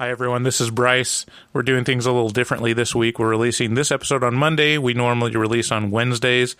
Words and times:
Hi, 0.00 0.08
everyone. 0.08 0.44
This 0.44 0.62
is 0.62 0.70
Bryce. 0.70 1.26
We're 1.52 1.60
doing 1.60 1.84
things 1.84 2.06
a 2.06 2.12
little 2.12 2.30
differently 2.30 2.72
this 2.72 2.94
week. 2.94 3.18
We're 3.18 3.28
releasing 3.28 3.74
this 3.74 3.92
episode 3.92 4.24
on 4.24 4.34
Monday. 4.34 4.78
We 4.78 4.94
normally 4.94 5.36
release 5.36 5.70
on 5.70 5.90
Wednesdays. 5.90 6.56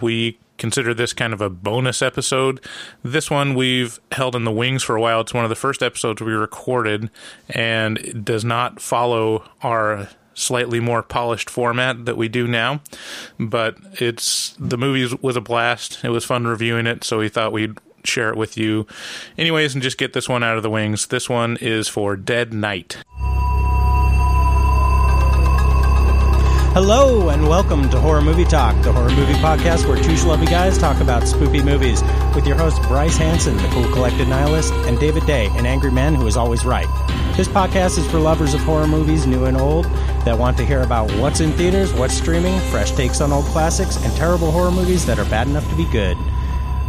We 0.00 0.40
consider 0.58 0.92
this 0.92 1.12
kind 1.12 1.32
of 1.32 1.40
a 1.40 1.48
bonus 1.48 2.02
episode. 2.02 2.60
This 3.04 3.30
one 3.30 3.54
we've 3.54 4.00
held 4.10 4.34
in 4.34 4.42
the 4.42 4.50
wings 4.50 4.82
for 4.82 4.96
a 4.96 5.00
while. 5.00 5.20
It's 5.20 5.32
one 5.32 5.44
of 5.44 5.50
the 5.50 5.54
first 5.54 5.84
episodes 5.84 6.20
we 6.20 6.32
recorded 6.32 7.10
and 7.48 7.98
it 7.98 8.24
does 8.24 8.44
not 8.44 8.80
follow 8.80 9.48
our 9.62 10.08
slightly 10.34 10.80
more 10.80 11.04
polished 11.04 11.48
format 11.48 12.06
that 12.06 12.16
we 12.16 12.26
do 12.26 12.48
now. 12.48 12.80
But 13.38 13.76
it's 14.00 14.56
the 14.58 14.76
movie 14.76 15.16
was 15.22 15.36
a 15.36 15.40
blast. 15.40 16.00
It 16.02 16.10
was 16.10 16.24
fun 16.24 16.44
reviewing 16.44 16.88
it, 16.88 17.04
so 17.04 17.20
we 17.20 17.28
thought 17.28 17.52
we'd 17.52 17.78
share 18.04 18.30
it 18.30 18.36
with 18.36 18.56
you. 18.56 18.86
Anyways, 19.36 19.74
and 19.74 19.82
just 19.82 19.98
get 19.98 20.12
this 20.12 20.28
one 20.28 20.42
out 20.42 20.56
of 20.56 20.62
the 20.62 20.70
wings. 20.70 21.06
This 21.08 21.28
one 21.28 21.56
is 21.60 21.88
for 21.88 22.16
Dead 22.16 22.52
Night. 22.52 23.02
Hello 26.72 27.30
and 27.30 27.48
welcome 27.48 27.90
to 27.90 27.98
Horror 27.98 28.22
Movie 28.22 28.44
Talk, 28.44 28.80
the 28.84 28.92
horror 28.92 29.10
movie 29.10 29.32
podcast 29.34 29.88
where 29.88 30.00
two 30.00 30.12
schlubby 30.12 30.48
guys 30.48 30.78
talk 30.78 31.00
about 31.00 31.24
spoopy 31.24 31.64
movies 31.64 32.00
with 32.32 32.46
your 32.46 32.56
hosts 32.56 32.78
Bryce 32.86 33.16
Hanson, 33.16 33.56
the 33.56 33.68
cool 33.70 33.90
collected 33.92 34.28
nihilist, 34.28 34.72
and 34.86 34.96
David 35.00 35.26
Day, 35.26 35.46
an 35.56 35.66
angry 35.66 35.90
man 35.90 36.14
who 36.14 36.28
is 36.28 36.36
always 36.36 36.64
right. 36.64 36.86
This 37.36 37.48
podcast 37.48 37.98
is 37.98 38.08
for 38.08 38.20
lovers 38.20 38.54
of 38.54 38.60
horror 38.60 38.86
movies, 38.86 39.26
new 39.26 39.46
and 39.46 39.56
old, 39.56 39.86
that 40.24 40.38
want 40.38 40.56
to 40.58 40.64
hear 40.64 40.82
about 40.82 41.10
what's 41.16 41.40
in 41.40 41.50
theaters, 41.54 41.92
what's 41.92 42.14
streaming, 42.14 42.60
fresh 42.70 42.92
takes 42.92 43.20
on 43.20 43.32
old 43.32 43.46
classics, 43.46 43.96
and 44.04 44.14
terrible 44.14 44.52
horror 44.52 44.70
movies 44.70 45.04
that 45.06 45.18
are 45.18 45.28
bad 45.28 45.48
enough 45.48 45.68
to 45.70 45.74
be 45.74 45.90
good. 45.90 46.16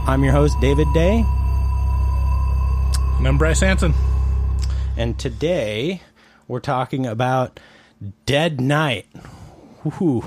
I'm 0.08 0.24
your 0.24 0.34
host, 0.34 0.60
David 0.60 0.88
Day, 0.94 1.24
And 3.18 3.28
I'm 3.28 3.38
Bryce 3.38 3.60
Hanson. 3.62 3.94
and 4.98 5.18
today 5.18 6.02
we're 6.48 6.60
talking 6.60 7.06
about 7.06 7.60
Dead 8.26 8.60
Night. 8.60 9.06
Ooh, 10.02 10.24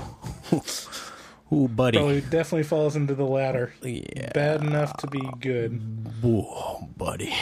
Ooh 1.53 1.67
buddy. 1.67 1.97
Probably 1.97 2.21
definitely 2.21 2.63
falls 2.63 2.95
into 2.95 3.13
the 3.15 3.25
latter. 3.25 3.73
Yeah. 3.83 4.31
Bad 4.33 4.63
enough 4.63 4.95
to 4.97 5.07
be 5.07 5.21
good. 5.39 5.79
Whoa, 6.21 6.87
buddy. 6.97 7.33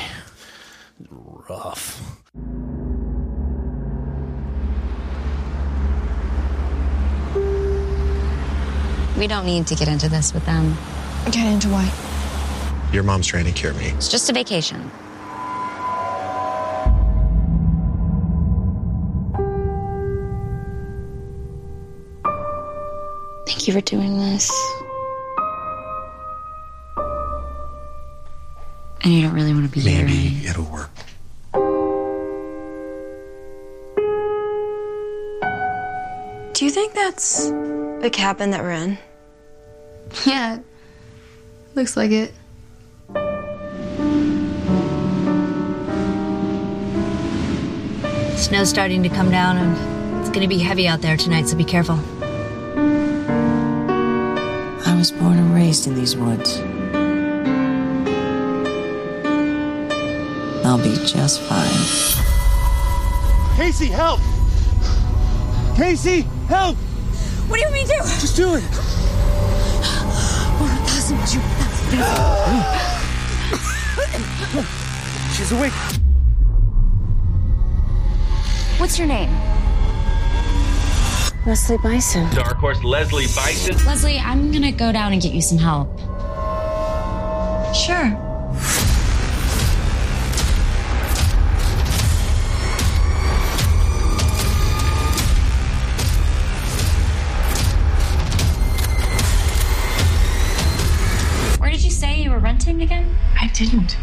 Rough. 1.09 2.01
We 9.17 9.27
don't 9.27 9.45
need 9.45 9.67
to 9.67 9.75
get 9.75 9.87
into 9.87 10.09
this 10.09 10.33
with 10.33 10.45
them. 10.45 10.75
Get 11.31 11.45
into 11.45 11.69
what? 11.69 12.12
Your 12.93 13.01
mom's 13.01 13.25
trying 13.25 13.45
to 13.45 13.51
cure 13.51 13.73
me. 13.73 13.87
It's 13.87 14.07
just 14.07 14.29
a 14.29 14.33
vacation. 14.33 14.91
Thank 23.47 23.67
you 23.67 23.73
for 23.73 23.81
doing 23.81 24.19
this. 24.19 24.51
And 29.01 29.11
you 29.11 29.23
don't 29.23 29.33
really 29.33 29.53
want 29.53 29.65
to 29.65 29.71
be 29.71 29.79
here. 29.79 30.05
Maybe 30.05 30.35
right? 30.35 30.49
it'll 30.49 30.63
work. 30.65 30.91
Do 36.53 36.63
you 36.63 36.69
think 36.69 36.93
that's 36.93 37.49
the 37.49 38.09
cabin 38.13 38.51
that 38.51 38.61
we're 38.61 38.71
in? 38.71 38.99
Yeah, 40.27 40.59
looks 41.73 41.97
like 41.97 42.11
it. 42.11 42.31
Snow's 48.43 48.69
starting 48.69 49.01
to 49.01 49.09
come 49.09 49.31
down 49.31 49.57
and 49.57 50.19
it's 50.19 50.29
gonna 50.29 50.49
be 50.49 50.59
heavy 50.59 50.85
out 50.85 50.99
there 51.01 51.15
tonight, 51.15 51.47
so 51.47 51.55
be 51.55 51.63
careful. 51.63 51.97
I 54.85 54.95
was 54.97 55.11
born 55.11 55.37
and 55.37 55.55
raised 55.55 55.87
in 55.87 55.95
these 55.95 56.17
woods. 56.17 56.59
I'll 60.65 60.77
be 60.77 60.93
just 61.05 61.39
fine. 61.39 61.85
Casey, 63.55 63.87
help! 63.87 64.19
Casey, 65.77 66.23
help! 66.49 66.75
What 67.47 67.55
do 67.55 67.61
you 67.61 67.67
want 67.69 67.75
me 67.75 67.85
to 67.85 67.87
do? 67.87 67.99
Just 68.19 68.35
do 68.35 68.55
it! 68.55 68.63
She's 75.33 75.51
awake. 75.53 76.02
What's 78.83 78.99
your 78.99 79.07
name? 79.07 79.31
Leslie 81.45 81.77
Bison. 81.77 82.29
Dark 82.35 82.57
Horse 82.57 82.83
Leslie 82.83 83.27
Bison. 83.27 83.77
Leslie, 83.85 84.19
I'm 84.19 84.51
gonna 84.51 84.73
go 84.73 84.91
down 84.91 85.13
and 85.13 85.21
get 85.21 85.31
you 85.31 85.41
some 85.41 85.57
help. 85.57 85.87
Sure. 87.73 88.09
Where 101.57 101.71
did 101.71 101.85
you 101.85 101.89
say 101.89 102.21
you 102.21 102.31
were 102.31 102.39
renting 102.39 102.81
again? 102.81 103.15
I 103.39 103.47
didn't. 103.53 103.95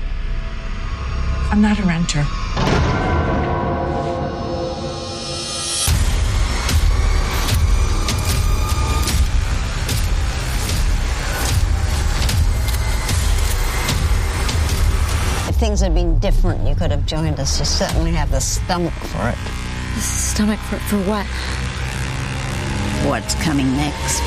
I'm 1.51 1.61
not 1.61 1.79
a 1.79 1.83
renter. 1.83 2.25
Different, 17.11 17.27
you 17.27 17.35
could 17.35 17.37
joined 17.37 17.41
us. 17.41 17.59
You 17.59 17.65
certainly 17.65 18.13
have 18.13 18.31
the 18.31 18.41
stomach 18.41 18.93
for 18.93 19.29
it. 19.29 19.39
The 19.95 20.01
stomach 20.01 20.61
for, 20.61 20.77
for 20.77 20.99
what? 20.99 21.27
What's 23.07 23.35
coming 23.43 23.67
next? 23.77 24.21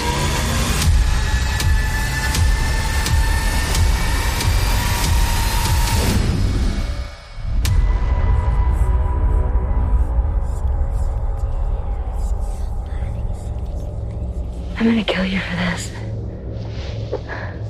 I'm 14.80 14.90
gonna 14.90 15.04
kill 15.06 15.26
you 15.26 15.40
for 15.40 15.56
this. 15.56 15.92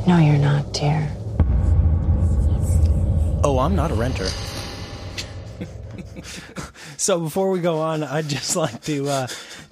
No, 0.07 0.17
you're 0.17 0.37
not, 0.37 0.73
dear. 0.73 1.07
Oh, 3.43 3.59
I'm 3.59 3.75
not 3.75 3.91
a 3.91 3.93
renter. 3.93 4.27
So 7.03 7.19
before 7.19 7.49
we 7.49 7.59
go 7.59 7.79
on, 7.79 8.01
I'd 8.01 8.29
just 8.29 8.55
like 8.65 8.81
to 8.83 9.09
uh, 9.09 9.27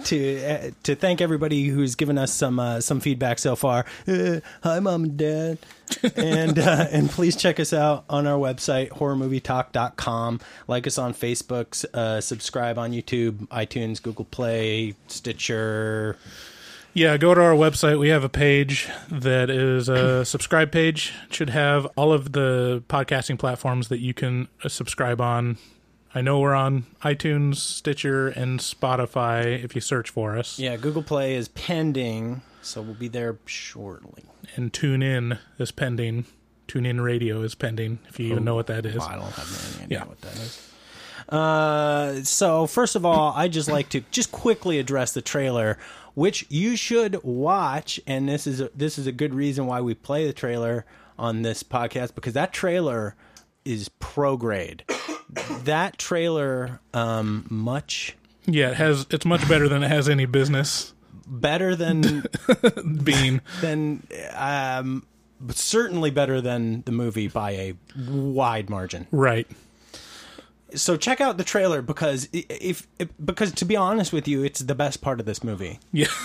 to 0.06 0.46
uh, 0.46 0.72
to 0.84 0.96
thank 0.96 1.22
everybody 1.22 1.68
who's 1.68 1.96
given 1.96 2.18
us 2.18 2.34
some 2.34 2.60
uh, 2.60 2.82
some 2.82 3.00
feedback 3.00 3.40
so 3.40 3.56
far. 3.56 3.86
Uh, 4.06 4.42
hi, 4.64 4.80
mom 4.80 5.06
and 5.06 5.18
dad, 5.18 5.58
and 6.18 6.60
uh, 6.60 6.88
and 6.92 7.10
please 7.10 7.38
check 7.38 7.60
us 7.60 7.72
out 7.72 8.04
on 8.10 8.28
our 8.28 8.38
website 8.38 8.90
horrormovietalk.com. 8.90 10.42
Like 10.68 10.86
us 10.86 10.98
on 10.98 11.14
Facebook, 11.14 11.86
uh, 11.94 12.20
subscribe 12.20 12.78
on 12.78 12.92
YouTube, 12.92 13.48
iTunes, 13.48 14.02
Google 14.02 14.26
Play, 14.26 14.96
Stitcher. 15.08 16.18
Yeah, 16.94 17.16
go 17.16 17.34
to 17.34 17.42
our 17.42 17.54
website. 17.54 17.98
We 17.98 18.10
have 18.10 18.26
a 18.26 18.30
page 18.30 18.90
that 19.10 19.50
is 19.50 19.88
a 19.88 20.26
subscribe 20.26 20.74
page. 20.74 21.14
It 21.28 21.34
should 21.34 21.52
have 21.52 21.86
all 21.96 22.12
of 22.12 22.34
the 22.34 22.84
podcasting 22.90 23.40
platforms 23.40 23.88
that 23.88 24.00
you 24.00 24.14
can 24.14 24.50
subscribe 24.68 25.22
on. 25.22 25.58
I 26.14 26.22
know 26.22 26.40
we're 26.40 26.54
on 26.56 26.86
iTunes, 27.04 27.56
Stitcher, 27.56 28.28
and 28.28 28.60
Spotify 28.60 29.64
if 29.64 29.76
you 29.76 29.82
search 29.82 30.10
for 30.10 30.38
us. 30.38 30.60
Yeah, 30.60 30.76
Google 30.76 31.04
Play 31.04 31.36
is 31.36 31.48
pending, 31.50 32.42
so 32.62 32.82
we'll 32.82 32.96
be 32.96 33.08
there 33.08 33.38
shortly. 33.46 34.24
And 34.56 34.74
Tune 34.74 35.02
In 35.02 35.40
is 35.58 35.72
pending. 35.72 36.26
Tune 36.68 36.86
In 36.86 37.00
Radio 37.02 37.42
is 37.44 37.56
pending, 37.56 38.00
if 38.10 38.20
you 38.20 38.28
even 38.32 38.44
know 38.44 38.56
what 38.56 38.68
that 38.68 38.86
is. 38.86 38.98
I 39.02 39.16
don't 39.16 39.24
have 39.32 39.76
any 39.76 39.86
idea 39.86 39.98
Yeah. 40.00 40.06
what 40.06 40.22
that 40.22 40.36
is. 40.36 40.68
Uh, 41.30 42.24
so 42.24 42.68
first 42.68 42.96
of 42.98 43.06
all, 43.06 43.32
I 43.36 43.48
just 43.48 43.70
like 43.70 43.88
to 43.90 44.02
just 44.12 44.32
quickly 44.34 44.80
address 44.80 45.14
the 45.14 45.22
trailer, 45.22 45.78
which 46.14 46.46
you 46.50 46.76
should 46.76 47.24
watch, 47.24 48.02
and 48.06 48.28
this 48.28 48.46
is 48.48 48.60
a, 48.60 48.70
this 48.76 48.98
is 49.00 49.08
a 49.08 49.12
good 49.14 49.34
reason 49.34 49.66
why 49.66 49.80
we 49.80 49.94
play 49.94 50.28
the 50.28 50.34
trailer 50.34 50.86
on 51.18 51.42
this 51.44 51.64
podcast 51.64 52.16
because 52.16 52.34
that 52.34 52.52
trailer 52.52 53.16
is 53.64 53.88
pro 54.00 54.36
grade. 54.36 54.84
That 55.64 55.98
trailer, 55.98 56.80
um, 56.94 57.46
much 57.50 58.16
Yeah, 58.46 58.70
it 58.72 58.78
has. 58.78 59.06
It's 59.10 59.26
much 59.26 59.48
better 59.48 59.68
than 59.70 59.84
it 59.84 59.88
has 59.90 60.10
any 60.10 60.26
business 60.26 60.94
better 61.26 61.76
than 61.78 62.26
being. 63.04 63.40
than 63.62 64.06
um, 64.34 65.06
certainly 65.50 66.12
better 66.12 66.42
than 66.42 66.82
the 66.82 66.92
movie 66.92 67.28
by 67.30 67.52
a 67.52 67.74
wide 68.10 68.70
margin. 68.70 69.08
Right. 69.12 69.48
so 70.76 70.98
check 70.98 71.22
out 71.22 71.38
the 71.38 71.44
trailer 71.44 71.82
because 71.82 72.28
if, 72.34 72.88
if 73.00 73.10
because 73.24 73.52
to 73.54 73.66
be 73.66 73.76
honest 73.78 74.12
with 74.12 74.28
you, 74.28 74.44
it's 74.44 74.60
the 74.60 74.76
best 74.76 75.02
part 75.02 75.20
of 75.20 75.26
this 75.26 75.44
movie. 75.44 75.80
Yeah. 75.92 76.08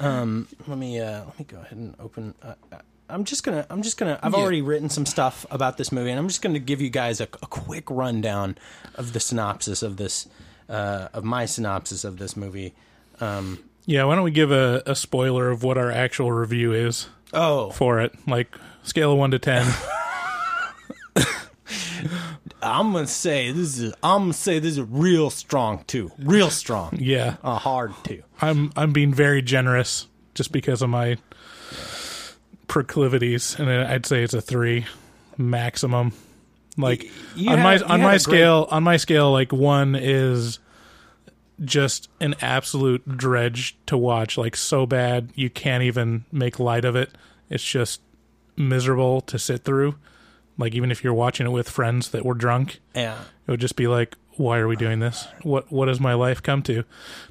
Um, 0.00 0.48
let 0.66 0.78
me 0.78 0.98
uh, 1.00 1.24
let 1.24 1.38
me 1.38 1.44
go 1.44 1.58
ahead 1.58 1.78
and 1.78 1.94
open. 2.00 2.34
Uh, 2.42 2.54
uh, 2.72 2.78
I'm 3.12 3.24
just 3.24 3.44
gonna 3.44 3.66
I'm 3.70 3.82
just 3.82 3.96
gonna 3.98 4.18
I've 4.22 4.32
Yeah. 4.32 4.38
already 4.38 4.62
written 4.62 4.88
some 4.88 5.06
stuff 5.06 5.44
about 5.50 5.76
this 5.76 5.92
movie, 5.92 6.10
and 6.10 6.18
I'm 6.18 6.28
just 6.28 6.42
gonna 6.42 6.58
give 6.58 6.80
you 6.80 6.90
guys 6.90 7.20
a, 7.20 7.24
a 7.24 7.46
quick 7.46 7.90
rundown 7.90 8.56
of 8.94 9.12
the 9.12 9.20
synopsis 9.20 9.82
of 9.82 9.96
this 9.98 10.26
uh, 10.68 11.08
of 11.12 11.22
my 11.24 11.44
synopsis 11.46 12.04
of 12.04 12.18
this 12.18 12.36
movie. 12.36 12.74
Um, 13.20 13.58
Yeah, 13.84 14.04
why 14.04 14.14
don't 14.14 14.24
we 14.24 14.30
give 14.30 14.50
a, 14.50 14.82
a 14.86 14.94
spoiler 14.96 15.50
of 15.50 15.62
what 15.62 15.76
our 15.76 15.90
actual 15.90 16.32
review 16.32 16.72
is 16.72 17.08
oh, 17.34 17.70
for 17.70 18.00
it? 18.00 18.12
Like 18.26 18.56
scale 18.82 19.12
of 19.12 19.18
one 19.18 19.30
to 19.32 19.38
ten. 19.38 19.66
I'm 22.62 22.92
gonna 22.92 23.06
say 23.08 23.50
this 23.50 23.78
is 23.78 23.92
I'm 24.02 24.22
gonna 24.22 24.32
say 24.34 24.58
this 24.60 24.72
is 24.78 24.82
real 24.82 25.30
strong 25.30 25.84
too, 25.86 26.12
real 26.18 26.48
strong, 26.50 26.96
yeah. 26.98 27.36
a 27.42 27.56
hard 27.56 27.92
two. 28.04 28.22
I'm 28.40 28.72
I'm 28.76 28.92
being 28.92 29.12
very 29.12 29.42
generous 29.42 30.06
just 30.34 30.52
because 30.52 30.80
of 30.80 30.88
my 30.88 31.18
proclivities, 32.72 33.54
and 33.58 33.68
I'd 33.70 34.06
say 34.06 34.22
it's 34.22 34.32
a 34.32 34.40
three 34.40 34.86
maximum. 35.36 36.12
Like 36.78 37.04
you 37.36 37.50
on 37.50 37.58
had- 37.58 37.82
my 37.82 37.94
on 37.94 38.00
my 38.00 38.06
a 38.06 38.10
great- 38.12 38.20
scale, 38.22 38.66
on 38.70 38.82
my 38.82 38.96
scale, 38.96 39.30
like 39.30 39.52
one 39.52 39.94
is 39.94 40.58
just 41.62 42.08
an 42.18 42.34
absolute 42.40 43.18
dredge 43.18 43.76
to 43.86 43.98
watch. 43.98 44.38
Like 44.38 44.56
so 44.56 44.86
bad 44.86 45.30
you 45.34 45.50
can't 45.50 45.82
even 45.82 46.24
make 46.32 46.58
light 46.58 46.86
of 46.86 46.96
it. 46.96 47.10
It's 47.50 47.62
just 47.62 48.00
miserable 48.56 49.20
to 49.20 49.38
sit 49.38 49.64
through. 49.64 49.96
Like 50.56 50.74
even 50.74 50.90
if 50.90 51.04
you're 51.04 51.12
watching 51.12 51.46
it 51.46 51.50
with 51.50 51.68
friends 51.68 52.08
that 52.10 52.24
were 52.24 52.34
drunk, 52.34 52.80
Yeah, 52.94 53.18
it 53.46 53.50
would 53.50 53.60
just 53.60 53.76
be 53.76 53.86
like, 53.86 54.16
why 54.36 54.58
are 54.58 54.66
we 54.68 54.76
doing 54.76 54.98
this? 55.00 55.26
What 55.42 55.70
what 55.70 55.88
has 55.88 56.00
my 56.00 56.14
life 56.14 56.42
come 56.42 56.62
to? 56.64 56.84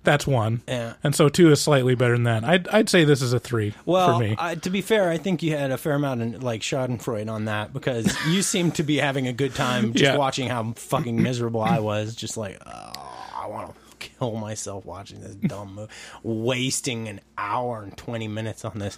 That's 0.03 0.27
one. 0.27 0.62
Yeah. 0.68 0.94
And 1.03 1.15
so 1.15 1.30
two 1.30 1.51
is 1.51 1.62
slightly 1.62 1.95
better 1.95 2.13
than 2.13 2.24
that. 2.24 2.44
I'd 2.44 2.68
I'd 2.69 2.89
say 2.89 3.03
this 3.03 3.21
is 3.21 3.33
a 3.33 3.39
three 3.39 3.74
Well, 3.86 4.13
for 4.13 4.19
me. 4.24 4.36
I, 4.38 4.56
to 4.56 4.69
be 4.69 4.81
fair, 4.81 5.09
I 5.09 5.18
think 5.18 5.42
you 5.44 5.56
had 5.57 5.71
a 5.71 5.77
fair 5.77 5.94
amount 5.94 6.21
of 6.21 6.44
like 6.44 6.62
Schadenfreude 6.62 7.30
on 7.30 7.45
that 7.45 7.74
because 7.74 8.15
you 8.27 8.42
seem 8.44 8.71
to 8.74 8.83
be 8.83 8.98
having 8.98 9.27
a 9.27 9.33
good 9.33 9.56
time 9.56 9.94
just 9.94 10.03
Yeah. 10.03 10.18
watching 10.18 10.48
how 10.48 10.74
fucking 10.74 11.21
miserable 11.21 11.62
I 11.62 11.80
was. 11.80 12.15
Just 12.15 12.38
like, 12.38 12.57
oh, 12.65 13.30
I 13.36 13.47
want 13.47 13.74
to 13.74 14.07
kill 14.09 14.33
myself 14.36 14.86
watching 14.86 15.21
this 15.21 15.36
dumb 15.36 15.75
movie, 15.75 15.92
wasting 16.24 17.07
an 17.07 17.19
hour 17.38 17.81
and 17.83 17.95
twenty 17.97 18.27
minutes 18.27 18.63
on 18.65 18.80
this. 18.80 18.97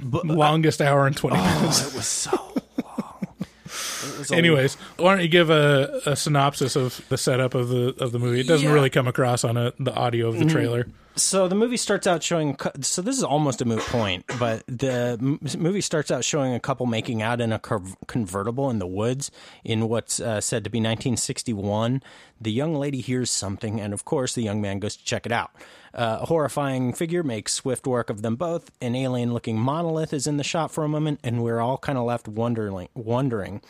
But 0.00 0.28
uh, 0.28 0.32
Longest 0.34 0.80
hour 0.80 1.06
and 1.06 1.16
twenty 1.16 1.36
oh, 1.38 1.54
minutes. 1.60 1.86
it 1.86 1.94
was 1.94 2.06
so 2.06 2.30
long. 2.82 3.26
It 3.40 3.46
was 3.66 3.93
a- 3.93 3.93
Anyways, 4.32 4.74
why 4.96 5.14
don't 5.14 5.22
you 5.22 5.28
give 5.28 5.50
a, 5.50 6.00
a 6.06 6.16
synopsis 6.16 6.76
of 6.76 7.00
the 7.08 7.18
setup 7.18 7.54
of 7.54 7.68
the 7.68 7.94
of 8.00 8.12
the 8.12 8.18
movie? 8.18 8.40
It 8.40 8.46
doesn't 8.46 8.66
Yeah. 8.66 8.72
really 8.74 8.90
come 8.90 9.06
across 9.08 9.44
on 9.44 9.56
a, 9.56 9.72
the 9.78 9.94
audio 9.94 10.28
of 10.28 10.38
the 10.38 10.44
trailer. 10.46 10.86
So 11.16 11.46
the 11.46 11.54
movie 11.54 11.76
starts 11.76 12.08
out 12.08 12.24
showing. 12.24 12.56
So 12.80 13.00
this 13.00 13.16
is 13.16 13.22
almost 13.22 13.60
a 13.60 13.64
moot 13.64 13.78
point, 13.82 14.24
but 14.38 14.64
the 14.66 15.16
movie 15.56 15.80
starts 15.80 16.10
out 16.10 16.24
showing 16.24 16.54
a 16.54 16.58
couple 16.60 16.86
making 16.86 17.22
out 17.22 17.40
in 17.40 17.52
a 17.52 17.60
convertible 18.08 18.68
in 18.68 18.80
the 18.80 18.86
woods 18.86 19.30
in 19.62 19.88
what's 19.88 20.18
uh, 20.18 20.40
said 20.40 20.64
to 20.64 20.70
be 20.70 20.78
1961. 20.78 22.02
The 22.40 22.50
young 22.50 22.74
lady 22.74 23.00
hears 23.00 23.30
something, 23.30 23.80
and 23.80 23.92
of 23.94 24.04
course, 24.04 24.34
the 24.34 24.42
young 24.42 24.60
man 24.60 24.80
goes 24.80 24.96
to 24.96 25.04
check 25.04 25.24
it 25.24 25.30
out. 25.32 25.52
Uh, 25.94 26.18
a 26.22 26.26
horrifying 26.26 26.92
figure 26.92 27.22
makes 27.22 27.52
swift 27.52 27.86
work 27.86 28.10
of 28.10 28.22
them 28.22 28.34
both. 28.34 28.70
An 28.80 28.96
alien-looking 28.96 29.58
monolith 29.58 30.12
is 30.12 30.26
in 30.26 30.38
the 30.38 30.44
shot 30.44 30.72
for 30.72 30.82
a 30.82 30.88
moment, 30.88 31.20
and 31.22 31.42
we're 31.42 31.60
all 31.60 31.78
kind 31.78 31.96
of 31.96 32.04
left 32.04 32.26
wondering. 32.26 32.88
Wondering. 32.94 33.62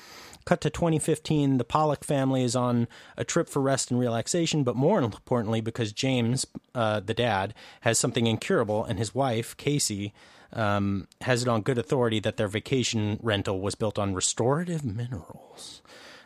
Cut 0.46 0.60
to 0.62 0.70
2015, 0.70 1.58
the 1.58 1.64
Pollock 1.64 2.04
family 2.04 2.42
is 2.42 2.56
on 2.56 2.88
a 3.16 3.24
trip 3.24 3.48
for 3.48 3.60
rest 3.60 3.90
and 3.90 4.00
relaxation, 4.00 4.62
but 4.62 4.76
more 4.76 5.00
importantly, 5.00 5.60
because 5.60 5.92
James, 5.92 6.46
uh, 6.74 7.00
the 7.00 7.14
dad, 7.14 7.54
has 7.82 7.98
something 7.98 8.26
incurable, 8.26 8.84
and 8.84 8.98
his 8.98 9.14
wife, 9.14 9.56
Casey, 9.56 10.12
um, 10.52 11.08
has 11.22 11.42
it 11.42 11.48
on 11.48 11.62
good 11.62 11.78
authority 11.78 12.20
that 12.20 12.36
their 12.36 12.48
vacation 12.48 13.18
rental 13.22 13.60
was 13.60 13.74
built 13.74 13.98
on 13.98 14.14
restorative 14.14 14.84
minerals. 14.84 15.82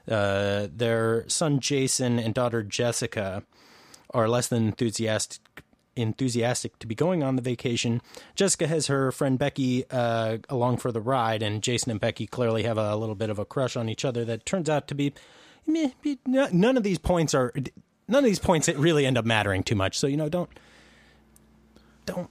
Uh, 0.08 0.68
their 0.74 1.28
son 1.28 1.60
Jason 1.60 2.18
and 2.18 2.34
daughter 2.34 2.62
Jessica 2.62 3.42
are 4.10 4.28
less 4.28 4.48
than 4.48 4.66
enthusiastic 4.66 5.62
enthusiastic 5.98 6.78
to 6.78 6.86
be 6.86 6.94
going 6.94 7.22
on 7.22 7.36
the 7.36 7.42
vacation. 7.42 8.00
Jessica 8.34 8.66
has 8.66 8.86
her 8.86 9.12
friend 9.12 9.38
Becky 9.38 9.84
uh, 9.90 10.38
along 10.48 10.78
for 10.78 10.92
the 10.92 11.00
ride, 11.00 11.42
and 11.42 11.62
Jason 11.62 11.90
and 11.90 12.00
Becky 12.00 12.26
clearly 12.26 12.62
have 12.62 12.78
a 12.78 12.96
little 12.96 13.14
bit 13.14 13.30
of 13.30 13.38
a 13.38 13.44
crush 13.44 13.76
on 13.76 13.88
each 13.88 14.04
other. 14.04 14.24
That 14.24 14.46
turns 14.46 14.68
out 14.68 14.88
to 14.88 14.94
be 14.94 15.12
meh, 15.66 15.90
none 16.26 16.76
of 16.76 16.82
these 16.82 16.98
points 16.98 17.34
are 17.34 17.52
none 18.08 18.18
of 18.18 18.24
these 18.24 18.38
points 18.38 18.68
really 18.68 19.06
end 19.06 19.18
up 19.18 19.24
mattering 19.24 19.62
too 19.62 19.74
much. 19.74 19.98
So 19.98 20.06
you 20.06 20.16
know, 20.16 20.28
don't 20.28 20.50
don't 22.06 22.30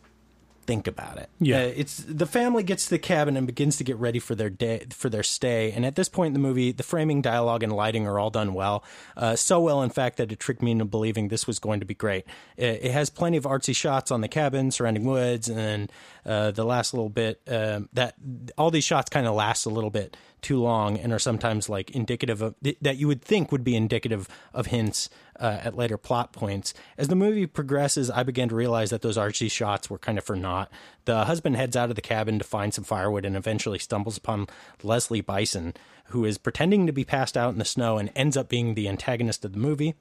think 0.67 0.85
about 0.85 1.17
it. 1.17 1.29
Yeah. 1.39 1.61
Uh, 1.61 1.73
it's 1.75 1.97
the 1.97 2.27
family 2.27 2.61
gets 2.61 2.83
to 2.85 2.89
the 2.91 2.99
cabin 2.99 3.37
and 3.37 3.47
begins 3.47 3.77
to 3.77 3.83
get 3.83 3.97
ready 3.97 4.19
for 4.19 4.35
their 4.35 4.49
day 4.49 4.85
for 4.91 5.09
their 5.09 5.23
stay. 5.23 5.71
And 5.71 5.85
at 5.85 5.95
this 5.95 6.09
point 6.09 6.27
in 6.27 6.33
the 6.33 6.47
movie, 6.47 6.71
the 6.71 6.83
framing, 6.83 7.21
dialogue, 7.21 7.63
and 7.63 7.71
lighting 7.71 8.05
are 8.05 8.19
all 8.19 8.29
done 8.29 8.53
well. 8.53 8.83
Uh, 9.15 9.35
so 9.35 9.59
well, 9.59 9.81
in 9.81 9.89
fact, 9.89 10.17
that 10.17 10.31
it 10.31 10.39
tricked 10.39 10.61
me 10.61 10.71
into 10.71 10.85
believing 10.85 11.29
this 11.29 11.47
was 11.47 11.57
going 11.57 11.79
to 11.79 11.85
be 11.85 11.95
great. 11.95 12.25
It, 12.57 12.83
it 12.83 12.91
has 12.91 13.09
plenty 13.09 13.37
of 13.37 13.45
artsy 13.45 13.75
shots 13.75 14.11
on 14.11 14.21
the 14.21 14.27
cabin, 14.27 14.69
surrounding 14.69 15.05
woods, 15.05 15.49
and 15.49 15.91
uh, 16.27 16.51
the 16.51 16.65
last 16.65 16.94
little 16.94 17.09
bit 17.09 17.41
um, 17.47 17.88
that 17.94 18.15
all 18.57 18.69
these 18.69 18.83
shots 18.83 19.09
kind 19.09 19.25
of 19.25 19.33
last 19.33 19.65
a 19.65 19.69
little 19.69 19.89
bit 19.89 20.18
too 20.41 20.62
long 20.62 20.97
and 20.97 21.13
are 21.13 21.19
sometimes 21.19 21.69
like 21.69 21.89
indicative 21.91 22.41
of 22.41 22.53
that 22.81 22.97
you 22.97 23.07
would 23.07 23.21
think 23.21 23.51
would 23.51 23.63
be 23.63 23.75
indicative 23.75 24.27
of 24.53 24.68
hints 24.68 25.09
uh, 25.39 25.59
at 25.63 25.75
later 25.75 25.97
plot 25.97 26.33
points. 26.33 26.74
As 26.97 27.07
the 27.07 27.15
movie 27.15 27.45
progresses, 27.45 28.12
I 28.12 28.24
began 28.24 28.50
to 28.50 28.56
realize 28.56 28.89
that 28.89 29.01
those 29.01 29.18
artsy 29.18 29.50
shots 29.50 29.89
were 29.89 29.97
kind 29.97 30.18
of 30.18 30.24
for 30.24 30.35
naught. 30.35 30.69
The 31.06 31.25
husband 31.25 31.56
heads 31.56 31.75
out 31.75 31.89
of 31.89 31.95
the 31.95 32.01
cabin 32.01 32.39
to 32.39 32.45
find 32.45 32.73
some 32.73 32.83
firewood 32.83 33.25
and 33.25 33.35
eventually 33.35 33.80
stumbles 33.80 34.18
upon 34.18 34.47
Leslie 34.83 35.21
Bison, 35.21 35.73
who 36.06 36.25
is 36.25 36.38
pretending 36.38 36.85
to 36.88 36.94
be 36.94 37.06
passed 37.06 37.38
out 37.38 37.53
in 37.53 37.59
the 37.59 37.65
snow 37.65 37.97
and 37.97 38.12
ends 38.15 38.35
up 38.35 38.50
being 38.50 38.73
the 38.73 38.89
antagonist 38.89 39.45
of 39.45 39.53
the 39.53 39.59
movie. 39.59 39.95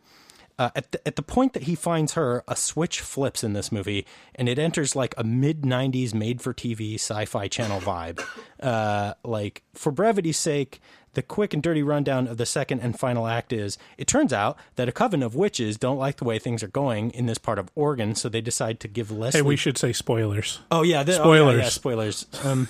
Uh, 0.58 0.70
at, 0.75 0.91
the, 0.93 1.06
at 1.06 1.17
the 1.17 1.23
point 1.23 1.53
that 1.53 1.64
he 1.64 1.75
finds 1.75 2.14
her, 2.14 2.43
a 2.49 2.56
switch 2.56 3.00
flips 3.00 3.44
in 3.44 3.53
this 3.53 3.70
movie, 3.70 4.06
and 4.35 4.49
it 4.49 4.58
enters 4.58 4.97
like 4.97 5.14
a 5.19 5.25
mid 5.25 5.62
90s 5.62 6.14
made 6.14 6.41
for 6.41 6.55
TV 6.55 6.94
sci 6.94 7.26
fi 7.26 7.47
channel 7.47 7.81
vibe. 7.81 8.23
Uh, 8.61 9.12
like, 9.23 9.62
for 9.75 9.93
brevity's 9.93 10.38
sake, 10.38 10.81
the 11.12 11.23
quick 11.23 11.53
and 11.55 11.62
dirty 11.62 11.82
rundown 11.82 12.26
of 12.26 12.37
the 12.37 12.47
second 12.47 12.81
and 12.81 12.99
final 12.99 13.26
act 13.26 13.53
is 13.53 13.76
it 13.99 14.06
turns 14.06 14.32
out 14.32 14.56
that 14.76 14.88
a 14.88 14.93
coven 14.93 15.23
of 15.23 15.35
witches 15.35 15.76
don't 15.79 15.99
like 15.99 16.17
the 16.17 16.25
way 16.25 16.38
things 16.38 16.63
are 16.63 16.69
going 16.69 17.10
in 17.10 17.27
this 17.27 17.39
part 17.39 17.58
of 17.58 17.70
Oregon, 17.75 18.15
so 18.15 18.29
they 18.29 18.41
decide 18.43 18.81
to 18.81 18.89
give 18.89 19.10
Leslie. 19.10 19.39
Hey, 19.39 19.43
we 19.43 19.56
should 19.56 19.77
say 19.79 19.93
spoilers. 19.93 20.60
Oh 20.70 20.82
yeah, 20.82 21.03
the, 21.03 21.20
oh, 21.22 21.32
yeah, 21.32 21.41
Spoilers. 21.41 21.63
yeah, 21.63 21.69
spoilers. 21.69 22.27
Um, 22.44 22.69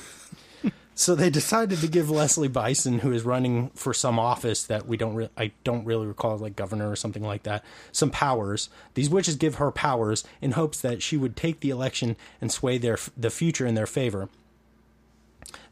so 0.99 1.15
they 1.15 1.29
decided 1.29 1.79
to 1.81 1.89
give 1.89 2.11
Leslie 2.11 2.49
Bison, 2.49 3.01
who 3.01 3.13
is 3.13 3.23
running 3.23 3.69
for 3.75 3.93
some 3.93 4.19
office 4.19 4.63
that 4.63 4.87
we 4.87 4.97
don't, 4.97 5.15
re- 5.15 5.29
I 5.37 5.53
don't 5.63 5.85
really 5.85 6.07
recall, 6.07 6.39
like 6.39 6.57
governor 6.57 6.91
or 6.91 6.97
something 6.97 7.23
like 7.23 7.43
that, 7.43 7.63
some 7.93 8.11
powers. 8.11 8.71
These 8.95 9.11
witches 9.11 9.37
give 9.37 9.57
her 9.57 9.71
powers 9.71 10.25
in 10.41 10.53
hopes 10.53 10.81
that 10.81 11.03
she 11.03 11.19
would 11.19 11.37
take 11.37 11.61
the 11.61 11.69
election 11.69 12.17
and 12.41 12.51
sway 12.51 12.79
their 12.79 12.99
the 13.15 13.29
future 13.29 13.67
in 13.67 13.75
their 13.75 13.87
favor. 13.87 14.31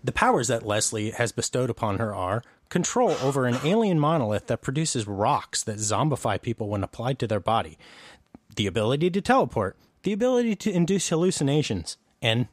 The 0.05 0.13
powers 0.13 0.49
that 0.49 0.67
Leslie 0.67 1.13
has 1.13 1.33
bestowed 1.33 1.71
upon 1.71 1.97
her 1.97 2.15
are 2.15 2.45
control 2.69 3.13
over 3.23 3.47
an 3.47 3.57
alien 3.65 3.99
monolith 3.99 4.49
that 4.49 4.61
produces 4.61 5.09
rocks 5.09 5.63
that 5.63 5.79
zombify 5.79 6.41
people 6.41 6.69
when 6.69 6.85
applied 6.85 7.19
to 7.21 7.27
their 7.27 7.41
body, 7.41 7.79
the 8.57 8.67
ability 8.67 9.09
to 9.09 9.23
teleport, 9.23 9.79
the 10.03 10.13
ability 10.13 10.55
to 10.57 10.71
induce 10.71 11.09
hallucinations, 11.09 11.97
and 12.21 12.49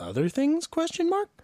other 0.00 0.28
things? 0.28 0.66
Question 0.66 1.08
mark. 1.08 1.35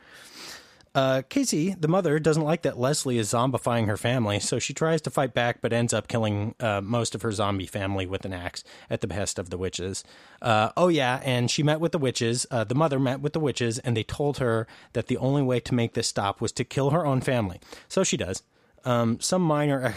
Uh, 0.95 1.23
Casey, 1.31 1.75
the 1.79 1.89
mother, 1.89 2.19
doesn't 2.19 2.43
like 2.43 2.63
that 2.63 2.79
Leslie 2.79 3.17
is 3.17 3.33
zombifying 3.33 3.87
her 3.87 3.97
family, 3.97 4.39
so 4.39 4.59
she 4.59 4.75
tries 4.75 5.01
to 5.03 5.11
fight 5.11 5.33
back, 5.33 5.63
but 5.63 5.73
ends 5.73 5.95
up 5.95 6.07
killing 6.07 6.55
uh, 6.61 6.83
most 6.83 7.15
of 7.15 7.23
her 7.23 7.33
zombie 7.33 7.67
family 7.67 8.05
with 8.05 8.27
an 8.27 8.35
axe 8.35 8.63
at 8.91 9.01
the 9.01 9.07
behest 9.07 9.39
of 9.39 9.49
the 9.49 9.57
witches. 9.57 10.05
Uh, 10.43 10.71
oh 10.77 10.89
yeah, 10.89 11.21
and 11.25 11.51
she 11.51 11.63
met 11.63 11.81
with 11.81 11.93
the 11.93 11.99
witches. 11.99 12.47
Uh, 12.51 12.65
the 12.65 12.75
mother 12.75 12.99
met 12.99 13.21
with 13.21 13.33
the 13.33 13.41
witches, 13.41 13.79
and 13.79 13.97
they 13.97 14.03
told 14.03 14.37
her 14.39 14.67
that 14.93 15.07
the 15.07 15.17
only 15.17 15.43
way 15.43 15.61
to 15.61 15.75
make 15.75 15.95
this 15.95 16.09
stop 16.09 16.43
was 16.43 16.53
to 16.53 16.65
kill 16.65 16.91
her 16.91 17.07
own 17.07 17.23
family. 17.23 17.59
So 17.89 18.05
she 18.05 18.19
does. 18.19 18.43
Um, 18.85 19.21
some 19.21 19.43
minor, 19.43 19.95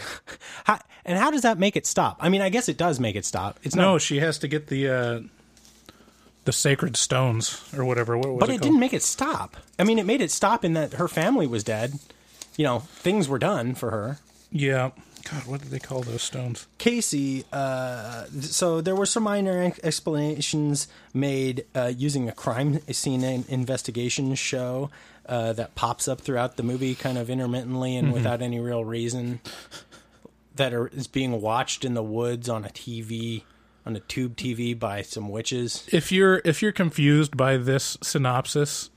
and 1.04 1.18
how 1.18 1.30
does 1.30 1.42
that 1.42 1.58
make 1.58 1.76
it 1.76 1.86
stop? 1.86 2.18
I 2.20 2.28
mean, 2.28 2.40
I 2.40 2.48
guess 2.48 2.68
it 2.68 2.78
does 2.78 3.00
make 3.00 3.16
it 3.16 3.24
stop. 3.24 3.58
It's 3.64 3.74
No, 3.74 3.98
she 3.98 4.20
has 4.20 4.38
to 4.38 4.48
get 4.48 4.68
the 4.68 4.88
uh, 4.88 5.20
the 6.46 6.52
sacred 6.52 6.96
stones 6.96 7.62
or 7.76 7.84
whatever. 7.84 8.16
What 8.16 8.28
was 8.30 8.40
but 8.40 8.48
it, 8.48 8.54
it 8.56 8.62
didn't 8.62 8.80
make 8.80 8.94
it 8.94 9.02
stop. 9.02 9.56
I 9.78 9.84
mean, 9.84 9.98
it 9.98 10.06
made 10.06 10.20
it 10.22 10.30
stop 10.30 10.64
in 10.64 10.72
that 10.72 10.94
her 10.94 11.06
family 11.08 11.46
was 11.46 11.62
dead. 11.62 11.98
You 12.56 12.64
know, 12.64 12.78
things 12.80 13.28
were 13.28 13.38
done 13.38 13.74
for 13.74 13.90
her. 13.90 14.18
Yeah. 14.50 14.90
God, 15.30 15.44
what 15.46 15.60
did 15.60 15.70
they 15.70 15.80
call 15.80 16.02
those 16.02 16.22
stones? 16.22 16.68
Casey, 16.78 17.44
uh, 17.52 18.26
so 18.40 18.80
there 18.80 18.94
were 18.94 19.06
some 19.06 19.24
minor 19.24 19.72
explanations 19.82 20.86
made 21.12 21.66
uh, 21.74 21.92
using 21.96 22.28
a 22.28 22.32
crime 22.32 22.80
scene 22.92 23.24
investigation 23.48 24.36
show 24.36 24.88
uh, 25.28 25.52
that 25.54 25.74
pops 25.74 26.06
up 26.06 26.20
throughout 26.20 26.56
the 26.56 26.62
movie, 26.62 26.94
kind 26.94 27.18
of 27.18 27.28
intermittently 27.28 27.96
and 27.96 28.08
Mhm. 28.08 28.12
without 28.12 28.40
any 28.40 28.60
real 28.60 28.84
reason. 28.84 29.40
That 30.54 30.72
are, 30.72 30.86
is 30.86 31.06
being 31.06 31.42
watched 31.42 31.84
in 31.84 31.92
the 31.94 32.02
woods 32.02 32.48
on 32.48 32.64
a 32.64 32.68
TV, 32.68 33.42
on 33.86 33.94
a 33.96 34.00
tube 34.00 34.36
TV 34.36 34.76
by 34.78 35.00
some 35.02 35.28
witches. 35.28 35.86
if 35.92 36.10
you're 36.10 36.42
if 36.44 36.60
you're 36.60 36.72
confused 36.72 37.36
by 37.36 37.56
this 37.56 37.96
synopsis, 38.02 38.90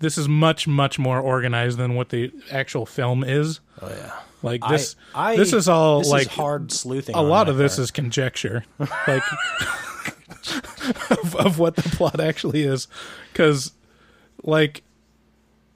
this 0.00 0.18
is 0.18 0.28
much 0.28 0.68
much 0.68 0.98
more 0.98 1.18
organized 1.18 1.78
than 1.78 1.94
what 1.94 2.10
the 2.10 2.30
actual 2.50 2.84
film 2.86 3.24
is. 3.24 3.60
Oh 3.80 3.88
yeah. 3.88 4.12
Like 4.42 4.60
this 4.68 4.94
I- 5.14 5.36
this 5.36 5.52
is 5.52 5.68
all 5.68 5.98
this 5.98 6.08
is 6.08 6.12
like 6.12 6.28
hard 6.28 6.70
sleuthing 6.70 7.16
A 7.16 7.22
lot 7.22 7.48
of 7.48 7.56
this 7.56 7.78
is 7.78 7.90
conjecture. 7.90 8.64
Like 8.78 9.22
of, 11.10 11.34
of 11.36 11.58
what 11.58 11.76
the 11.76 11.82
plot 11.82 12.20
actually 12.20 12.62
is 12.62 12.86
cuz 13.34 13.72
like 14.42 14.82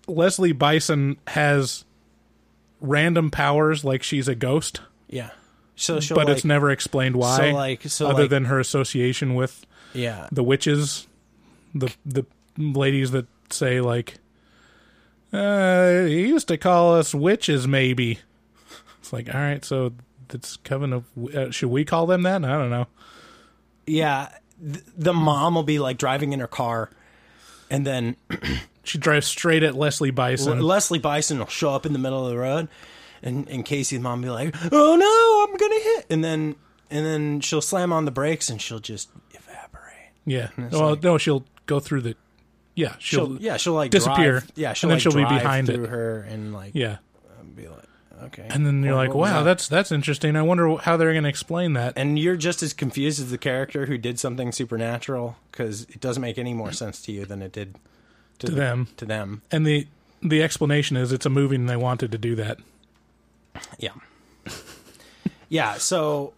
Leslie 0.07 0.53
Bison 0.53 1.17
has 1.29 1.85
random 2.81 3.31
powers 3.31 3.85
like 3.85 4.03
she's 4.03 4.29
a 4.29 4.35
ghost. 4.35 4.81
Yeah. 5.09 5.31
So 5.81 5.99
she'll 6.01 6.15
but 6.15 6.29
it's 6.29 6.45
never 6.45 6.71
explained 6.71 7.17
why. 7.17 7.37
so 7.51 7.55
like- 7.57 7.83
so 7.89 8.09
other 8.09 8.23
like- 8.23 8.31
than 8.31 8.45
her 8.47 8.61
association 8.61 9.35
with 9.35 9.65
Yeah. 9.95 10.29
the 10.31 10.43
witches, 10.43 11.07
the 11.75 11.91
the 12.05 12.25
ladies 12.59 13.13
that 13.13 13.27
say 13.51 13.81
like, 13.81 14.17
uh, 15.33 16.03
he 16.05 16.27
used 16.29 16.49
to 16.49 16.57
call 16.59 16.95
us 16.97 17.15
witches. 17.15 17.67
Maybe 17.69 18.19
it's 18.99 19.13
like, 19.13 19.33
all 19.35 19.41
right, 19.41 19.65
so 19.65 19.93
it's 20.33 20.57
coven 20.59 20.93
of. 20.93 21.05
Uh, 21.35 21.51
should 21.51 21.71
we 21.71 21.85
call 21.85 22.07
them 22.07 22.23
that? 22.23 22.45
I 22.45 22.59
don't 22.59 22.71
know. 22.71 22.87
Yeah, 23.87 24.29
th- 24.63 24.85
the 24.97 25.13
mom 25.15 25.55
will 25.55 25.63
be 25.63 25.79
like 25.79 25.99
driving 25.99 26.33
in 26.33 26.41
her 26.41 26.47
car, 26.47 26.91
and 27.71 27.87
then 27.87 28.17
she 28.85 28.99
drives 28.99 29.27
straight 29.27 29.63
at 29.63 29.75
Leslie 29.77 30.11
Bison. 30.11 30.61
Le- 30.61 30.65
Leslie 30.65 30.99
Bison 30.99 31.39
will 31.39 31.47
show 31.47 31.71
up 31.75 31.87
in 31.87 31.93
the 31.93 31.99
middle 31.99 32.25
of 32.27 32.31
the 32.31 32.39
road, 32.39 32.69
and 33.23 33.49
and 33.49 33.65
Casey's 33.65 34.01
mom 34.01 34.23
be 34.23 34.31
like, 34.31 34.55
"Oh 34.73 34.97
no, 34.97 35.47
I'm 35.53 35.57
gonna 35.59 35.83
hit!" 35.83 36.07
And 36.11 36.23
then 36.25 36.57
and 36.91 37.07
then 37.07 37.41
she'll 37.41 37.61
slam 37.63 37.93
on 37.93 38.05
the 38.05 38.11
brakes, 38.11 38.51
and 38.51 38.61
she'll 38.61 38.79
just 38.81 39.09
evaporate. 39.33 40.11
yeah. 40.25 40.49
Well, 40.73 40.91
like- 40.91 41.03
no, 41.03 41.19
she'll 41.19 41.45
go 41.67 41.81
through 41.81 42.01
the. 42.03 42.17
Yeah, 42.75 42.95
she'll, 42.99 43.27
she'll, 43.27 43.43
yeah 43.43 43.57
she'll 43.59 43.75
like 43.75 43.91
disappear. 43.91 44.41
drive- 44.41 44.53
yeah, 44.55 44.73
she'll 44.73 44.91
and 44.91 44.93
then 44.93 44.97
like 44.97 45.03
she'll 45.03 45.29
be 45.29 45.35
behind 45.35 45.67
through 45.67 45.85
it. 45.85 45.91
her 45.91 46.21
and 46.23 46.53
like 46.55 46.71
Yeah. 46.75 46.99
Um, 47.39 47.51
be 47.55 47.69
like 47.69 47.79
okay, 48.25 48.47
And 48.49 48.65
then 48.65 48.83
you're 48.83 48.95
What- 48.95 49.07
like, 49.09 49.15
what 49.15 49.31
wow, 49.31 49.39
that? 49.39 49.45
that's 49.45 49.69
that's 49.69 49.93
interesting. 49.93 50.35
I 50.37 50.43
wonder 50.43 50.77
how 50.77 50.97
they're 50.97 51.13
going 51.13 51.25
to 51.25 51.29
explain 51.29 51.73
that. 51.75 51.95
and 51.97 52.19
you're 52.19 52.37
just 52.37 52.63
as 52.63 52.73
confused 52.73 53.19
as 53.21 53.31
the 53.31 53.39
character 53.39 53.87
who 53.87 53.99
did 53.99 54.19
something 54.21 54.53
supernatural 54.53 55.37
because 55.51 55.83
it 55.91 56.01
doesn't 56.01 56.21
make 56.23 56.39
any 56.39 56.55
more 56.55 56.73
sense 56.73 57.03
to 57.03 57.13
you 57.13 57.27
than 57.27 57.43
it 57.43 57.53
did 57.53 57.75
to, 58.39 58.47
to 58.47 58.53
the- 58.53 58.57
them. 58.61 58.89
To 58.99 59.05
them, 59.05 59.43
And 59.51 59.67
the 59.67 59.87
the 60.23 60.43
explanation 60.43 60.97
is 60.97 61.13
it's 61.13 61.27
a 61.27 61.31
movie 61.31 61.57
and 61.57 61.69
they 61.69 61.77
wanted 61.77 62.13
to 62.13 62.19
do 62.19 62.35
that. 62.37 62.59
Yeah. 63.79 63.93
yeah. 65.49 65.75
So, 65.75 66.33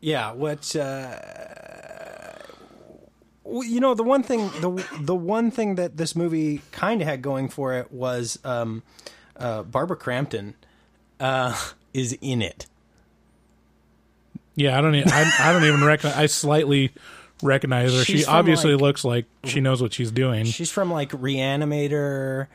yeah. 0.00 0.32
What? 0.32 0.74
Uh, 0.74 1.16
you 3.48 3.80
know, 3.80 3.94
the 3.94 4.02
one 4.02 4.22
thing 4.22 4.48
the 4.60 4.84
the 5.00 5.14
one 5.14 5.50
thing 5.50 5.76
that 5.76 5.96
this 5.96 6.16
movie 6.16 6.62
kind 6.72 7.00
of 7.00 7.06
had 7.08 7.22
going 7.22 7.48
for 7.48 7.74
it 7.74 7.92
was 7.92 8.38
um, 8.44 8.82
uh, 9.36 9.62
Barbara 9.62 9.96
Crampton 9.96 10.54
uh, 11.20 11.56
is 11.94 12.16
in 12.20 12.42
it. 12.42 12.66
Yeah, 14.56 14.76
I 14.78 14.80
don't. 14.80 14.94
Even, 14.94 15.12
I, 15.12 15.30
I 15.38 15.52
don't 15.52 15.64
even 15.64 15.84
recognize. 15.84 16.16
I 16.16 16.26
slightly 16.26 16.92
recognize 17.42 17.92
her. 17.94 18.04
She's 18.04 18.20
she 18.20 18.26
obviously 18.26 18.72
like- 18.72 18.80
looks 18.80 19.04
like 19.04 19.26
she 19.44 19.60
knows 19.60 19.82
what 19.82 19.92
she's 19.92 20.10
doing. 20.10 20.46
She's 20.46 20.70
from 20.70 20.90
like 20.90 21.10
Reanimator, 21.10 22.46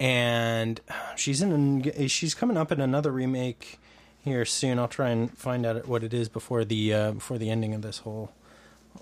and 0.00 0.80
she's 1.14 1.42
in. 1.42 2.08
She's 2.08 2.34
coming 2.34 2.56
up 2.56 2.72
in 2.72 2.80
another 2.80 3.12
remake 3.12 3.78
here 4.24 4.44
soon. 4.46 4.78
I'll 4.78 4.88
try 4.88 5.10
and 5.10 5.36
find 5.36 5.66
out 5.66 5.86
what 5.86 6.02
it 6.02 6.14
is 6.14 6.28
before 6.28 6.64
the 6.64 6.92
uh, 6.94 7.12
before 7.12 7.36
the 7.38 7.50
ending 7.50 7.74
of 7.74 7.82
this 7.82 7.98
whole 7.98 8.32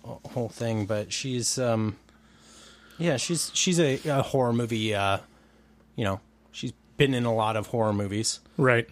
whole 0.03 0.49
thing. 0.49 0.87
But 0.87 1.13
she's 1.13 1.57
um, 1.59 1.97
yeah, 2.99 3.17
she's 3.17 3.53
she's 3.55 3.79
a, 3.79 4.01
a 4.07 4.23
horror 4.23 4.53
movie. 4.53 4.95
Uh, 4.95 5.19
you 5.95 6.05
know, 6.05 6.21
she's 6.51 6.73
been 6.97 7.15
in 7.15 7.25
a 7.25 7.35
lot 7.35 7.57
of 7.57 7.69
horror 7.69 7.93
movies. 7.93 8.41
Right. 8.57 8.89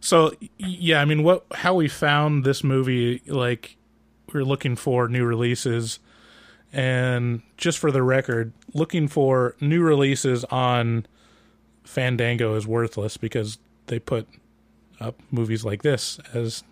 So 0.00 0.32
yeah, 0.58 1.00
I 1.00 1.04
mean, 1.04 1.22
what 1.22 1.46
how 1.54 1.74
we 1.74 1.86
found 1.88 2.44
this 2.44 2.64
movie? 2.64 3.22
Like, 3.26 3.76
we 4.32 4.40
are 4.40 4.44
looking 4.44 4.74
for 4.74 5.08
new 5.08 5.24
releases, 5.24 6.00
and 6.72 7.42
just 7.56 7.78
for 7.78 7.92
the 7.92 8.02
record, 8.02 8.52
looking 8.74 9.06
for 9.06 9.54
new 9.60 9.80
releases 9.80 10.44
on 10.46 11.06
Fandango 11.86 12.54
is 12.54 12.66
worthless 12.66 13.16
because 13.16 13.58
they 13.86 13.98
put 13.98 14.28
up 15.00 15.18
movies 15.30 15.64
like 15.64 15.82
this 15.82 16.18
as 16.34 16.62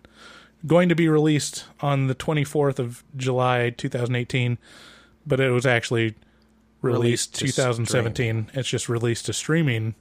going 0.66 0.88
to 0.88 0.94
be 0.94 1.08
released 1.08 1.64
on 1.80 2.06
the 2.06 2.14
24th 2.14 2.78
of 2.78 3.04
July 3.16 3.70
2018, 3.70 4.58
but 5.26 5.40
it 5.40 5.50
was 5.50 5.66
actually 5.66 6.14
Released 6.82 7.40
released, 7.40 7.56
to 7.56 7.62
2017. 7.62 8.50
It's 8.52 8.68
just 8.68 8.90
released 8.90 9.24
to 9.26 9.32
streaming 9.32 9.94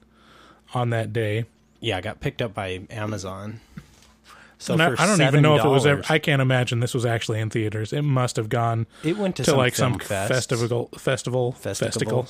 on 0.74 0.90
that 0.90 1.14
day. 1.14 1.46
Yeah, 1.80 1.96
I 1.96 2.00
got 2.02 2.20
picked 2.20 2.42
up 2.42 2.52
by 2.52 2.82
Amazon. 2.90 3.60
So 4.58 4.74
I, 4.74 4.94
I 4.98 5.06
don't 5.06 5.20
even 5.20 5.42
know 5.42 5.56
if 5.56 5.64
it 5.64 5.68
was 5.68 5.84
ever. 5.86 6.02
I 6.08 6.18
can't 6.18 6.40
imagine 6.40 6.80
this 6.80 6.94
was 6.94 7.04
actually 7.04 7.40
in 7.40 7.50
theaters. 7.50 7.92
It 7.92 8.02
must 8.02 8.36
have 8.36 8.48
gone. 8.48 8.86
It 9.02 9.18
went 9.18 9.36
to 9.36 9.44
some 9.44 9.56
like 9.58 9.74
some 9.74 9.98
fests. 9.98 10.28
festival, 10.28 10.88
festival, 10.96 11.52
festival, 11.52 12.22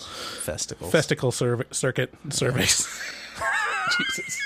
festival 0.91 1.33
survey, 1.33 1.65
circuit 1.71 2.13
surveys. 2.31 2.89
Jesus. 3.99 4.43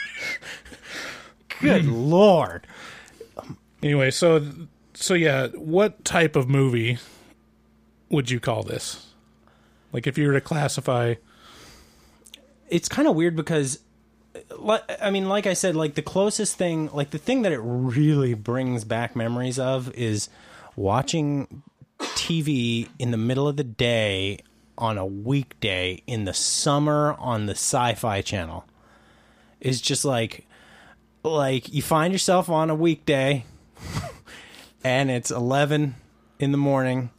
Good 1.61 1.87
lord. 1.87 2.67
anyway, 3.83 4.11
so 4.11 4.45
so 4.95 5.15
yeah, 5.15 5.49
what 5.49 6.05
type 6.05 6.37
of 6.37 6.49
movie 6.49 6.99
would 8.11 8.31
you 8.31 8.41
call 8.41 8.63
this? 8.63 9.07
Like, 9.93 10.07
if 10.07 10.19
you 10.19 10.27
were 10.27 10.35
to 10.35 10.41
classify, 10.41 11.15
it's 12.69 12.89
kind 12.89 13.09
of 13.09 13.17
weird 13.17 13.37
because 13.37 13.81
I 14.67 15.11
mean, 15.11 15.29
like 15.29 15.47
I 15.47 15.55
said, 15.55 15.77
like 15.77 15.95
the 15.95 16.03
closest 16.03 16.57
thing, 16.57 16.91
like 16.93 17.11
the 17.11 17.19
thing 17.19 17.43
that 17.43 17.53
it 17.53 17.61
really 17.61 18.35
brings 18.35 18.85
back 18.85 19.15
memories 19.15 19.59
of 19.59 19.93
is 19.95 20.29
watching 20.77 21.63
TV 21.99 22.89
in 22.99 23.11
the 23.11 23.17
middle 23.17 23.49
of 23.49 23.57
the 23.57 23.65
day 23.65 24.41
on 24.77 24.99
a 24.99 25.07
weekday 25.07 26.03
in 26.07 26.25
the 26.25 26.35
summer 26.35 27.15
on 27.19 27.47
the 27.47 27.53
Sci-Fi 27.53 28.23
Channel. 28.23 28.65
Is 29.61 29.81
just 29.81 30.05
like, 30.05 30.47
like 31.25 31.73
you 31.73 31.83
find 31.83 32.13
yourself 32.13 32.49
on 32.49 32.71
a 32.71 32.75
weekday, 32.75 33.45
and 34.85 35.11
it's 35.11 35.33
eleven 35.33 35.97
in 36.39 36.53
the 36.53 36.59
morning, 36.59 37.11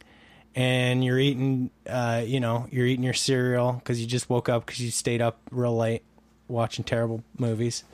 and 0.54 1.04
you're 1.04 1.18
eating, 1.18 1.70
uh, 1.86 2.22
you 2.24 2.40
know, 2.40 2.66
you're 2.70 2.86
eating 2.86 3.04
your 3.04 3.12
cereal 3.12 3.74
because 3.74 4.00
you 4.00 4.06
just 4.06 4.30
woke 4.30 4.48
up 4.48 4.64
because 4.64 4.80
you 4.80 4.90
stayed 4.90 5.20
up 5.20 5.38
real 5.50 5.76
late 5.76 6.02
watching 6.50 6.84
terrible 6.84 7.22
movies, 7.38 7.84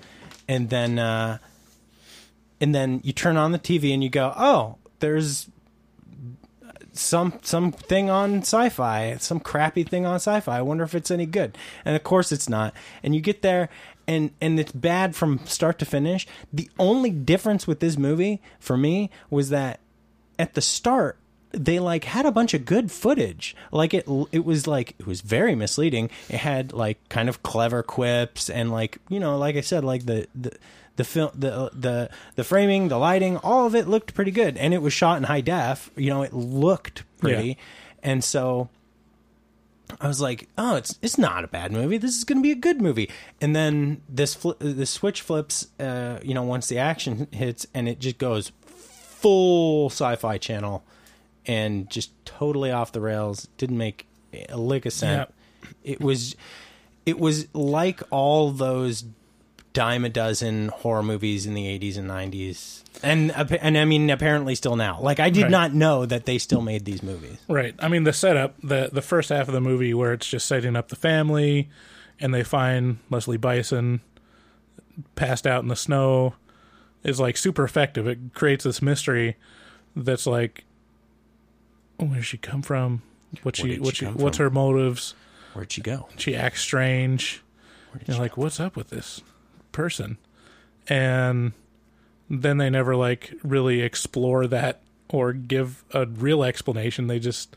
and 0.49 0.71
then, 0.71 0.99
uh, 0.99 1.39
and 2.61 2.75
then 2.75 3.01
you 3.05 3.13
turn 3.13 3.37
on 3.37 3.53
the 3.53 3.59
TV 3.59 3.93
and 3.93 4.03
you 4.03 4.11
go, 4.11 4.33
oh, 4.37 4.77
there's 5.01 5.49
some 6.99 7.39
something 7.43 8.11
on 8.11 8.39
sci-fi, 8.39 9.17
some 9.19 9.41
crappy 9.41 9.83
thing 9.83 10.07
on 10.07 10.17
sci-fi. 10.17 10.59
I 10.59 10.63
wonder 10.63 10.85
if 10.85 10.95
it's 10.95 11.11
any 11.11 11.27
good. 11.27 11.57
And 11.85 11.95
of 11.97 12.03
course 12.03 12.33
it's 12.33 12.49
not. 12.49 12.75
And 13.03 13.15
you 13.15 13.21
get 13.21 13.43
there 13.43 13.69
and 14.07 14.31
and 14.41 14.59
it's 14.59 14.73
bad 14.73 15.15
from 15.15 15.45
start 15.47 15.79
to 15.81 15.85
finish. 15.85 16.27
The 16.53 16.71
only 16.79 17.11
difference 17.11 17.67
with 17.67 17.81
this 17.81 17.97
movie 17.99 18.41
for 18.59 18.77
me 18.77 19.11
was 19.31 19.51
that 19.51 19.81
at 20.39 20.55
the 20.55 20.61
start 20.61 21.19
they 21.57 21.79
like 21.79 22.05
had 22.05 22.27
a 22.27 22.31
bunch 22.33 22.55
of 22.55 22.65
good 22.65 22.91
footage. 22.93 23.57
Like 23.73 23.95
it 23.95 24.07
it 24.33 24.45
was 24.45 24.67
like 24.67 24.95
it 24.99 25.07
was 25.07 25.21
very 25.23 25.55
misleading. 25.55 26.11
It 26.29 26.37
had 26.39 26.73
like 26.73 26.99
kind 27.09 27.29
of 27.29 27.43
clever 27.43 27.83
quips 27.83 28.49
and 28.51 28.71
like, 28.71 28.99
you 29.09 29.19
know, 29.19 29.37
like 29.39 29.57
I 29.57 29.61
said 29.63 29.85
like 29.85 30.07
the 30.07 30.29
the 30.35 30.53
the 30.97 31.05
film 31.05 31.31
the 31.35 31.71
the 31.75 32.09
the 32.37 32.45
framing 32.45 32.89
the 32.89 32.97
lighting 32.99 33.37
all 33.39 33.67
of 33.67 33.75
it 33.75 33.87
looked 33.87 34.15
pretty 34.15 34.31
good 34.31 34.57
and 34.57 34.73
it 34.73 34.81
was 34.81 34.95
shot 34.95 35.19
in 35.19 35.25
high 35.25 35.43
def 35.43 35.91
you 35.95 36.09
know 36.09 36.23
it 36.23 36.33
looked 36.33 37.05
pretty 37.21 37.49
Yeah. 37.49 37.55
and 38.03 38.25
so 38.25 38.71
I 40.01 40.09
was 40.09 40.21
like, 40.21 40.49
"Oh, 40.59 40.75
it's 40.77 40.99
it's 41.01 41.17
not 41.17 41.45
a 41.45 41.49
bad 41.49 41.71
movie. 41.71 41.97
This 41.97 42.17
is 42.17 42.25
going 42.25 42.39
to 42.39 42.43
be 42.43 42.51
a 42.51 42.57
good 42.57 42.81
movie." 42.83 43.09
And 43.41 43.55
then 43.55 44.01
this 44.09 44.35
fli- 44.35 44.59
the 44.59 44.85
switch 44.85 45.23
flips, 45.23 45.69
uh, 45.79 46.19
you 46.25 46.35
know, 46.35 46.43
once 46.43 46.67
the 46.67 46.79
action 46.79 47.29
hits, 47.31 47.69
and 47.73 47.89
it 47.89 48.01
just 48.01 48.19
goes 48.19 48.51
full 48.67 49.89
sci-fi 49.89 50.39
channel, 50.39 50.83
and 51.47 51.89
just 51.91 52.11
totally 52.25 52.71
off 52.71 52.93
the 52.93 53.01
rails. 53.01 53.49
Didn't 53.59 53.79
make 53.79 54.07
a 54.49 54.57
lick 54.57 54.87
of 54.87 54.93
sense. 54.93 55.31
It 55.85 56.01
was, 56.01 56.37
it 57.05 57.19
was 57.19 57.47
like 57.55 58.01
all 58.11 58.51
those 58.51 59.05
dime 59.73 60.05
a 60.05 60.09
dozen 60.09 60.69
horror 60.69 61.03
movies 61.03 61.45
in 61.47 61.53
the 61.53 61.67
80s 61.79 61.99
and 61.99 62.09
90s 62.09 62.83
and 63.03 63.31
and 63.61 63.77
I 63.77 63.85
mean 63.85 64.09
apparently 64.09 64.55
still 64.55 64.75
now 64.75 64.99
like 65.03 65.21
I 65.21 65.29
did 65.29 65.43
Right. 65.43 65.51
not 65.51 65.75
know 65.75 66.07
that 66.07 66.25
they 66.25 66.39
still 66.39 66.63
made 66.63 66.87
these 66.87 67.03
movies 67.03 67.37
right? 67.47 67.75
I 67.79 67.89
mean, 67.89 68.05
the 68.05 68.15
setup, 68.15 68.55
the 68.63 68.89
the 68.91 69.03
first 69.03 69.29
half 69.29 69.49
of 69.49 69.53
the 69.55 69.61
movie 69.61 69.93
where 69.93 70.15
it's 70.15 70.27
just 70.27 70.47
setting 70.49 70.77
up 70.77 70.89
the 70.89 70.97
family, 70.97 71.69
and 72.19 72.33
they 72.33 72.43
find 72.43 73.01
Leslie 73.11 73.37
Bison 73.37 74.01
passed 75.15 75.47
out 75.47 75.63
in 75.63 75.69
the 75.69 75.77
snow 75.77 76.35
is 77.05 77.21
like 77.21 77.37
super 77.37 77.63
effective. 77.65 78.07
It 78.09 78.33
creates 78.33 78.65
this 78.65 78.81
mystery 78.81 79.37
that's 79.95 80.27
like, 80.27 80.65
where 81.99 82.17
did 82.17 82.25
she 82.25 82.39
come 82.39 82.63
from? 82.63 83.03
What 83.43 83.57
she 83.57 83.79
what 83.79 83.97
she 83.97 84.07
she 84.07 84.13
what's 84.13 84.37
from? 84.37 84.45
her 84.45 84.51
motives? 84.51 85.15
Where'd 85.53 85.73
she 85.73 85.81
go? 85.81 86.09
She 86.17 86.35
acts 86.35 86.61
strange. 86.61 87.43
You're 88.07 88.19
like, 88.19 88.37
what's 88.37 88.61
up 88.61 88.77
with 88.77 88.91
this 88.91 89.23
person? 89.73 90.19
And 90.89 91.53
then 92.29 92.59
they 92.59 92.69
never 92.69 92.95
like 92.95 93.33
really 93.43 93.81
explore 93.81 94.47
that 94.49 94.83
or 95.09 95.33
give 95.33 95.85
a 95.93 96.07
real 96.07 96.45
explanation. 96.45 97.07
They 97.07 97.19
just 97.19 97.57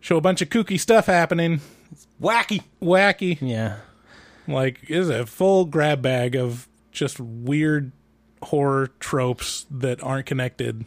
show 0.00 0.16
a 0.16 0.20
bunch 0.20 0.42
of 0.42 0.48
kooky 0.48 0.78
stuff 0.78 1.06
happening, 1.06 1.60
Wacky. 2.20 2.62
wacky. 2.80 3.38
Yeah. 3.40 3.78
Like 4.46 4.88
is 4.88 5.08
a 5.08 5.26
full 5.26 5.64
grab 5.64 6.00
bag 6.00 6.36
of 6.36 6.68
just 6.92 7.18
weird 7.20 7.92
horror 8.42 8.88
tropes 9.00 9.66
that 9.70 10.02
aren't 10.02 10.26
connected 10.26 10.84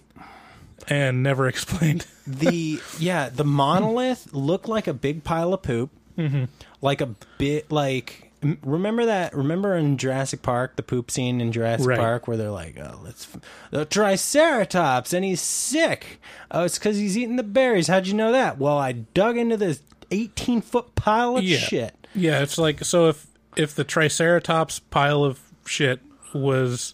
and 0.87 1.23
never 1.23 1.47
explained. 1.49 2.05
the 2.27 2.79
yeah 2.99 3.29
the 3.29 3.43
monolith 3.45 4.33
looked 4.33 4.67
like 4.67 4.87
a 4.87 4.93
big 4.93 5.23
pile 5.23 5.53
of 5.53 5.61
poop 5.61 5.89
Mm-hmm. 6.17 6.43
like 6.81 6.99
a 6.99 7.15
bit 7.37 7.71
like 7.71 8.31
m- 8.43 8.59
remember 8.63 9.05
that 9.05 9.33
remember 9.33 9.75
in 9.77 9.97
jurassic 9.97 10.41
park 10.41 10.75
the 10.75 10.83
poop 10.83 11.09
scene 11.09 11.39
in 11.39 11.53
jurassic 11.53 11.87
Right. 11.87 11.97
park 11.97 12.27
where 12.27 12.35
they're 12.35 12.51
like 12.51 12.77
oh 12.77 12.99
let's 13.03 13.33
f- 13.33 13.41
the 13.71 13.85
triceratops 13.85 15.13
and 15.13 15.23
he's 15.23 15.39
sick 15.41 16.19
oh 16.51 16.65
it's 16.65 16.77
because 16.77 16.97
he's 16.97 17.17
eating 17.17 17.37
the 17.37 17.43
berries 17.43 17.87
how'd 17.87 18.07
you 18.07 18.13
know 18.13 18.33
that 18.33 18.57
well 18.59 18.77
i 18.77 18.91
dug 18.91 19.37
into 19.37 19.55
this 19.55 19.81
18 20.11 20.61
foot 20.61 20.93
pile 20.95 21.37
of 21.37 21.43
yeah. 21.45 21.57
shit 21.57 22.07
Yeah, 22.13 22.41
it's 22.43 22.57
like 22.57 22.83
so 22.83 23.07
if 23.07 23.25
if 23.55 23.73
the 23.73 23.85
Triceratops 23.85 24.79
pile 24.79 25.23
of 25.23 25.39
shit 25.65 26.01
was 26.33 26.93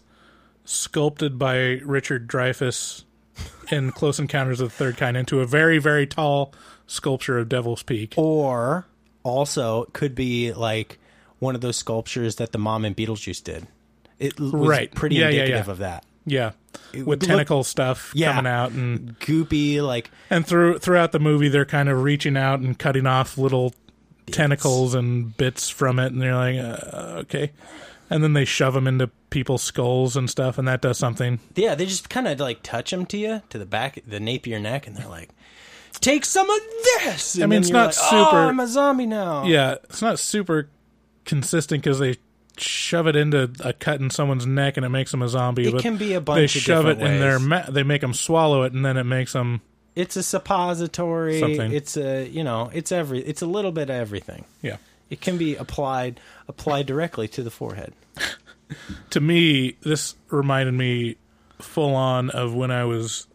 sculpted 0.64 1.38
by 1.38 1.56
Richard 1.84 2.28
Dreyfuss 2.28 3.02
in 3.70 3.92
Close 3.92 4.18
Encounters 4.18 4.60
of 4.60 4.70
the 4.70 4.74
Third 4.74 4.96
Kind 4.96 5.16
into 5.16 5.40
a 5.40 5.46
very 5.46 5.78
very 5.78 6.06
tall 6.06 6.52
sculpture 6.86 7.38
of 7.38 7.48
Devil's 7.48 7.82
Peak. 7.82 8.14
or 8.16 8.86
also 9.22 9.84
could 9.92 10.14
be 10.14 10.52
like 10.52 10.98
one 11.38 11.54
of 11.54 11.60
those 11.60 11.76
sculptures 11.76 12.36
that 12.36 12.52
the 12.52 12.58
mom 12.58 12.84
in 12.84 12.94
beetlejuice 12.94 13.42
did 13.44 13.66
it 14.18 14.38
was 14.40 14.52
Right. 14.52 14.92
pretty 14.94 15.16
Yeah, 15.16 15.24
yeah, 15.28 15.42
indicative 15.42 15.66
yeah. 15.66 15.72
of 15.72 15.78
that 15.78 16.04
Yeah, 16.26 16.50
It 16.92 17.06
with 17.06 17.20
tentacle 17.22 17.62
stuff 17.64 18.10
Yeah. 18.14 18.32
coming 18.34 18.50
out 18.50 18.72
and 18.72 19.18
goopy 19.20 19.80
like 19.82 20.10
and 20.30 20.46
through 20.46 20.78
throughout 20.78 21.12
the 21.12 21.18
movie 21.20 21.48
they're 21.48 21.64
kind 21.66 21.88
of 21.88 22.02
reaching 22.02 22.36
out 22.36 22.60
and 22.60 22.78
cutting 22.78 23.06
off 23.06 23.36
little 23.38 23.74
tentacles 24.30 24.94
and 24.94 25.36
bits 25.36 25.68
from 25.70 25.98
it 25.98 26.12
and 26.12 26.20
they're 26.20 26.34
like 26.34 26.56
uh, 26.58 27.18
okay 27.20 27.50
and 28.10 28.22
then 28.24 28.32
they 28.32 28.44
shove 28.44 28.74
them 28.74 28.86
into 28.86 29.08
people's 29.30 29.62
skulls 29.62 30.16
and 30.16 30.28
stuff 30.30 30.58
and 30.58 30.66
that 30.68 30.80
does 30.80 30.98
something 30.98 31.38
Yeah, 31.54 31.74
they 31.74 31.86
just 31.86 32.08
kind 32.08 32.26
of 32.28 32.38
like 32.40 32.62
touch 32.62 32.90
them 32.90 33.06
to 33.06 33.16
you 33.18 33.42
to 33.50 33.58
the 33.58 33.66
back, 33.66 33.98
the 34.06 34.20
nape 34.20 34.42
of 34.42 34.46
your 34.48 34.60
neck, 34.60 34.86
and 34.86 34.96
they're 34.96 35.06
like, 35.08 35.30
"Take 36.00 36.24
some 36.24 36.48
of 36.48 36.60
this." 37.00 37.34
And 37.34 37.44
I 37.44 37.46
mean, 37.46 37.60
it's 37.60 37.70
not 37.70 37.86
like, 37.86 37.94
super- 37.94 38.36
Oh, 38.36 38.48
I'm 38.48 38.60
a 38.60 38.66
zombie 38.66 39.06
now. 39.06 39.44
yeah 39.44 39.76
it's 39.84 40.02
not 40.02 40.18
super 40.18 40.68
consistent 41.24 41.82
because 41.82 41.98
they 41.98 42.16
shove 42.56 43.06
it 43.06 43.14
into 43.14 43.50
a 43.60 43.72
cut 43.72 44.00
in 44.00 44.10
someone's 44.10 44.44
neck 44.46 44.76
and 44.76 44.84
it 44.84 44.88
makes 44.88 45.10
them 45.12 45.22
a 45.22 45.28
zombie 45.28 45.68
It 45.68 45.80
can 45.80 45.96
be 45.96 46.14
a 46.14 46.20
they 46.20 46.24
bunch 46.24 46.56
of 46.56 46.62
shove 46.62 46.86
it 46.86 46.94
different 46.94 47.14
in 47.14 47.20
their 47.20 47.38
ma- 47.38 47.70
they 47.70 47.82
make 47.84 48.00
them 48.00 48.14
swallow 48.14 48.62
it 48.64 48.72
and 48.72 48.84
then 48.84 48.96
it 48.96 49.04
makes 49.04 49.32
them 49.32 49.60
it's 49.94 50.14
a 50.16 50.22
suppository. 50.22 51.40
Something. 51.40 51.72
It's 51.72 51.96
a 51.96 52.26
you 52.28 52.44
know, 52.44 52.70
it's 52.72 52.92
every. 52.92 53.18
It's 53.20 53.42
a 53.42 53.46
little 53.46 53.72
bit 53.72 53.90
of 53.90 53.96
everything. 53.96 54.44
yeah 54.62 54.76
It 55.10 55.20
can 55.20 55.38
be 55.38 55.56
applied 55.56 56.20
applied 56.46 56.86
directly 56.86 57.28
to 57.28 57.42
the 57.42 57.50
forehead. 57.50 57.92
to 59.10 59.20
me, 59.20 59.76
this 59.82 60.14
reminded 60.30 60.74
me 60.74 61.16
full 61.60 61.94
on 61.94 62.30
of 62.30 62.54
when 62.54 62.70
I 62.70 62.84
was 62.84 63.26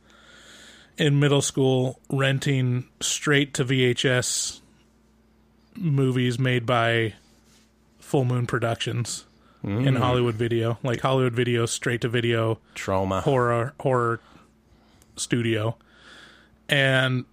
in 0.98 1.20
middle 1.20 1.42
school 1.42 2.00
renting 2.10 2.86
straight 3.02 3.54
to 3.56 3.66
VHS 3.66 4.62
movies 5.76 6.38
made 6.38 6.66
by 6.66 7.14
Full 8.00 8.26
Moon 8.26 8.46
Productions 8.46 9.26
in 9.64 9.70
mm. 9.70 9.98
Hollywood 9.98 10.36
Video, 10.36 10.78
like 10.84 11.00
Hollywood 11.00 11.34
Video 11.34 11.66
straight 11.66 12.02
to 12.02 12.10
video 12.10 12.60
Troma. 12.76 13.22
horror 13.22 13.74
horror 13.80 14.20
studio, 15.16 15.78
and 16.68 17.20
it 17.22 17.26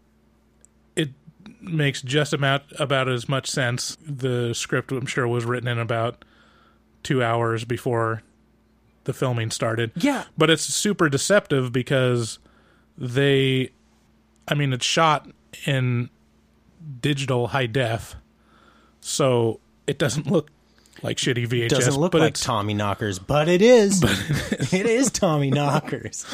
makes 1.63 2.03
just 2.03 2.33
about 2.33 2.63
about 2.79 3.09
as 3.09 3.29
much 3.29 3.51
sense. 3.51 3.97
The 4.07 4.55
script, 4.55 4.93
I'm 4.93 5.07
sure, 5.07 5.27
was 5.29 5.45
written 5.45 5.69
in 5.69 5.79
about 5.79 6.25
two 7.03 7.23
hours 7.23 7.65
before 7.65 8.23
the 9.05 9.13
filming 9.13 9.51
started. 9.51 9.93
Yeah. 9.97 10.25
but 10.37 10.51
it's 10.51 10.63
super 10.63 11.09
deceptive 11.09 11.73
because 11.73 12.39
they, 12.99 13.71
I 14.47 14.55
mean, 14.55 14.73
it's 14.75 14.85
shot 14.85 15.29
in 15.67 16.11
digital 17.01 17.49
high 17.49 17.67
def, 17.67 18.17
so 19.01 19.61
it 19.87 19.99
doesn't 19.99 20.27
look 20.27 20.51
like 21.03 21.17
shitty 21.17 21.49
VHS. 21.49 21.69
Doesn't 21.71 21.97
look 22.01 22.13
but 22.13 22.21
like 22.21 22.35
Tommyknockers, 22.35 23.19
but 23.27 23.49
it 23.49 23.63
is. 23.63 24.03
it 24.73 24.87
is 24.87 25.11
Tommyknockers. 25.11 26.27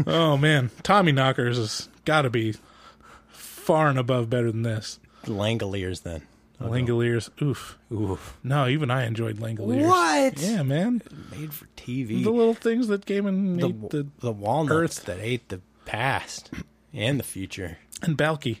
Oh 0.06 0.36
man, 0.36 0.70
Tommyknockers 0.84 1.56
has 1.56 1.88
got 2.04 2.22
to 2.22 2.30
be 2.30 2.54
far 3.68 3.88
and 3.88 3.98
above 3.98 4.30
better 4.30 4.50
than 4.50 4.62
this. 4.62 4.98
Langoliers, 5.26 6.02
then. 6.02 6.22
Langoliers, 6.60 7.28
oof. 7.42 7.78
Oof. 7.92 8.38
No, 8.42 8.66
even 8.66 8.90
I 8.90 9.04
enjoyed 9.04 9.36
Langoliers. 9.36 9.86
What? 9.86 10.40
Yeah, 10.40 10.62
man. 10.62 11.02
Made 11.30 11.52
for 11.52 11.66
TV. 11.76 12.24
The 12.24 12.30
little 12.30 12.54
things 12.54 12.88
that 12.88 13.04
came 13.04 13.26
and 13.26 13.60
the, 13.60 13.66
ate 13.66 13.90
the, 13.90 14.06
the 14.20 14.32
walnuts 14.32 14.72
earth. 14.98 15.04
that 15.04 15.18
ate 15.20 15.48
the 15.50 15.60
past 15.84 16.50
and 16.94 17.20
the 17.20 17.24
future. 17.24 17.76
and 18.02 18.16
Balki 18.16 18.60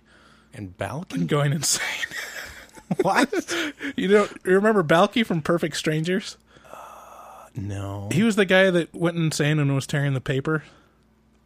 And 0.52 0.76
Balkan? 0.76 1.26
going 1.26 1.52
insane. 1.52 1.84
What? 3.02 3.30
you 3.96 4.08
don't 4.08 4.30
you 4.46 4.52
remember 4.54 4.82
Balki 4.82 5.24
from 5.26 5.42
Perfect 5.42 5.76
Strangers? 5.76 6.36
Uh, 6.72 7.48
no. 7.54 8.08
He 8.12 8.22
was 8.22 8.36
the 8.36 8.46
guy 8.46 8.70
that 8.70 8.94
went 8.94 9.16
insane 9.18 9.58
and 9.58 9.74
was 9.74 9.86
tearing 9.86 10.14
the 10.14 10.20
paper. 10.22 10.64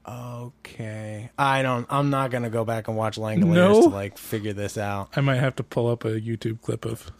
Okay. 0.07 1.31
I 1.39 1.63
don't. 1.63 1.87
I'm 1.91 2.11
not 2.11 2.31
gonna 2.31 2.51
go 2.51 2.65
back 2.65 2.89
and 2.89 2.97
watch 2.97 3.17
Langoliers 3.17 3.55
No? 3.55 3.83
to 3.83 3.89
like 3.89 4.19
figure 4.19 4.53
this 4.53 4.77
out. 4.77 5.11
I 5.17 5.21
might 5.21 5.37
have 5.37 5.57
to 5.57 5.63
pull 5.63 5.89
up 5.89 6.05
a 6.05 6.21
YouTube 6.21 6.61
clip 6.63 6.85
of 6.85 7.11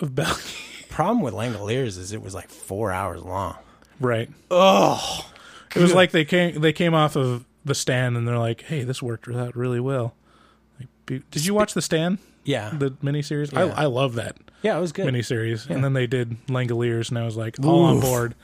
of 0.00 0.10
Balki. 0.10 0.88
Problem 0.88 1.20
with 1.20 1.34
Langoliers 1.34 1.98
is 1.98 2.12
it 2.12 2.22
was 2.22 2.34
like 2.34 2.48
four 2.50 2.90
hours 2.90 3.22
long. 3.22 3.56
right. 4.00 4.28
Oh, 4.50 5.30
It 5.76 5.80
was 5.80 5.94
like 5.94 6.10
they 6.10 6.24
came 6.24 6.60
they 6.60 6.72
came 6.72 6.94
off 6.94 7.14
of 7.16 7.44
the 7.64 7.74
stand 7.74 8.16
and 8.16 8.26
they're 8.26 8.38
like, 8.38 8.62
"Hey, 8.62 8.82
this 8.84 9.02
worked 9.02 9.28
out 9.28 9.54
really 9.54 9.80
well." 9.80 10.14
Like, 10.80 10.88
be- 11.06 11.22
did 11.30 11.44
you 11.46 11.54
watch 11.54 11.74
the 11.74 11.82
stand? 11.82 12.18
yeah, 12.44 12.70
The 12.72 12.90
miniseries? 13.02 13.52
Yeah. 13.52 13.74
I 13.76 13.82
I 13.82 13.86
love 13.86 14.14
that 14.14 14.36
yeah. 14.62 14.76
It 14.76 14.80
was 14.80 14.90
good. 14.92 15.06
miniseries. 15.06 15.68
And 15.70 15.84
then 15.84 15.92
they 15.92 16.06
did 16.08 16.36
Langoliers, 16.46 17.10
and 17.10 17.18
I 17.18 17.24
was 17.24 17.36
like, 17.36 17.56
all 17.64 17.84
on 17.84 17.96
Oof. 17.98 18.02
board. 18.02 18.34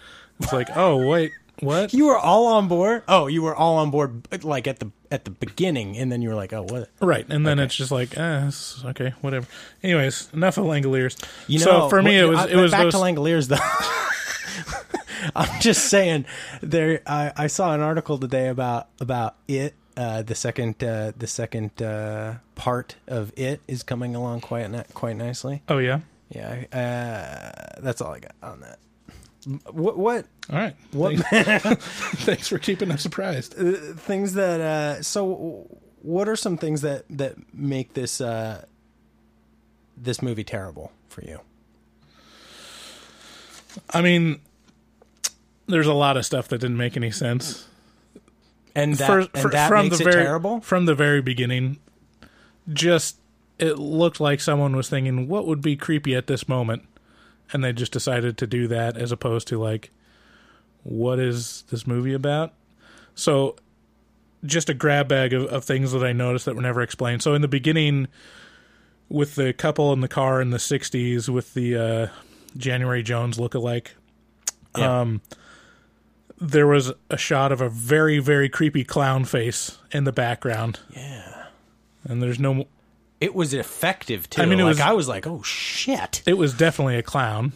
It's 0.40 0.52
like, 0.52 0.68
oh 0.76 1.08
wait, 1.08 1.32
what? 1.60 1.92
You 1.94 2.06
were 2.06 2.16
all 2.18 2.46
on 2.46 2.68
board. 2.68 3.02
Oh, 3.08 3.26
you 3.26 3.42
were 3.42 3.54
all 3.54 3.76
on 3.78 3.90
board 3.90 4.26
like 4.44 4.66
at 4.66 4.78
the 4.80 4.90
at 5.10 5.24
the 5.24 5.30
beginning, 5.30 5.96
and 5.96 6.10
then 6.10 6.22
you 6.22 6.28
were 6.28 6.34
like, 6.34 6.52
oh, 6.52 6.62
what? 6.62 6.88
Right, 7.00 7.24
and 7.28 7.46
then 7.46 7.58
Okay. 7.60 7.66
it's 7.66 7.76
just 7.76 7.90
like, 7.92 8.16
eh, 8.18 8.50
okay, 8.86 9.14
whatever. 9.20 9.46
Anyways, 9.82 10.28
enough 10.32 10.58
of 10.58 10.64
Langoliers. 10.64 11.22
You 11.46 11.60
know, 11.60 11.64
so 11.64 11.88
for 11.88 12.02
me, 12.02 12.18
it 12.18 12.24
was 12.24 12.38
I- 12.40 12.48
it 12.48 12.56
was 12.56 12.70
back 12.72 12.82
those, 12.82 12.94
to 12.94 12.98
Langoliers 12.98 13.48
though. 13.48 13.56
I'm 15.36 15.60
just 15.60 15.86
saying 15.88 16.26
there. 16.60 17.00
I, 17.06 17.32
I 17.36 17.46
saw 17.46 17.74
an 17.74 17.80
article 17.80 18.18
today 18.18 18.48
about 18.48 18.88
about 19.00 19.36
it. 19.48 19.74
Uh, 19.96 20.22
the 20.22 20.34
second 20.34 20.82
uh, 20.82 21.12
the 21.16 21.26
second 21.28 21.80
uh, 21.80 22.34
part 22.56 22.96
of 23.06 23.32
it 23.36 23.60
is 23.68 23.82
coming 23.84 24.14
along 24.16 24.40
quite 24.40 24.68
ni- 24.70 24.82
quite 24.92 25.16
nicely. 25.16 25.62
Oh 25.68 25.78
yeah, 25.78 26.00
Yeah, 26.30 26.64
uh, 26.72 27.80
that's 27.80 28.00
all 28.00 28.12
I 28.12 28.18
got 28.18 28.34
on 28.42 28.60
that. 28.60 28.78
What 29.70 29.96
what 29.98 30.26
all 30.50 30.56
right. 30.58 30.76
what 30.92 31.16
Thanks, 31.18 31.84
thanks 32.24 32.48
for 32.48 32.58
keeping 32.58 32.90
us 32.90 33.02
surprised. 33.02 33.54
things 33.54 34.34
that 34.34 34.60
uh 34.60 35.02
so 35.02 35.66
what 36.02 36.28
are 36.28 36.36
some 36.36 36.56
things 36.56 36.80
that 36.82 37.04
that 37.10 37.34
make 37.54 37.94
this 37.94 38.20
uh 38.20 38.64
this 39.96 40.22
movie 40.22 40.44
terrible 40.44 40.92
for 41.08 41.22
you? 41.22 41.40
I 43.90 44.02
mean, 44.02 44.40
there's 45.66 45.86
a 45.86 45.92
lot 45.94 46.16
of 46.16 46.24
stuff 46.24 46.48
that 46.48 46.58
didn't 46.58 46.76
make 46.76 46.96
any 46.96 47.10
sense. 47.10 47.66
And 48.76 48.94
that, 48.96 49.06
For- 49.06 49.18
and 49.20 49.30
for- 49.42 49.50
that 49.50 49.68
from 49.68 49.86
makes 49.86 49.98
the 49.98 50.08
it 50.08 50.12
very 50.12 50.24
terrible? 50.24 50.60
from 50.60 50.86
the 50.86 50.94
very 50.94 51.22
beginning. 51.22 51.78
Just 52.72 53.16
it 53.58 53.78
looked 53.78 54.20
like 54.20 54.40
someone 54.40 54.74
was 54.74 54.88
thinking, 54.88 55.28
"What 55.28 55.46
would 55.46 55.60
be 55.60 55.76
creepy 55.76 56.14
at 56.14 56.26
this 56.26 56.48
moment?" 56.48 56.82
And 57.52 57.62
they 57.62 57.72
just 57.72 57.92
decided 57.92 58.38
to 58.38 58.46
do 58.46 58.66
that 58.68 58.96
as 58.96 59.12
opposed 59.12 59.48
to 59.48 59.58
like, 59.60 59.90
"What 60.82 61.18
is 61.18 61.64
this 61.70 61.86
movie 61.86 62.14
about?" 62.14 62.52
So, 63.14 63.56
just 64.44 64.68
a 64.68 64.74
grab 64.74 65.08
bag 65.08 65.32
of, 65.32 65.44
of 65.46 65.64
things 65.64 65.92
that 65.92 66.04
I 66.04 66.12
noticed 66.12 66.44
that 66.46 66.56
were 66.56 66.62
never 66.62 66.82
explained. 66.82 67.22
So 67.22 67.34
in 67.34 67.42
the 67.42 67.48
beginning, 67.48 68.08
with 69.08 69.34
the 69.36 69.52
couple 69.52 69.92
in 69.92 70.00
the 70.00 70.08
car 70.08 70.40
in 70.40 70.50
the 70.50 70.58
'60s 70.58 71.28
with 71.28 71.54
the 71.54 71.76
uh, 71.76 72.06
January 72.56 73.02
Jones 73.02 73.38
lookalike. 73.38 73.88
Yeah. 74.76 75.00
Um, 75.00 75.22
there 76.40 76.66
was 76.66 76.92
a 77.10 77.16
shot 77.16 77.52
of 77.52 77.60
a 77.60 77.68
very 77.68 78.18
very 78.18 78.48
creepy 78.48 78.84
clown 78.84 79.24
face 79.24 79.78
in 79.92 80.04
the 80.04 80.12
background. 80.12 80.80
Yeah. 80.94 81.46
and 82.04 82.22
there's 82.22 82.38
no. 82.40 82.66
It 83.24 83.34
was 83.34 83.54
effective 83.54 84.28
too. 84.28 84.42
I 84.42 84.46
mean, 84.46 84.60
it 84.60 84.64
like 84.64 84.70
was- 84.72 84.80
I 84.80 84.92
was 84.92 85.08
like, 85.08 85.26
oh 85.26 85.42
shit. 85.42 86.22
It 86.26 86.34
was 86.34 86.52
definitely 86.54 86.96
a 86.96 87.02
clown, 87.02 87.52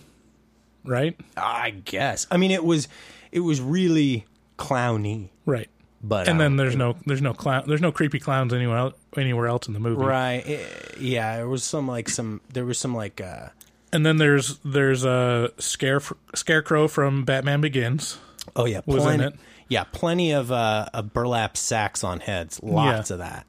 right? 0.85 1.19
I 1.37 1.71
guess. 1.71 2.27
I 2.31 2.37
mean, 2.37 2.51
it 2.51 2.65
was 2.65 2.89
it 3.33 3.41
was 3.41 3.61
really 3.61 4.25
clowny, 4.59 5.29
Right. 5.47 5.69
but 6.03 6.27
and 6.29 6.33
um, 6.35 6.39
then 6.39 6.57
there's 6.57 6.75
no 6.77 6.97
there's 7.07 7.23
no 7.23 7.35
clown 7.35 7.65
there's 7.67 7.81
no 7.83 7.93
creepy 7.93 8.19
clowns 8.19 8.53
anywhere 8.55 8.79
else, 8.79 8.95
anywhere 9.17 9.47
else 9.47 9.67
in 9.69 9.75
the 9.75 9.81
movie. 9.81 10.03
right. 10.03 10.43
eh, 10.47 10.67
yeah, 10.99 11.37
there 11.37 11.49
was 11.49 11.63
some 11.65 11.87
like 11.87 12.09
some 12.09 12.41
there 12.53 12.65
was 12.65 12.79
some 12.79 12.95
like 12.95 13.21
uh 13.21 13.49
And 13.93 14.05
then 14.07 14.17
there's 14.17 14.59
there's 14.65 15.05
a 15.05 15.51
scare 15.59 16.01
scarecrow 16.35 16.89
from 16.89 17.25
Batman 17.25 17.61
Begins. 17.61 18.19
oh 18.57 18.65
yeah, 18.65 18.81
Was 18.87 19.05
in 19.07 19.21
it. 19.21 19.35
Yeah, 19.69 19.85
plenty 19.85 20.33
of 20.33 20.51
uh, 20.51 20.87
uh 20.95 21.03
burlap 21.03 21.57
sacks 21.57 22.03
on 22.03 22.21
heads. 22.21 22.59
Lots 22.63 23.11
Yeah. 23.11 23.15
of 23.15 23.19
that. 23.21 23.47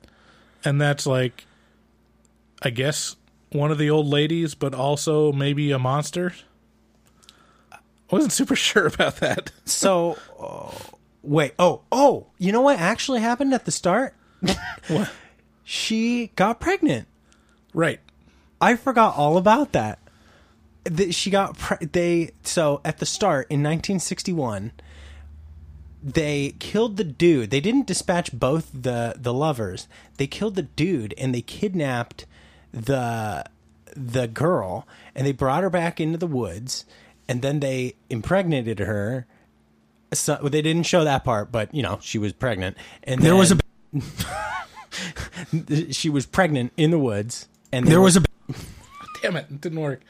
and 0.65 0.81
that's 0.81 1.05
like 1.07 1.45
I 2.61 2.69
guess 2.69 3.15
one 3.51 3.71
of 3.71 3.77
the 3.77 3.89
old 3.89 4.07
ladies, 4.07 4.55
but 4.55 4.73
also 4.73 5.31
maybe 5.31 5.71
a 5.71 5.79
monster. 5.79 6.33
I 7.71 7.77
wasn't 8.11 8.33
super 8.39 8.55
sure 8.55 8.87
about 8.87 9.17
that. 9.17 9.51
So 9.65 10.17
oh, 10.39 10.73
wait, 11.23 11.53
oh, 11.59 11.81
oh, 11.91 12.27
you 12.37 12.51
know 12.51 12.61
what 12.61 12.79
actually 12.79 13.21
happened 13.21 13.53
at 13.53 13.65
the 13.65 13.71
start? 13.71 14.13
What? 14.87 15.11
She 15.63 16.31
got 16.35 16.59
pregnant. 16.59 17.07
Right. 17.75 17.99
I 18.59 18.75
forgot 18.75 19.15
all 19.15 19.37
about 19.37 19.73
that. 19.73 19.99
That 20.85 21.13
she 21.13 21.29
got 21.29 21.59
pre- 21.59 21.85
they 21.85 22.31
so 22.43 22.81
at 22.83 22.97
the 22.97 23.05
start 23.05 23.45
in 23.51 23.59
1961 23.59 24.71
they 26.01 26.55
killed 26.59 26.97
the 26.97 27.03
dude. 27.03 27.49
They 27.51 27.59
didn't 27.59 27.85
dispatch 27.85 28.31
both 28.31 28.69
the 28.73 29.15
the 29.17 29.33
lovers. 29.33 29.87
They 30.17 30.27
killed 30.27 30.55
the 30.55 30.63
dude 30.63 31.13
and 31.17 31.35
they 31.35 31.41
kidnapped 31.41 32.25
the 32.71 33.45
the 33.95 34.27
girl 34.27 34.87
and 35.15 35.25
they 35.25 35.31
brought 35.31 35.63
her 35.63 35.69
back 35.69 35.99
into 35.99 36.17
the 36.17 36.27
woods 36.27 36.85
and 37.27 37.41
then 37.41 37.59
they 37.59 37.95
impregnated 38.09 38.79
her. 38.79 39.25
So 40.13 40.35
they 40.43 40.61
didn't 40.63 40.83
show 40.83 41.03
that 41.03 41.23
part, 41.23 41.51
but 41.51 41.73
you 41.73 41.83
know 41.83 41.99
she 42.01 42.17
was 42.17 42.33
pregnant. 42.33 42.77
And 43.03 43.21
There 43.21 43.35
was 43.35 43.51
a 43.51 43.57
she 45.91 46.09
was 46.09 46.25
pregnant 46.25 46.73
in 46.77 46.91
the 46.91 46.99
woods, 46.99 47.47
and 47.71 47.87
there 47.87 48.01
was 48.01 48.17
a 48.17 48.23
Damn 49.21 49.35
it, 49.37 49.45
it 49.49 49.61
didn't 49.61 49.79
work. 49.79 50.01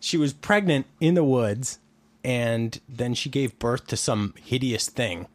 she 0.00 0.16
was 0.16 0.32
pregnant 0.32 0.86
in 1.00 1.14
the 1.14 1.22
woods, 1.22 1.78
and 2.24 2.80
then 2.88 3.14
she 3.14 3.28
gave 3.30 3.56
birth 3.60 3.86
to 3.88 3.96
some 3.96 4.34
hideous 4.42 4.88
thing. 4.88 5.26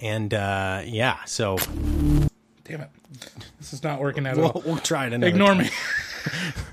And 0.00 0.32
uh, 0.32 0.82
yeah, 0.84 1.24
so 1.24 1.58
Damn 2.64 2.80
it. 2.80 2.90
This 3.58 3.72
is 3.72 3.82
not 3.82 4.00
working 4.00 4.26
out 4.26 4.32
at 4.32 4.36
we'll, 4.38 4.50
all. 4.50 4.62
we'll 4.64 4.76
try 4.78 5.06
it 5.06 5.12
another 5.12 5.28
Ignore 5.28 5.54
time. 5.54 5.58
me. 5.58 5.70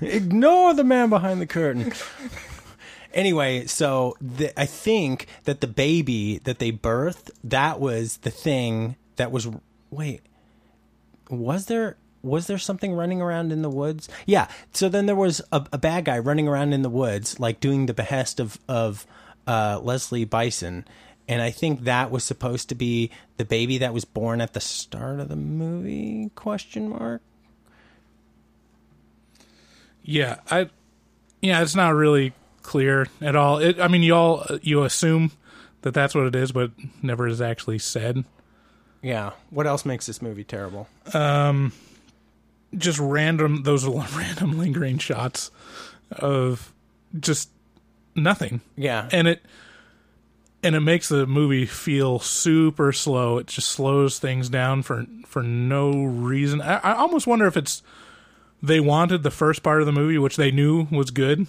Ignore 0.08 0.74
the 0.74 0.84
man 0.84 1.10
behind 1.10 1.40
the 1.40 1.46
curtain. 1.46 1.92
anyway, 3.12 3.66
so 3.66 4.16
the, 4.20 4.58
I 4.58 4.64
think 4.66 5.26
that 5.44 5.60
the 5.60 5.66
baby 5.66 6.38
that 6.44 6.58
they 6.58 6.72
birthed, 6.72 7.30
that 7.44 7.78
was 7.78 8.18
the 8.18 8.30
thing 8.30 8.96
that 9.16 9.30
was. 9.30 9.48
Wait, 9.90 10.22
was 11.28 11.66
there 11.66 11.96
was 12.22 12.46
there 12.46 12.58
something 12.58 12.94
running 12.94 13.20
around 13.20 13.52
in 13.52 13.62
the 13.62 13.70
woods? 13.70 14.08
Yeah. 14.26 14.48
So 14.72 14.88
then 14.88 15.06
there 15.06 15.16
was 15.16 15.42
a, 15.52 15.66
a 15.72 15.78
bad 15.78 16.04
guy 16.06 16.18
running 16.18 16.48
around 16.48 16.72
in 16.72 16.82
the 16.82 16.88
woods, 16.88 17.38
like 17.38 17.60
doing 17.60 17.86
the 17.86 17.94
behest 17.94 18.40
of 18.40 18.58
of 18.68 19.06
uh, 19.46 19.80
Leslie 19.82 20.24
Bison. 20.24 20.86
And 21.28 21.40
I 21.40 21.50
think 21.50 21.82
that 21.84 22.10
was 22.10 22.24
supposed 22.24 22.68
to 22.70 22.74
be 22.74 23.10
the 23.36 23.44
baby 23.44 23.78
that 23.78 23.94
was 23.94 24.04
born 24.04 24.40
at 24.40 24.54
the 24.54 24.60
start 24.60 25.20
of 25.20 25.28
the 25.28 25.36
movie? 25.36 26.30
Question 26.34 26.90
mark. 26.90 27.22
Yeah, 30.02 30.40
I 30.50 30.68
yeah, 31.40 31.62
it's 31.62 31.76
not 31.76 31.94
really 31.94 32.32
clear 32.62 33.06
at 33.20 33.36
all. 33.36 33.58
It, 33.58 33.80
I 33.80 33.88
mean, 33.88 34.02
you 34.02 34.14
all 34.14 34.46
you 34.62 34.82
assume 34.82 35.32
that 35.82 35.94
that's 35.94 36.14
what 36.14 36.26
it 36.26 36.34
is, 36.34 36.52
but 36.52 36.72
never 37.02 37.26
is 37.26 37.40
actually 37.40 37.78
said. 37.78 38.24
Yeah. 39.02 39.32
What 39.50 39.66
else 39.66 39.84
makes 39.84 40.06
this 40.06 40.22
movie 40.22 40.44
terrible? 40.44 40.88
Um, 41.12 41.72
just 42.76 42.98
random 42.98 43.64
those 43.64 43.84
random 44.16 44.58
lingering 44.58 44.98
shots 44.98 45.50
of 46.10 46.72
just 47.18 47.50
nothing. 48.14 48.60
Yeah. 48.76 49.08
and 49.12 49.28
it 49.28 49.42
and 50.62 50.74
it 50.74 50.80
makes 50.80 51.08
the 51.08 51.26
movie 51.26 51.66
feel 51.66 52.18
super 52.18 52.92
slow. 52.92 53.38
It 53.38 53.46
just 53.48 53.68
slows 53.68 54.18
things 54.18 54.48
down 54.48 54.82
for 54.82 55.06
for 55.26 55.42
no 55.42 56.04
reason. 56.04 56.60
I, 56.60 56.76
I 56.78 56.92
almost 56.94 57.26
wonder 57.26 57.46
if 57.46 57.56
it's 57.56 57.82
they 58.62 58.80
wanted 58.80 59.22
the 59.22 59.30
first 59.30 59.62
part 59.62 59.80
of 59.80 59.86
the 59.86 59.92
movie, 59.92 60.18
which 60.18 60.36
they 60.36 60.50
knew 60.50 60.86
was 60.90 61.10
good, 61.10 61.46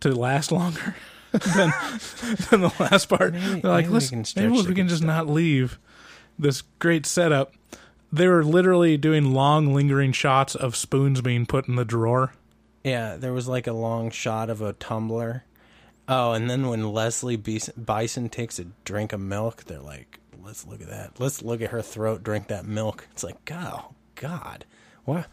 to 0.00 0.12
last 0.14 0.50
longer 0.50 0.96
than 1.32 1.70
than 2.50 2.60
the 2.62 2.72
last 2.80 3.08
part. 3.08 3.32
Maybe- 3.34 3.60
They're 3.60 3.70
like, 3.70 3.84
maybe 3.84 3.88
we 3.88 3.94
let's 3.94 4.10
can 4.10 4.24
maybe 4.36 4.66
we 4.68 4.74
can 4.74 4.88
just 4.88 5.02
not 5.04 5.28
leave 5.28 5.78
this 6.38 6.62
great 6.78 7.06
setup. 7.06 7.54
They 8.12 8.26
were 8.26 8.42
literally 8.42 8.96
doing 8.96 9.32
long, 9.34 9.72
lingering 9.72 10.10
shots 10.12 10.56
of 10.56 10.74
spoons 10.74 11.20
being 11.20 11.46
put 11.46 11.68
in 11.68 11.76
the 11.76 11.84
drawer. 11.84 12.32
Yeah, 12.82 13.14
there 13.16 13.32
was 13.32 13.46
like 13.46 13.68
a 13.68 13.72
long 13.72 14.10
shot 14.10 14.50
of 14.50 14.60
a 14.62 14.72
tumbler. 14.72 15.44
Oh, 16.12 16.32
and 16.32 16.50
then 16.50 16.66
when 16.66 16.92
Leslie 16.92 17.36
Bison, 17.36 17.72
Bison 17.76 18.28
takes 18.28 18.58
a 18.58 18.64
drink 18.84 19.12
of 19.12 19.20
milk, 19.20 19.64
they're 19.64 19.78
like, 19.78 20.18
"Let's 20.42 20.66
look 20.66 20.82
at 20.82 20.88
that. 20.88 21.20
Let's 21.20 21.40
look 21.40 21.62
at 21.62 21.70
her 21.70 21.82
throat 21.82 22.24
drink 22.24 22.48
that 22.48 22.66
milk." 22.66 23.06
It's 23.12 23.22
like, 23.22 23.36
"Oh 23.52 23.94
God, 24.16 24.64
what?" 25.04 25.26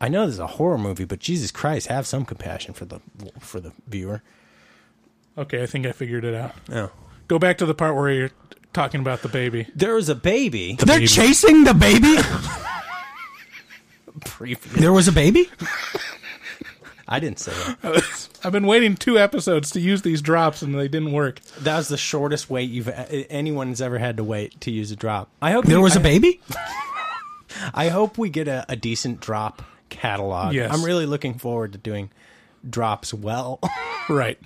I 0.00 0.08
know 0.08 0.26
this 0.26 0.34
is 0.34 0.40
a 0.40 0.46
horror 0.48 0.76
movie, 0.76 1.04
but 1.04 1.20
Jesus 1.20 1.52
Christ, 1.52 1.86
have 1.86 2.04
some 2.04 2.24
compassion 2.24 2.74
for 2.74 2.84
the 2.84 3.00
for 3.38 3.60
the 3.60 3.72
viewer. 3.86 4.22
Okay, 5.38 5.62
I 5.62 5.66
think 5.66 5.86
I 5.86 5.92
figured 5.92 6.24
it 6.24 6.34
out. 6.34 6.52
Oh. 6.72 6.90
Go 7.28 7.38
back 7.38 7.58
to 7.58 7.66
the 7.66 7.74
part 7.74 7.94
where 7.94 8.10
you're 8.10 8.32
talking 8.72 9.00
about 9.00 9.22
the 9.22 9.28
baby. 9.28 9.68
There 9.74 9.94
was 9.94 10.08
a 10.08 10.16
baby. 10.16 10.74
They're 10.74 10.96
baby. 10.96 11.06
chasing 11.06 11.62
the 11.62 11.74
baby. 11.74 12.16
there 14.78 14.92
was 14.92 15.06
a 15.06 15.12
baby. 15.12 15.48
I 17.08 17.20
didn't 17.20 17.38
say 17.40 17.52
that. 17.52 18.28
I've 18.44 18.52
been 18.52 18.66
waiting 18.66 18.94
two 18.96 19.18
episodes 19.18 19.70
to 19.70 19.80
use 19.80 20.02
these 20.02 20.20
drops 20.20 20.60
and 20.62 20.74
they 20.78 20.88
didn't 20.88 21.12
work. 21.12 21.40
That 21.60 21.76
was 21.78 21.88
the 21.88 21.96
shortest 21.96 22.50
wait 22.50 22.68
you've 22.70 22.88
anyone's 23.30 23.80
ever 23.80 23.98
had 23.98 24.18
to 24.18 24.24
wait 24.24 24.60
to 24.60 24.70
use 24.70 24.90
a 24.90 24.96
drop. 24.96 25.30
I 25.40 25.52
hope 25.52 25.64
There 25.64 25.76
you- 25.78 25.82
was 25.82 25.96
a 25.96 26.00
I- 26.00 26.02
baby. 26.02 26.40
I 27.74 27.88
hope 27.88 28.18
we 28.18 28.28
get 28.28 28.46
a, 28.46 28.66
a 28.68 28.76
decent 28.76 29.20
drop 29.20 29.62
catalog. 29.88 30.52
Yes. 30.54 30.70
I'm 30.72 30.84
really 30.84 31.06
looking 31.06 31.38
forward 31.38 31.72
to 31.72 31.78
doing 31.78 32.10
drops 32.68 33.12
well. 33.14 33.60
Right. 34.10 34.38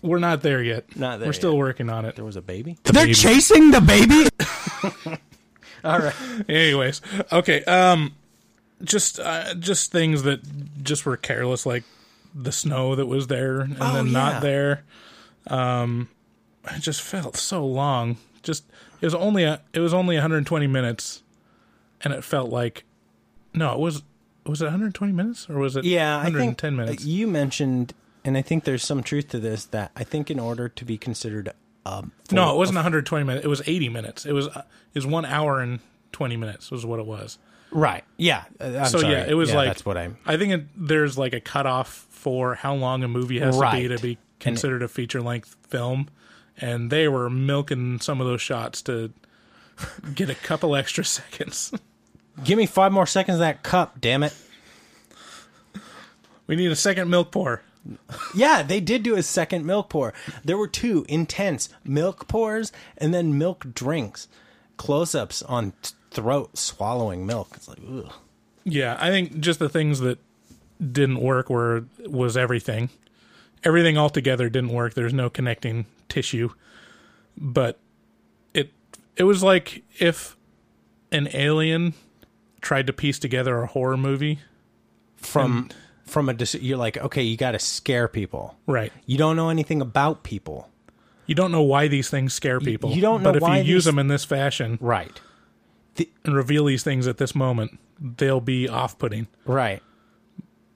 We're 0.00 0.20
not 0.20 0.42
there 0.42 0.62
yet. 0.62 0.96
Not 0.96 1.18
there 1.18 1.28
We're 1.28 1.32
still 1.32 1.52
yet. 1.54 1.58
working 1.58 1.90
on 1.90 2.04
it. 2.04 2.14
there 2.14 2.24
was 2.24 2.36
a 2.36 2.40
baby. 2.42 2.78
They're 2.84 2.92
baby. 3.02 3.14
chasing 3.14 3.72
the 3.72 3.80
baby. 3.80 4.28
All 5.82 5.98
right. 5.98 6.14
Anyways, 6.48 7.00
okay. 7.32 7.64
Um, 7.64 8.14
just 8.82 9.18
uh, 9.20 9.54
just 9.54 9.92
things 9.92 10.22
that 10.24 10.40
just 10.82 11.04
were 11.06 11.16
careless, 11.16 11.66
like 11.66 11.84
the 12.34 12.52
snow 12.52 12.94
that 12.94 13.06
was 13.06 13.26
there 13.26 13.60
and 13.60 13.76
Oh, 13.80 13.92
then 13.94 14.06
yeah. 14.06 14.12
not 14.12 14.42
there. 14.42 14.84
Um, 15.46 16.08
it 16.70 16.80
just 16.80 17.00
felt 17.02 17.36
so 17.36 17.64
long. 17.66 18.16
Just 18.42 18.64
it 19.00 19.06
was 19.06 19.14
only 19.14 19.44
a 19.44 19.60
it 19.72 19.80
was 19.80 19.92
only 19.94 20.16
120 20.16 20.66
minutes, 20.66 21.22
and 22.02 22.12
it 22.14 22.24
felt 22.24 22.50
like 22.50 22.84
no, 23.54 23.72
it 23.72 23.78
was 23.78 24.02
was 24.46 24.60
it 24.62 24.66
120 24.66 25.12
minutes 25.12 25.48
or 25.50 25.58
was 25.58 25.76
it 25.76 25.84
Yeah, 25.84 26.14
I 26.16 26.24
110 26.24 26.56
think 26.70 26.76
minutes? 26.76 27.04
you 27.04 27.26
mentioned, 27.26 27.92
and 28.24 28.36
I 28.38 28.42
think 28.42 28.64
there's 28.64 28.82
some 28.84 29.02
truth 29.02 29.28
to 29.28 29.38
this 29.38 29.66
that 29.66 29.90
I 29.96 30.04
think 30.04 30.30
in 30.30 30.38
order 30.38 30.68
to 30.68 30.84
be 30.84 30.96
considered 30.96 31.52
um, 31.86 32.12
No, 32.30 32.54
it 32.54 32.56
wasn't 32.58 32.76
120 32.76 33.24
minutes. 33.24 33.44
It 33.44 33.48
was 33.48 33.62
80 33.66 33.88
minutes. 33.90 34.24
It 34.26 34.32
was 34.32 34.48
uh, 34.48 34.62
it 34.94 34.98
was 34.98 35.06
one 35.06 35.24
hour 35.24 35.60
and 35.60 35.80
20 36.12 36.36
minutes 36.36 36.70
was 36.70 36.84
what 36.86 36.98
it 37.00 37.06
was. 37.06 37.38
Right. 37.70 38.04
Yeah. 38.16 38.44
uh, 38.60 38.64
I'm 38.64 38.86
so 38.86 38.98
sorry. 38.98 39.12
yeah, 39.14 39.26
it 39.28 39.34
was 39.34 39.50
Yeah, 39.50 39.56
like 39.56 39.68
that's 39.68 39.84
what 39.86 39.96
I'm. 39.96 40.16
I 40.26 40.36
think 40.36 40.52
it, 40.52 40.64
there's 40.76 41.16
like 41.18 41.32
a 41.32 41.40
cutoff 41.40 41.88
for 42.10 42.54
how 42.54 42.74
long 42.74 43.02
a 43.04 43.08
movie 43.08 43.38
has 43.40 43.56
to 43.58 43.70
be 43.72 43.88
to 43.88 43.98
be 43.98 44.18
considered 44.38 44.82
a 44.82 44.88
feature 44.88 45.20
length 45.22 45.56
film, 45.68 46.08
and 46.58 46.90
they 46.90 47.08
were 47.08 47.30
milking 47.30 48.00
some 48.00 48.20
of 48.20 48.26
those 48.26 48.40
shots 48.42 48.82
to 48.82 49.12
get 50.14 50.28
a 50.30 50.34
couple 50.34 50.74
extra 50.76 51.04
seconds. 51.04 51.72
Give 52.44 52.56
me 52.58 52.66
five 52.66 52.92
more 52.92 53.06
seconds 53.06 53.36
of 53.36 53.40
that 53.40 53.62
cup, 53.62 54.00
damn 54.00 54.22
it. 54.22 54.34
we 56.46 56.56
need 56.56 56.70
a 56.70 56.76
second 56.76 57.08
milk 57.10 57.30
pour. 57.30 57.62
Yeah, 58.34 58.62
they 58.62 58.80
did 58.80 59.02
do 59.02 59.16
a 59.16 59.22
second 59.22 59.64
milk 59.64 59.88
pour. 59.88 60.12
There 60.44 60.58
were 60.58 60.68
two 60.68 61.04
intense 61.08 61.68
milk 61.84 62.28
pours 62.28 62.72
and 62.98 63.14
then 63.14 63.38
milk 63.38 63.72
drinks, 63.74 64.28
close 64.76 65.14
ups 65.14 65.42
on 65.42 65.72
t- 65.82 65.94
throat 66.10 66.56
swallowing 66.58 67.26
milk. 67.26 67.50
It's 67.54 67.68
like, 67.68 67.78
ugh. 67.88 68.12
Yeah, 68.64 68.96
I 69.00 69.08
think 69.10 69.40
just 69.40 69.58
the 69.58 69.68
things 69.68 70.00
that 70.00 70.18
didn't 70.80 71.20
work 71.20 71.48
were 71.50 71.84
was 72.06 72.36
everything. 72.36 72.90
Everything 73.64 73.96
altogether 73.98 74.48
didn't 74.48 74.70
work. 74.70 74.94
There's 74.94 75.12
no 75.14 75.28
connecting 75.30 75.86
tissue. 76.08 76.50
But 77.36 77.78
it 78.54 78.70
it 79.16 79.24
was 79.24 79.42
like 79.42 79.82
if 79.98 80.36
an 81.12 81.28
alien 81.32 81.94
tried 82.60 82.86
to 82.88 82.92
piece 82.92 83.18
together 83.18 83.60
a 83.62 83.66
horror 83.66 83.96
movie 83.96 84.38
from 85.16 85.68
from 86.04 86.28
a 86.28 86.34
you're 86.60 86.76
like 86.78 86.96
okay 86.98 87.22
you 87.22 87.36
got 87.36 87.52
to 87.52 87.58
scare 87.58 88.08
people 88.08 88.56
Right. 88.66 88.92
you 89.06 89.16
don't 89.16 89.36
know 89.36 89.48
anything 89.48 89.80
about 89.80 90.22
people 90.24 90.68
You 91.26 91.34
don't 91.34 91.52
know 91.52 91.62
why 91.62 91.88
these 91.88 92.10
things 92.10 92.34
scare 92.34 92.60
people. 92.60 92.90
you 92.92 93.00
don't 93.00 93.22
know 93.22 93.32
But 93.32 93.42
if 93.42 93.48
you 93.48 93.54
use 93.74 93.84
these- 93.84 93.84
them 93.86 93.98
in 93.98 94.08
this 94.08 94.24
fashion 94.24 94.76
right 94.80 95.18
and 96.24 96.34
reveal 96.36 96.64
these 96.66 96.82
things 96.82 97.06
at 97.06 97.16
this 97.18 97.34
moment, 97.34 97.78
they'll 98.00 98.40
be 98.40 98.68
off-putting. 98.68 99.26
right 99.44 99.82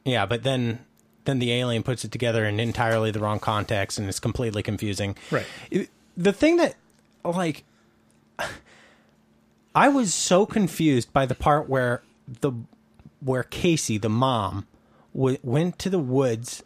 yeah 0.05 0.27
but 0.27 0.43
then 0.43 0.85
then 1.25 1.39
the 1.39 1.51
alien 1.53 1.83
puts 1.83 2.05
it 2.05 2.13
together 2.13 2.45
in 2.45 2.61
entirely 2.61 3.11
the 3.11 3.19
wrong 3.21 3.39
context 3.41 3.99
and 3.99 4.07
it's 4.09 4.21
completely 4.21 4.63
confusing 4.63 5.17
Right. 5.31 5.47
It- 5.71 5.89
the 6.17 6.33
thing 6.33 6.57
that 6.59 6.75
like 7.25 7.65
i 9.75 9.89
was 9.89 10.13
so 10.15 10.47
confused 10.47 11.13
by 11.13 11.27
the 11.27 11.35
part 11.35 11.69
where 11.69 12.03
the 12.41 12.53
where 13.21 13.43
casey 13.43 13.99
the 13.99 14.09
mom 14.11 14.67
w- 15.15 15.39
went 15.43 15.79
to 15.79 15.89
the 15.91 15.99
woods 15.99 16.63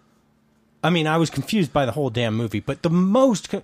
i 0.83 0.91
mean 0.91 1.07
i 1.07 1.17
was 1.17 1.31
confused 1.31 1.73
by 1.73 1.87
the 1.87 1.93
whole 1.93 2.11
damn 2.11 2.35
movie 2.37 2.61
but 2.61 2.83
the 2.83 2.91
most 2.91 3.49
co- 3.51 3.63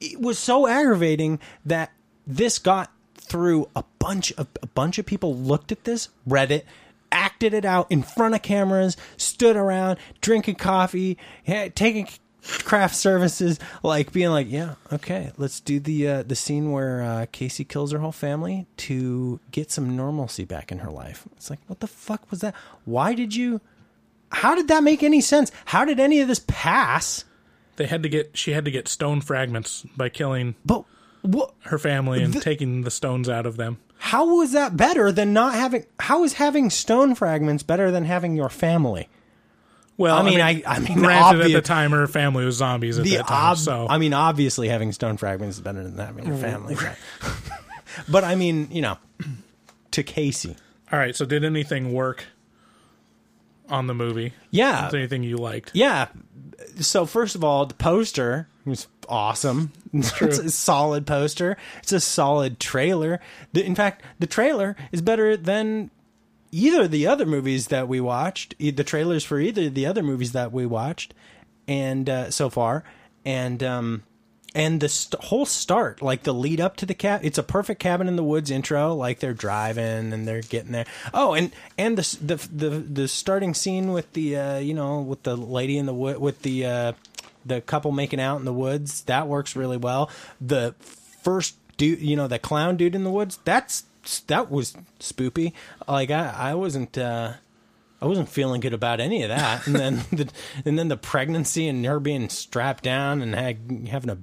it 0.00 0.20
was 0.20 0.38
so 0.38 0.66
aggravating 0.66 1.38
that 1.64 1.90
this 2.26 2.58
got 2.58 2.92
through 3.30 3.68
a 3.74 3.84
bunch 3.98 4.32
of 4.32 4.48
a 4.62 4.66
bunch 4.66 4.98
of 4.98 5.06
people 5.06 5.34
looked 5.34 5.72
at 5.72 5.84
this 5.84 6.08
read 6.26 6.50
it 6.50 6.66
acted 7.12 7.54
it 7.54 7.64
out 7.64 7.90
in 7.90 8.02
front 8.02 8.34
of 8.34 8.42
cameras 8.42 8.96
stood 9.16 9.56
around 9.56 9.98
drinking 10.20 10.56
coffee 10.56 11.16
taking 11.74 12.06
craft 12.42 12.96
services 12.96 13.58
like 13.82 14.12
being 14.12 14.30
like 14.30 14.50
yeah 14.50 14.74
okay 14.92 15.30
let's 15.36 15.60
do 15.60 15.78
the 15.78 16.08
uh, 16.08 16.22
the 16.22 16.34
scene 16.34 16.72
where 16.72 17.02
uh, 17.02 17.26
casey 17.32 17.64
kills 17.64 17.92
her 17.92 17.98
whole 17.98 18.12
family 18.12 18.66
to 18.76 19.40
get 19.50 19.70
some 19.70 19.96
normalcy 19.96 20.44
back 20.44 20.72
in 20.72 20.78
her 20.78 20.90
life. 20.90 21.26
It's 21.36 21.50
like 21.50 21.60
what 21.66 21.80
the 21.80 21.86
fuck 21.86 22.30
was 22.30 22.40
that? 22.40 22.54
Why 22.84 23.14
did 23.14 23.34
you 23.34 23.60
how 24.32 24.54
did 24.54 24.68
that 24.68 24.82
make 24.82 25.02
any 25.02 25.20
sense? 25.20 25.52
How 25.66 25.84
did 25.84 26.00
any 26.00 26.20
of 26.20 26.28
this 26.28 26.40
pass? 26.46 27.24
They 27.76 27.86
had 27.86 28.02
to 28.02 28.08
get 28.08 28.36
she 28.36 28.52
had 28.52 28.64
to 28.64 28.70
get 28.70 28.88
stone 28.88 29.20
fragments 29.20 29.84
by 29.96 30.08
killing 30.08 30.54
but 30.64 30.84
what 31.22 31.52
her 31.64 31.78
family 31.78 32.22
and 32.22 32.34
The- 32.34 32.40
taking 32.40 32.82
the 32.82 32.90
stones 32.90 33.28
out 33.28 33.46
of 33.46 33.56
them. 33.56 33.78
How 33.98 34.36
was 34.38 34.52
that 34.52 34.76
better 34.76 35.12
than 35.12 35.32
not 35.34 35.54
having? 35.54 35.84
How 35.98 36.24
is 36.24 36.34
having 36.34 36.70
stone 36.70 37.14
fragments 37.14 37.62
better 37.62 37.90
than 37.90 38.04
having 38.04 38.34
your 38.34 38.48
family? 38.48 39.08
Well, 39.98 40.16
I 40.16 40.22
mean, 40.22 40.40
I, 40.40 40.62
I 40.66 40.78
mean, 40.78 40.94
granted, 40.98 41.42
at 41.42 41.52
the 41.52 41.60
time, 41.60 41.90
her 41.90 42.06
family 42.06 42.46
was 42.46 42.56
zombies 42.56 42.96
at 42.98 43.04
the 43.04 43.16
that 43.16 43.26
time. 43.28 43.50
ob- 43.52 43.58
so 43.58 43.86
I 43.90 43.98
mean, 43.98 44.14
obviously, 44.14 44.68
having 44.68 44.92
stone 44.92 45.18
fragments 45.18 45.56
is 45.56 45.60
better 45.62 45.82
than 45.82 45.98
having 45.98 46.26
your 46.26 46.38
family. 46.38 46.74
But, 46.74 46.96
but 48.08 48.24
I 48.24 48.34
mean, 48.36 48.68
you 48.70 48.80
know, 48.80 48.96
to 49.90 50.02
Casey, 50.02 50.56
all 50.90 50.98
right. 50.98 51.14
So 51.14 51.26
did 51.26 51.44
anything 51.44 51.92
work 51.92 52.24
on 53.68 53.86
the 53.86 53.94
movie? 53.94 54.32
yeah, 54.50 54.88
anything 54.94 55.22
you 55.22 55.36
liked? 55.36 55.72
yeah. 55.74 56.08
So 56.80 57.04
first 57.04 57.34
of 57.34 57.44
all, 57.44 57.66
the 57.66 57.74
poster 57.74 58.48
awesome. 59.08 59.72
It's, 59.92 60.20
a 60.20 60.50
solid 60.50 61.04
poster. 61.04 61.56
It's 61.82 61.90
a 61.90 61.98
solid 61.98 62.60
trailer. 62.60 63.18
The, 63.52 63.64
in 63.64 63.74
fact, 63.74 64.04
the 64.20 64.26
trailer 64.28 64.76
is 64.92 65.02
better 65.02 65.36
than 65.36 65.90
either 66.52 66.86
the 66.86 67.08
other 67.08 67.26
movies 67.26 67.68
that 67.68 67.88
we 67.88 68.00
watched. 68.00 68.54
The 68.58 68.84
trailers 68.84 69.24
for 69.24 69.40
either 69.40 69.68
the 69.68 69.86
other 69.86 70.04
movies 70.04 70.30
that 70.32 70.52
we 70.52 70.64
watched, 70.64 71.12
and 71.66 72.08
uh, 72.08 72.30
so 72.30 72.50
far, 72.50 72.84
and 73.24 73.62
um, 73.64 74.04
and 74.54 74.80
the 74.80 74.88
st- 74.88 75.22
whole 75.24 75.46
start, 75.46 76.02
like 76.02 76.24
the 76.24 76.34
lead 76.34 76.60
up 76.60 76.76
to 76.76 76.86
the 76.86 76.94
cat, 76.94 77.24
it's 77.24 77.38
a 77.38 77.42
perfect 77.42 77.80
cabin 77.80 78.08
in 78.08 78.16
the 78.16 78.24
woods 78.24 78.50
intro. 78.50 78.94
Like 78.94 79.20
they're 79.20 79.34
driving 79.34 80.12
and 80.12 80.26
they're 80.26 80.42
getting 80.42 80.72
there. 80.72 80.86
Oh, 81.14 81.34
and 81.34 81.52
and 81.78 81.96
the 81.96 82.18
the 82.20 82.48
the, 82.68 82.70
the 82.78 83.08
starting 83.08 83.54
scene 83.54 83.92
with 83.92 84.12
the 84.12 84.36
uh, 84.36 84.58
you 84.58 84.74
know 84.74 85.00
with 85.00 85.22
the 85.22 85.36
lady 85.36 85.78
in 85.78 85.86
the 85.86 85.94
wood 85.94 86.18
with 86.18 86.42
the 86.42 86.66
uh, 86.66 86.92
the 87.44 87.60
couple 87.60 87.92
making 87.92 88.20
out 88.20 88.38
in 88.38 88.44
the 88.44 88.52
woods 88.52 89.02
that 89.02 89.26
works 89.28 89.56
really 89.56 89.76
well. 89.76 90.10
The 90.40 90.74
first 90.80 91.56
dude, 91.76 92.00
you 92.00 92.16
know, 92.16 92.28
the 92.28 92.38
clown 92.38 92.76
dude 92.76 92.94
in 92.94 93.04
the 93.04 93.10
woods, 93.10 93.38
that's 93.44 93.84
that 94.26 94.50
was 94.50 94.76
spoopy. 94.98 95.52
Like 95.88 96.10
I 96.10 96.30
I 96.36 96.54
wasn't. 96.54 96.96
Uh, 96.96 97.34
I 98.02 98.06
wasn't 98.06 98.30
feeling 98.30 98.62
good 98.62 98.72
about 98.72 98.98
any 98.98 99.22
of 99.24 99.28
that, 99.28 99.66
and 99.66 99.76
then 99.76 99.96
the 100.12 100.28
and 100.64 100.78
then 100.78 100.88
the 100.88 100.96
pregnancy 100.96 101.68
and 101.68 101.84
her 101.84 102.00
being 102.00 102.30
strapped 102.30 102.82
down 102.82 103.20
and 103.20 103.34
had, 103.34 103.58
having 103.90 104.08
a 104.08 104.18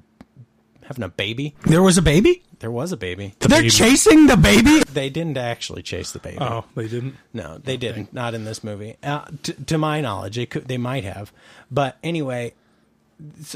having 0.86 1.04
a 1.04 1.10
baby. 1.10 1.56
There 1.66 1.84
was 1.84 1.98
a 1.98 2.02
baby? 2.02 2.44
There 2.60 2.72
was 2.72 2.92
a 2.92 2.98
baby. 2.98 3.36
They're 3.38 3.60
baby. 3.60 3.70
chasing 3.70 4.26
the 4.26 4.36
baby? 4.36 4.80
They 4.92 5.12
didn't 5.12 5.38
actually 5.38 5.84
chase 5.84 6.12
the 6.12 6.18
baby. 6.18 6.40
Oh, 6.42 6.66
they 6.76 6.88
didn't. 6.88 7.18
No, 7.34 7.60
they 7.60 7.78
didn't. 7.78 8.14
Not 8.14 8.34
in 8.34 8.46
this 8.46 8.64
movie. 8.64 8.96
Uh, 9.04 9.26
t- 9.44 9.54
to 9.68 9.78
my 9.78 10.02
knowledge, 10.02 10.38
they 10.38 10.48
could. 10.48 10.68
They 10.68 10.80
might 10.80 11.04
have. 11.04 11.32
But 11.70 11.98
anyway, 12.02 12.48
it's- 12.48 12.67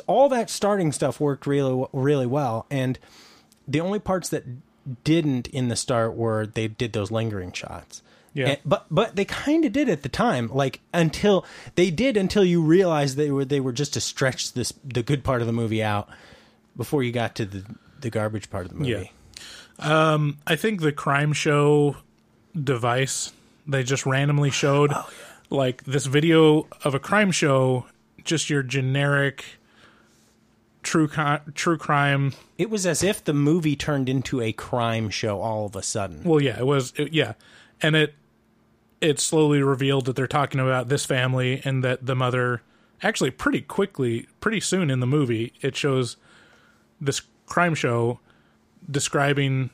all 0.08 0.30
that 0.30 0.50
starting 0.50 0.91
stuff 0.91 1.19
worked 1.19 1.45
really, 1.45 1.86
really 1.93 2.26
well. 2.28 2.65
And 2.71 2.97
the 3.67 3.80
only 3.82 4.00
parts 4.00 4.30
that 4.30 4.43
didn't 5.04 5.47
in 5.47 5.67
the 5.67 5.76
start 5.76 6.15
were 6.15 6.45
they 6.47 6.67
did 6.67 6.93
those 6.93 7.12
lingering 7.12 7.52
shots. 7.52 8.02
Yeah. 8.34 8.47
And- 8.50 8.58
but 8.65 8.86
but 8.89 9.15
they 9.15 9.26
kind 9.26 9.65
of 9.65 9.71
did 9.74 9.89
at 9.89 10.04
the 10.04 10.10
time, 10.10 10.50
like 10.54 10.80
until 10.93 11.45
they 11.76 11.91
did 11.91 12.17
until 12.17 12.43
you 12.43 12.62
realized 12.62 13.17
they 13.17 13.30
were 13.32 13.45
they 13.45 13.60
were 13.60 13.74
just 13.74 13.93
to 13.93 14.02
stretch 14.02 14.54
this 14.54 14.74
the 14.84 15.04
good 15.04 15.24
part 15.24 15.41
of 15.41 15.47
the 15.47 15.54
movie 15.54 15.84
out 15.84 16.08
before 16.78 17.04
you 17.04 17.12
got 17.12 17.36
to 17.36 17.45
the 17.45 17.63
the 18.00 18.10
garbage 18.10 18.50
part 18.50 18.65
of 18.65 18.71
the 18.71 18.78
movie. 18.78 19.12
Yeah. 19.80 20.13
Um, 20.13 20.38
I 20.47 20.56
think 20.56 20.82
the 20.82 20.91
crime 20.91 21.34
show 21.34 21.97
device 22.62 23.32
they 23.67 23.84
just 23.84 24.06
randomly 24.06 24.50
showed, 24.50 24.91
Oh, 24.93 25.10
like 25.50 25.84
this 25.84 26.06
video 26.06 26.67
of 26.84 26.93
a 26.95 27.00
crime 27.00 27.32
show, 27.32 27.86
just 28.24 28.50
your 28.50 28.64
generic 28.64 29.46
true 30.84 31.10
true 31.54 31.78
crime. 31.78 32.34
It 32.58 32.70
was 32.70 32.86
as 32.86 33.04
if 33.04 33.24
the 33.24 33.34
movie 33.34 33.76
turned 33.76 34.10
into 34.10 34.42
a 34.42 34.52
crime 34.52 35.10
show 35.10 35.42
all 35.42 35.66
of 35.66 35.76
a 35.76 35.84
sudden. 35.84 36.24
Well, 36.24 36.42
yeah, 36.42 36.60
it 36.60 36.66
was. 36.66 36.94
It, 36.98 37.14
yeah, 37.14 37.34
and 37.82 37.96
it 37.96 38.16
it 39.00 39.20
slowly 39.20 39.62
revealed 39.64 40.06
that 40.06 40.16
they're 40.16 40.28
talking 40.28 40.62
about 40.62 40.90
this 40.90 41.06
family 41.06 41.62
and 41.66 41.84
that 41.84 42.06
the 42.06 42.16
mother 42.16 42.62
actually 43.02 43.32
pretty 43.32 43.62
quickly, 43.62 44.28
pretty 44.40 44.60
soon 44.60 44.92
in 44.92 45.00
the 45.00 45.08
movie, 45.08 45.54
it 45.62 45.76
shows 45.76 46.18
this 47.00 47.22
crime 47.48 47.74
show 47.74 48.20
describing 48.90 49.72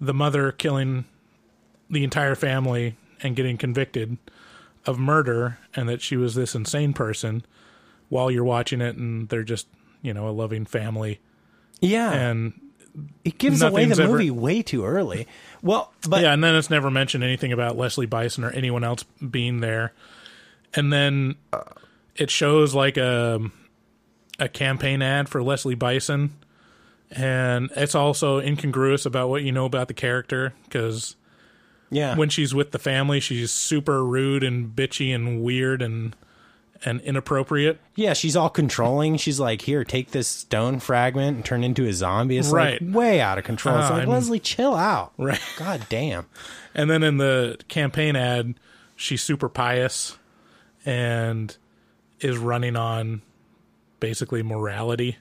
the 0.00 0.14
mother 0.14 0.50
killing 0.50 1.04
the 1.90 2.02
entire 2.02 2.34
family 2.34 2.96
and 3.22 3.36
getting 3.36 3.58
convicted 3.58 4.16
of 4.86 4.98
murder 4.98 5.58
and 5.74 5.88
that 5.88 6.00
she 6.00 6.16
was 6.16 6.34
this 6.34 6.54
insane 6.54 6.92
person 6.92 7.44
while 8.14 8.30
you're 8.30 8.44
watching 8.44 8.80
it 8.80 8.94
and 8.96 9.28
they're 9.28 9.42
just, 9.42 9.66
you 10.00 10.14
know, 10.14 10.28
a 10.28 10.30
loving 10.30 10.64
family 10.64 11.18
Yeah, 11.80 12.12
and 12.12 12.52
it 13.24 13.38
gives 13.38 13.60
away 13.60 13.86
the 13.86 14.00
ever- 14.00 14.12
movie 14.12 14.30
way 14.30 14.62
too 14.62 14.84
early. 14.84 15.26
Well, 15.62 15.92
but 16.08 16.22
yeah, 16.22 16.32
and 16.32 16.44
then 16.44 16.54
it's 16.54 16.70
never 16.70 16.92
mentioned 16.92 17.24
anything 17.24 17.52
about 17.52 17.76
Leslie 17.76 18.06
Bison 18.06 18.44
or 18.44 18.50
anyone 18.50 18.84
else 18.84 19.02
being 19.02 19.58
there. 19.58 19.92
And 20.74 20.92
then 20.92 21.34
it 22.14 22.30
shows 22.30 22.72
like 22.72 22.96
a 22.96 23.40
a 24.38 24.48
campaign 24.48 25.02
ad 25.02 25.28
for 25.28 25.42
Leslie 25.42 25.74
Bison, 25.74 26.34
and 27.10 27.70
it's 27.74 27.96
also 27.96 28.38
incongruous 28.38 29.04
about 29.06 29.28
what 29.28 29.42
you 29.42 29.50
know 29.50 29.64
about 29.64 29.88
the 29.88 29.94
character 29.94 30.52
because 30.64 31.16
yeah, 31.90 32.16
when 32.16 32.28
she's 32.28 32.54
with 32.54 32.70
the 32.70 32.78
family, 32.78 33.18
she's 33.18 33.50
super 33.50 34.04
rude 34.04 34.44
and 34.44 34.74
bitchy 34.74 35.12
and 35.12 35.42
weird 35.42 35.82
and 35.82 36.14
and 36.84 37.00
inappropriate. 37.00 37.80
yeah, 37.96 38.12
she's 38.12 38.36
all 38.36 38.50
controlling. 38.50 39.16
She's 39.16 39.40
like, 39.40 39.62
"Here, 39.62 39.84
take 39.84 40.10
this 40.10 40.28
stone 40.28 40.80
fragment 40.80 41.36
and 41.36 41.44
turn 41.44 41.64
into 41.64 41.86
a 41.86 41.92
zombie." 41.92 42.36
It's 42.38 42.50
Right. 42.50 42.80
like 42.82 42.94
way 42.94 43.20
out 43.20 43.38
of 43.38 43.44
control. 43.44 43.76
it's 43.78 43.86
Ah, 43.90 43.94
like 43.94 44.02
and- 44.04 44.12
Leslie, 44.12 44.38
chill 44.40 44.74
out. 44.74 45.12
Right. 45.18 45.40
God 45.58 45.86
damn. 45.88 46.26
And 46.74 46.90
then 46.90 47.02
in 47.02 47.16
the 47.18 47.58
campaign 47.68 48.16
ad, 48.16 48.54
she's 48.96 49.22
super 49.22 49.48
pious 49.48 50.18
and 50.84 51.56
is 52.20 52.36
running 52.38 52.76
on 52.76 53.22
basically 54.00 54.42
morality. 54.42 55.18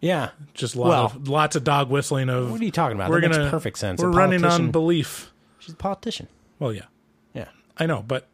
Yeah. 0.00 0.30
Just 0.54 0.74
lot 0.76 0.88
Well- 0.88 1.04
of 1.06 1.28
lots 1.28 1.56
of 1.56 1.64
dog 1.64 1.88
whistling 1.88 2.28
of 2.28 2.50
What 2.50 2.60
are 2.60 2.64
you 2.64 2.70
talking 2.70 2.96
about? 2.96 3.08
We're 3.10 3.20
That 3.20 3.28
makes 3.28 3.38
gonna 3.38 3.50
perfect 3.50 3.78
sense. 3.78 4.02
We're 4.02 4.10
running 4.10 4.44
on 4.44 4.70
belief. 4.70 5.32
She's 5.58 5.74
a 5.74 5.76
politician. 5.76 6.26
Well, 6.58 6.72
yeah, 6.72 6.86
Yeah. 7.34 7.46
I 7.78 7.86
know, 7.86 8.04
but 8.06 8.26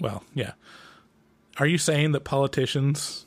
well, 0.00 0.24
yeah. 0.34 0.52
Are 1.58 1.66
you 1.66 1.78
saying 1.78 2.12
that 2.12 2.24
politicians 2.24 3.26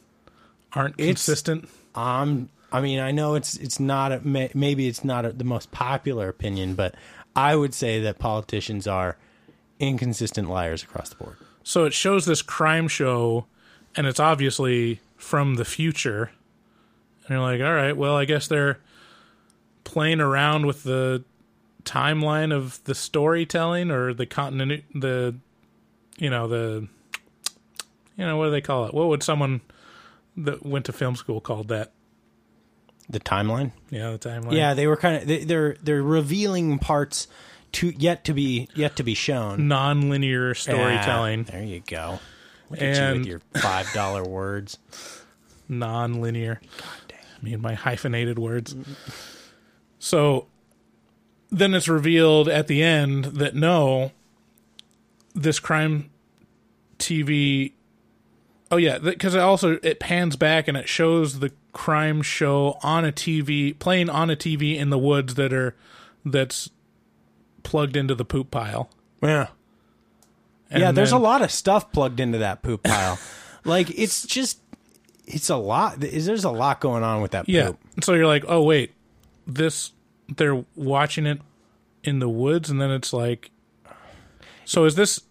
aren't 0.74 0.96
It's- 1.00 1.08
consistent? 1.26 1.70
Um, 1.96 2.50
I 2.72 2.82
mean, 2.82 3.00
I 3.00 3.12
know 3.12 3.36
it's 3.36 3.56
it's 3.56 3.80
not 3.80 4.12
a, 4.12 4.22
maybe 4.54 4.88
it's 4.88 5.04
not 5.04 5.26
a, 5.26 5.32
the 5.32 5.46
most 5.46 5.72
popular 5.72 6.28
opinion, 6.28 6.76
but 6.76 6.96
I 7.36 7.56
would 7.56 7.74
say 7.74 8.02
that 8.02 8.20
politicians 8.20 8.88
are 8.88 9.18
inconsistent 9.80 10.50
liars 10.50 10.84
across 10.84 11.10
the 11.10 11.16
board. 11.16 11.38
So 11.64 11.86
it 11.86 11.94
shows 11.94 12.26
this 12.26 12.42
crime 12.42 12.88
show, 12.88 13.46
and 13.96 14.06
it's 14.08 14.20
obviously 14.20 15.00
from 15.16 15.56
the 15.56 15.66
future. 15.66 16.32
And 17.24 17.30
you're 17.32 17.40
like, 17.40 17.62
all 17.62 17.74
right, 17.74 17.96
well, 17.96 18.16
I 18.16 18.26
guess 18.26 18.48
they're 18.48 18.80
playing 19.84 20.20
around 20.20 20.66
with 20.66 20.84
the 20.84 21.24
timeline 21.86 22.54
of 22.54 22.84
the 22.84 22.96
storytelling 22.96 23.92
or 23.92 24.14
the 24.14 24.26
continent, 24.26 24.84
the, 24.94 25.36
you 26.18 26.30
know, 26.30 26.48
the, 26.48 26.88
you 28.18 28.26
know, 28.26 28.36
what 28.38 28.46
do 28.46 28.52
they 28.52 28.62
call 28.62 28.86
it? 28.86 28.94
What 28.94 29.08
would 29.08 29.24
someone 29.24 29.62
that 30.36 30.66
went 30.66 30.86
to 30.86 30.94
film 30.94 31.16
school 31.16 31.40
called 31.40 31.68
that? 31.70 31.92
The 33.10 33.20
timeline. 33.22 33.72
Yeah, 33.90 34.12
the 34.12 34.20
timeline. 34.20 34.54
Yeah, 34.54 34.74
they 34.74 34.86
were 34.88 34.98
kind 34.98 35.16
of 35.22 35.28
they, 35.28 35.44
they're 35.46 35.78
they're 35.82 36.04
revealing 36.04 36.78
parts 36.80 37.28
to 37.74 37.90
yet 37.98 38.26
to 38.26 38.34
be 38.34 38.68
yet 38.76 38.96
to 38.98 39.04
be 39.04 39.14
shown. 39.14 39.68
non-linear 39.70 40.54
storytelling, 40.56 41.46
Ah, 41.48 41.52
there 41.52 41.64
you 41.64 41.82
go. 41.88 42.20
Look 42.70 42.82
at 42.82 43.14
you 43.14 43.20
with 43.20 43.28
your 43.28 43.42
five 43.62 43.92
dollar 43.94 44.24
words. 44.28 44.78
non-linear. 45.70 46.60
I 47.40 47.44
mean, 47.46 47.62
my 47.62 47.76
hyphenated 47.76 48.40
words. 48.40 48.76
So 50.00 50.48
then 51.50 51.74
it's 51.74 51.88
revealed 51.88 52.50
at 52.50 52.68
the 52.68 52.84
end 52.84 53.26
that 53.26 53.56
no, 53.56 54.12
this 55.34 55.60
crime 55.60 56.10
TV. 57.00 57.74
Oh 58.70 58.78
yeah, 58.78 58.98
because 58.98 59.34
it 59.36 59.40
also 59.40 59.80
it 59.82 60.00
pans 60.00 60.36
back 60.36 60.68
and 60.68 60.76
it 60.76 60.90
shows 60.90 61.40
the 61.40 61.52
crime 61.72 62.22
show 62.22 62.78
on 62.84 63.06
a 63.06 63.12
TV 63.12 63.78
playing 63.78 64.10
on 64.10 64.30
a 64.30 64.36
TV 64.36 64.78
in 64.78 64.90
the 64.90 64.98
woods 64.98 65.36
that 65.36 65.54
are 65.54 65.76
that's 66.26 66.70
plugged 67.64 67.96
into 67.96 68.16
the 68.16 68.26
poop 68.26 68.52
pile. 68.52 68.90
Yeah. 69.22 69.48
And 70.70 70.82
yeah, 70.82 70.92
there's 70.92 71.14
a 71.14 71.18
lot 71.18 71.42
of 71.42 71.52
stuff 71.52 71.92
plugged 71.92 72.20
into 72.20 72.40
that 72.40 72.62
poop 72.62 72.84
pile. 72.84 73.18
like 73.64 73.90
it's 73.98 74.26
just 74.26 74.60
it's 75.26 75.50
a 75.50 75.56
lot. 75.56 76.00
There's 76.00 76.44
a 76.44 76.52
lot 76.52 76.82
going 76.82 77.04
on 77.04 77.22
with 77.22 77.32
that 77.32 77.46
poop. 77.46 77.54
Yeah. 77.54 77.72
So 78.02 78.14
you're 78.14 78.28
like, 78.28 78.44
oh 78.48 78.64
wait, 78.64 78.94
this 79.46 79.92
they're 80.36 80.66
watching 80.76 81.26
it 81.26 81.40
in 82.04 82.20
the 82.20 82.30
woods, 82.30 82.70
and 82.70 82.82
then 82.82 82.92
it's 82.92 83.14
like, 83.14 83.52
so 84.66 84.86
is 84.86 84.96
this 84.96 85.22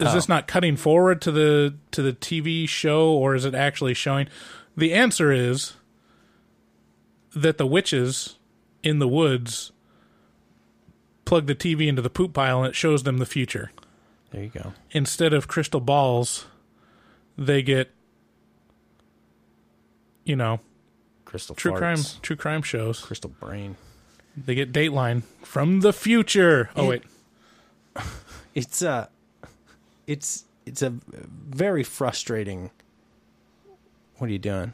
is 0.00 0.12
this 0.14 0.28
Oh. 0.30 0.34
not 0.34 0.46
cutting 0.46 0.76
forward 0.76 1.20
to 1.22 1.32
the 1.32 1.74
to 1.92 2.02
the 2.02 2.12
TV 2.12 2.68
show, 2.68 3.10
or 3.10 3.34
is 3.34 3.44
it 3.44 3.54
actually 3.54 3.94
showing? 3.94 4.28
The 4.76 4.92
answer 4.94 5.32
is 5.32 5.74
that 7.34 7.58
the 7.58 7.66
witches 7.66 8.36
in 8.82 8.98
the 9.00 9.08
woods 9.08 9.72
plug 11.24 11.46
the 11.46 11.54
TV 11.54 11.88
into 11.88 12.00
the 12.02 12.10
poop 12.10 12.32
pile, 12.32 12.60
and 12.62 12.68
it 12.68 12.74
shows 12.76 13.02
them 13.02 13.18
the 13.18 13.26
future. 13.26 13.70
There 14.30 14.42
you 14.42 14.48
go. 14.50 14.72
Instead 14.92 15.32
of 15.32 15.48
crystal 15.48 15.80
balls, 15.80 16.46
they 17.36 17.62
get, 17.62 17.90
you 20.24 20.36
know, 20.36 20.60
Crystal 21.24 21.54
true 21.54 21.72
farts. 21.72 21.78
crime 21.78 21.98
true 22.22 22.36
crime 22.36 22.62
shows. 22.62 23.00
Crystal 23.00 23.30
brain. 23.40 23.76
They 24.36 24.54
get 24.54 24.72
Dateline 24.72 25.24
from 25.42 25.80
the 25.80 25.92
future. 25.92 26.70
Oh 26.76 26.90
It- 26.90 27.02
wait, 27.96 28.04
It's 28.54 28.80
a 28.82 29.08
it's 30.08 30.44
it's 30.66 30.82
a 30.82 30.92
very 31.10 31.84
frustrating. 31.84 32.70
What 34.16 34.28
are 34.28 34.32
you 34.32 34.40
doing? 34.40 34.72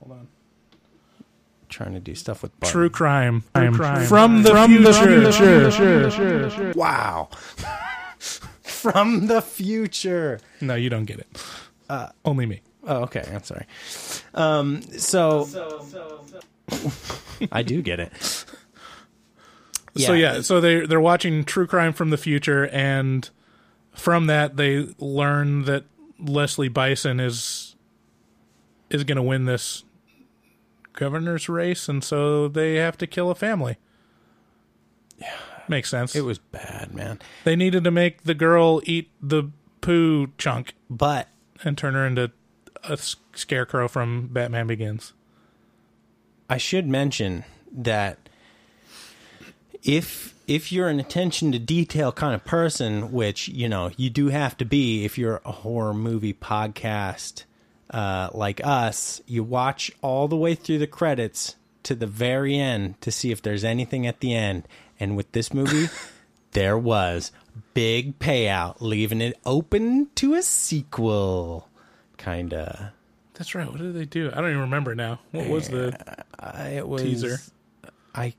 hold 0.00 0.18
on. 0.18 0.28
Trying 1.68 1.92
to 1.92 2.00
do 2.00 2.16
stuff 2.16 2.42
with 2.42 2.58
buttons. 2.58 2.72
True 2.72 2.90
crime. 2.90 3.44
True 3.54 3.72
crime. 3.72 4.06
from 4.06 4.42
the 4.42 4.50
From 4.50 4.82
the 4.82 4.92
future. 4.92 6.72
Wow. 6.74 7.28
From 8.62 9.28
the 9.28 9.40
future. 9.40 10.40
No, 10.60 10.74
you 10.74 10.90
don't 10.90 11.04
get 11.04 11.20
it. 11.20 11.28
Uh, 11.88 12.08
Only 12.24 12.46
me. 12.46 12.62
Oh, 12.84 13.02
okay. 13.02 13.22
I'm 13.32 13.44
sorry. 13.44 13.66
Um, 14.34 14.82
so, 14.82 15.46
I 17.52 17.62
do 17.62 17.82
get 17.82 18.00
it. 18.00 18.12
So 19.96 20.14
yeah, 20.14 20.40
so 20.40 20.60
they 20.60 20.86
they're 20.86 21.00
watching 21.00 21.44
true 21.44 21.66
crime 21.66 21.92
from 21.92 22.10
the 22.10 22.16
future, 22.16 22.68
and 22.68 23.28
from 23.92 24.26
that 24.26 24.56
they 24.56 24.88
learn 24.98 25.64
that 25.64 25.84
Leslie 26.18 26.68
Bison 26.68 27.20
is 27.20 27.76
is 28.90 29.04
going 29.04 29.16
to 29.16 29.22
win 29.22 29.44
this 29.44 29.84
governor's 30.92 31.48
race, 31.48 31.88
and 31.88 32.02
so 32.02 32.48
they 32.48 32.76
have 32.76 32.98
to 32.98 33.06
kill 33.06 33.30
a 33.30 33.34
family. 33.34 33.76
Yeah, 35.18 35.36
makes 35.68 35.88
sense. 35.90 36.14
It 36.16 36.24
was 36.24 36.38
bad, 36.38 36.94
man. 36.94 37.20
They 37.44 37.56
needed 37.56 37.84
to 37.84 37.90
make 37.90 38.24
the 38.24 38.34
girl 38.34 38.82
eat 38.84 39.10
the 39.22 39.50
poo 39.80 40.28
chunk, 40.38 40.74
but 40.88 41.28
and 41.62 41.76
turn 41.78 41.94
her 41.94 42.06
into 42.06 42.32
a 42.84 42.98
scarecrow 43.34 43.88
from 43.88 44.28
Batman 44.28 44.66
Begins. 44.66 45.12
I 46.48 46.56
should 46.56 46.88
mention 46.88 47.44
that 47.70 48.28
if 49.82 50.34
if 50.50 50.72
you're 50.72 50.88
an 50.88 50.98
attention 50.98 51.52
to 51.52 51.60
detail 51.60 52.10
kind 52.10 52.34
of 52.34 52.44
person, 52.44 53.12
which 53.12 53.46
you 53.46 53.68
know 53.68 53.92
you 53.96 54.10
do 54.10 54.28
have 54.28 54.56
to 54.56 54.64
be 54.64 55.04
if 55.04 55.16
you're 55.16 55.40
a 55.44 55.52
horror 55.52 55.94
movie 55.94 56.34
podcast 56.34 57.44
uh, 57.90 58.28
like 58.34 58.60
us, 58.64 59.20
you 59.26 59.44
watch 59.44 59.92
all 60.02 60.26
the 60.26 60.36
way 60.36 60.56
through 60.56 60.78
the 60.78 60.88
credits 60.88 61.54
to 61.84 61.94
the 61.94 62.06
very 62.08 62.58
end 62.58 63.00
to 63.00 63.12
see 63.12 63.30
if 63.30 63.40
there's 63.40 63.62
anything 63.62 64.08
at 64.08 64.18
the 64.18 64.34
end. 64.34 64.66
And 64.98 65.16
with 65.16 65.30
this 65.30 65.54
movie, 65.54 65.88
there 66.50 66.76
was 66.76 67.30
big 67.72 68.18
payout, 68.18 68.80
leaving 68.80 69.20
it 69.20 69.38
open 69.46 70.08
to 70.16 70.34
a 70.34 70.42
sequel. 70.42 71.68
Kinda. 72.18 72.92
That's 73.34 73.54
right. 73.54 73.70
What 73.70 73.78
did 73.78 73.94
they 73.94 74.04
do? 74.04 74.30
I 74.32 74.40
don't 74.40 74.50
even 74.50 74.62
remember 74.62 74.96
now. 74.96 75.20
What 75.30 75.46
was 75.46 75.68
the 75.68 75.96
Uh, 76.40 76.68
it 76.72 76.88
was 76.88 77.02
teaser? 77.02 77.38
I 78.14 78.34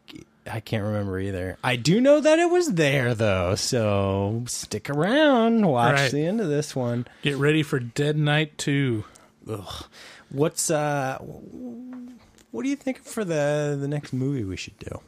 I 0.49 0.59
can't 0.59 0.83
remember 0.83 1.19
either. 1.19 1.57
I 1.63 1.75
do 1.75 2.01
know 2.01 2.19
that 2.19 2.39
it 2.39 2.49
was 2.49 2.73
there 2.73 3.13
though, 3.13 3.55
so 3.55 4.43
stick 4.47 4.89
around, 4.89 5.65
watch 5.67 5.95
Right. 5.95 6.11
the 6.11 6.25
end 6.25 6.41
of 6.41 6.47
this 6.49 6.75
one. 6.75 7.05
Get 7.21 7.37
ready 7.37 7.61
for 7.63 7.79
Dead 7.79 8.17
Night 8.17 8.57
2. 8.57 9.03
Ugh. 9.49 9.85
What's 10.29 10.71
uh 10.71 11.17
what 11.19 12.63
do 12.63 12.69
you 12.69 12.75
think 12.75 13.03
for 13.03 13.23
the 13.23 13.77
the 13.79 13.87
next 13.87 14.13
movie 14.13 14.43
we 14.43 14.57
should 14.57 14.77
do? 14.79 15.01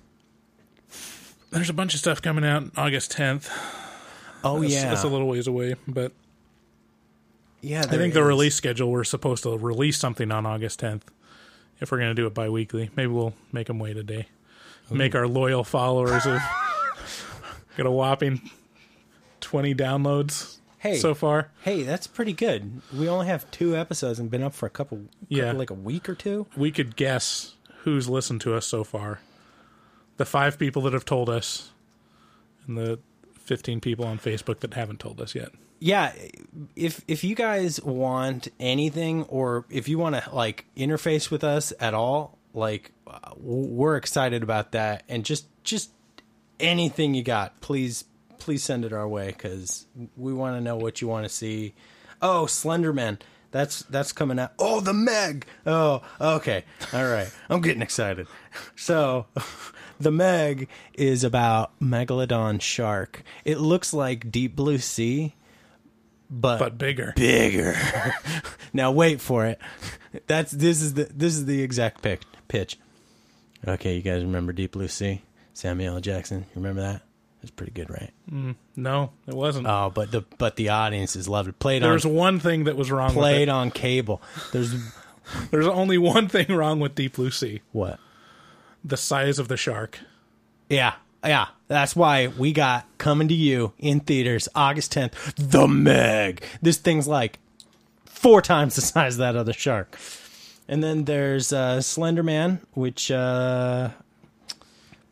There's 1.52 1.70
a 1.70 1.74
bunch 1.74 1.94
of 1.94 2.00
stuff 2.00 2.22
coming 2.22 2.46
out 2.46 2.66
August 2.78 3.12
10th. 3.14 3.50
Oh 4.44 4.60
That's- 4.62 4.72
yeah. 4.84 4.90
That's 4.90 5.04
a 5.04 5.08
little 5.08 5.28
ways 5.28 5.48
away, 5.48 5.76
but 5.88 6.12
yeah, 7.62 7.80
I 7.80 7.98
think 7.98 8.14
the 8.14 8.24
release 8.24 8.56
schedule 8.56 8.92
we're 8.92 9.04
supposed 9.06 9.44
to 9.44 9.58
release 9.58 9.98
something 9.98 10.32
on 10.32 10.46
August 10.46 10.82
10th. 10.82 11.04
If 11.80 11.92
we're 11.92 11.98
going 12.00 12.10
to 12.12 12.22
do 12.22 12.28
it 12.28 12.34
bi-weekly, 12.34 12.90
maybe 12.96 13.08
we'll 13.12 13.34
make 13.52 13.68
them 13.68 13.80
wait 13.80 13.96
a 13.98 14.04
day. 14.04 14.28
Make 14.92 15.16
our 15.16 15.28
loyal 15.28 15.64
followers 15.64 16.26
of 16.26 16.40
get 17.78 17.86
a 17.86 17.92
whopping 17.92 18.42
20 19.42 19.74
downloads 19.76 20.58
Hey. 20.78 20.98
so 20.98 21.14
far. 21.16 21.50
Hey, 21.62 21.84
that's 21.84 22.08
pretty 22.08 22.34
good. 22.34 22.82
We 22.94 23.08
only 23.10 23.28
have 23.28 23.50
two 23.52 23.76
episodes 23.76 24.20
and 24.20 24.30
been 24.30 24.44
up 24.44 24.54
for 24.54 24.66
a 24.66 24.70
couple, 24.70 25.04
Yeah. 25.30 25.54
like 25.54 25.70
a 25.70 25.74
week 25.76 26.08
or 26.10 26.16
two. 26.16 26.46
We 26.58 26.72
could 26.72 26.96
guess 26.96 27.56
who's 27.84 28.08
listened 28.10 28.42
to 28.42 28.54
us 28.56 28.68
so 28.68 28.84
far. 28.84 29.20
The 30.18 30.26
5 30.26 30.60
people 30.60 30.82
that 30.84 30.94
have 30.94 31.06
told 31.06 31.30
us 31.30 31.72
and 32.68 32.78
the 32.78 33.00
15 33.40 33.80
people 33.82 34.06
on 34.06 34.20
Facebook 34.20 34.60
that 34.60 34.74
haven't 34.76 35.00
told 35.00 35.20
us 35.22 35.34
yet. 35.36 35.50
yeah 35.80 36.14
if 36.78 37.02
if 37.10 37.26
you 37.26 37.36
guys 37.36 37.82
want 37.82 38.48
anything 38.58 39.24
or 39.24 39.66
if 39.70 39.90
you 39.90 39.98
want 39.98 40.16
to 40.16 40.24
like 40.34 40.66
interface 40.78 41.30
with 41.30 41.44
us 41.44 41.74
at 41.80 41.94
all 41.94 42.38
like 42.54 42.92
uh, 43.08 43.20
we're 43.38 43.96
excited 43.98 44.44
about 44.44 44.72
that. 44.74 45.04
And 45.10 45.26
just 45.26 45.46
just 45.64 45.92
anything 46.60 47.14
you 47.14 47.24
got 47.24 47.60
please 47.62 48.06
please 48.38 48.64
send 48.64 48.86
it 48.86 48.94
our 48.94 49.08
way 49.08 49.28
because 49.28 49.86
we 50.18 50.34
want 50.34 50.56
to 50.58 50.62
know 50.62 50.76
what 50.76 51.02
you 51.02 51.08
want 51.08 51.26
to 51.26 51.30
see. 51.30 51.74
Oh 52.22 52.46
slenderman 52.48 53.20
that's 53.52 53.84
that's 53.84 54.12
coming 54.12 54.40
out. 54.40 54.52
Oh 54.58 54.80
the 54.80 54.94
meg. 54.94 55.46
Oh 55.66 56.02
okay. 56.20 56.64
All 56.94 57.06
right. 57.08 57.32
I'm 57.50 57.62
getting 57.62 57.82
excited. 57.82 58.28
So 58.76 59.28
the 60.00 60.12
meg 60.12 60.68
is 60.94 61.24
about 61.24 61.78
megalodon 61.80 62.62
shark. 62.62 63.24
It 63.46 63.60
looks 63.60 63.94
like 63.94 64.32
deep 64.32 64.56
blue 64.56 64.78
sea 64.80 65.36
but 66.30 66.58
But 66.58 66.78
bigger. 66.80 67.14
bigger. 67.16 67.76
now 68.74 68.92
wait 68.92 69.22
for 69.22 69.46
it. 69.46 69.60
That's 70.26 70.52
this 70.52 70.82
is 70.82 70.96
the 70.96 71.06
this 71.14 71.36
is 71.36 71.46
the 71.46 71.62
exact 71.62 72.02
pick, 72.02 72.22
pitch. 72.54 72.78
Okay, 73.68 73.96
you 73.96 74.02
guys 74.02 74.24
remember 74.24 74.54
Deep 74.54 74.74
Blue 74.74 74.88
Sea? 74.88 75.22
Samuel 75.56 75.96
L. 75.96 76.02
Jackson. 76.02 76.40
You 76.40 76.46
remember 76.62 76.82
that? 76.82 77.02
It's 77.42 77.52
pretty 77.52 77.72
good, 77.72 77.90
right? 77.90 78.12
Mm, 78.32 78.56
no, 78.76 79.12
it 79.28 79.34
wasn't. 79.34 79.68
Oh, 79.68 79.92
but 79.94 80.12
the 80.12 80.22
but 80.38 80.56
the 80.56 80.70
audiences 80.70 81.28
loved 81.28 81.50
it. 81.50 81.60
Played 81.60 81.82
There's 81.84 82.06
on 82.06 82.14
one 82.14 82.40
thing 82.40 82.66
that 82.66 82.78
was 82.78 82.92
wrong 82.92 83.12
played 83.12 83.34
with 83.34 83.50
it. 83.50 83.50
on 83.50 83.72
cable. 83.72 84.22
There's 84.52 84.74
There's 85.52 85.68
only 85.68 85.98
one 85.98 86.28
thing 86.28 86.48
wrong 86.56 86.80
with 86.80 86.96
Deep 86.96 87.16
Blue 87.16 87.32
Sea. 87.32 87.62
what? 87.72 88.00
The 88.86 88.98
size 88.98 89.40
of 89.40 89.48
the 89.48 89.58
shark. 89.58 90.00
Yeah. 90.70 90.94
Yeah, 91.26 91.48
that's 91.70 91.96
why 91.96 92.28
we 92.28 92.52
got 92.52 92.86
coming 92.98 93.30
to 93.30 93.34
you 93.34 93.72
in 93.80 94.02
theaters 94.02 94.50
August 94.54 94.94
10th, 94.94 95.34
The 95.38 95.70
Meg. 95.70 96.44
This 96.62 96.78
thing's 96.78 97.08
like 97.08 97.40
four 98.06 98.42
times 98.42 98.76
the 98.76 98.82
size 98.82 99.16
of 99.16 99.20
that 99.20 99.38
other 99.38 99.54
shark. 99.54 99.96
And 100.74 100.84
then 100.84 101.06
there's 101.06 101.54
uh, 101.54 101.82
Slender 101.82 102.24
Man, 102.24 102.60
which, 102.74 103.12
uh, 103.12 103.90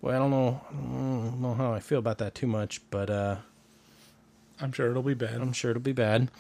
well, 0.02 0.16
I 0.16 0.18
don't 0.18 0.32
know, 0.32 0.60
I 0.68 0.74
don't 0.74 1.40
know 1.40 1.54
how 1.54 1.72
I 1.72 1.80
feel 1.80 2.00
about 2.00 2.18
that 2.18 2.34
too 2.34 2.48
much, 2.48 2.82
but 2.90 3.12
uh, 3.12 3.36
I'm 4.60 4.72
sure 4.72 4.90
it'll 4.90 5.04
be 5.04 5.14
bad. 5.14 5.36
I'm 5.36 5.54
sure 5.54 5.70
it'll 5.70 5.84
be 5.84 5.92
bad. 5.92 6.32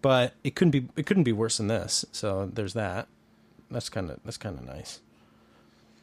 But 0.00 0.32
it 0.42 0.54
couldn't 0.54 0.70
be 0.70 0.88
it 0.96 1.04
couldn't 1.04 1.24
be 1.24 1.32
worse 1.32 1.58
than 1.58 1.66
this. 1.66 2.06
So 2.12 2.48
there's 2.50 2.72
that. 2.72 3.06
That's 3.70 3.90
kind 3.90 4.10
of 4.10 4.18
that's 4.24 4.38
kind 4.38 4.58
of 4.58 4.64
nice. 4.64 5.00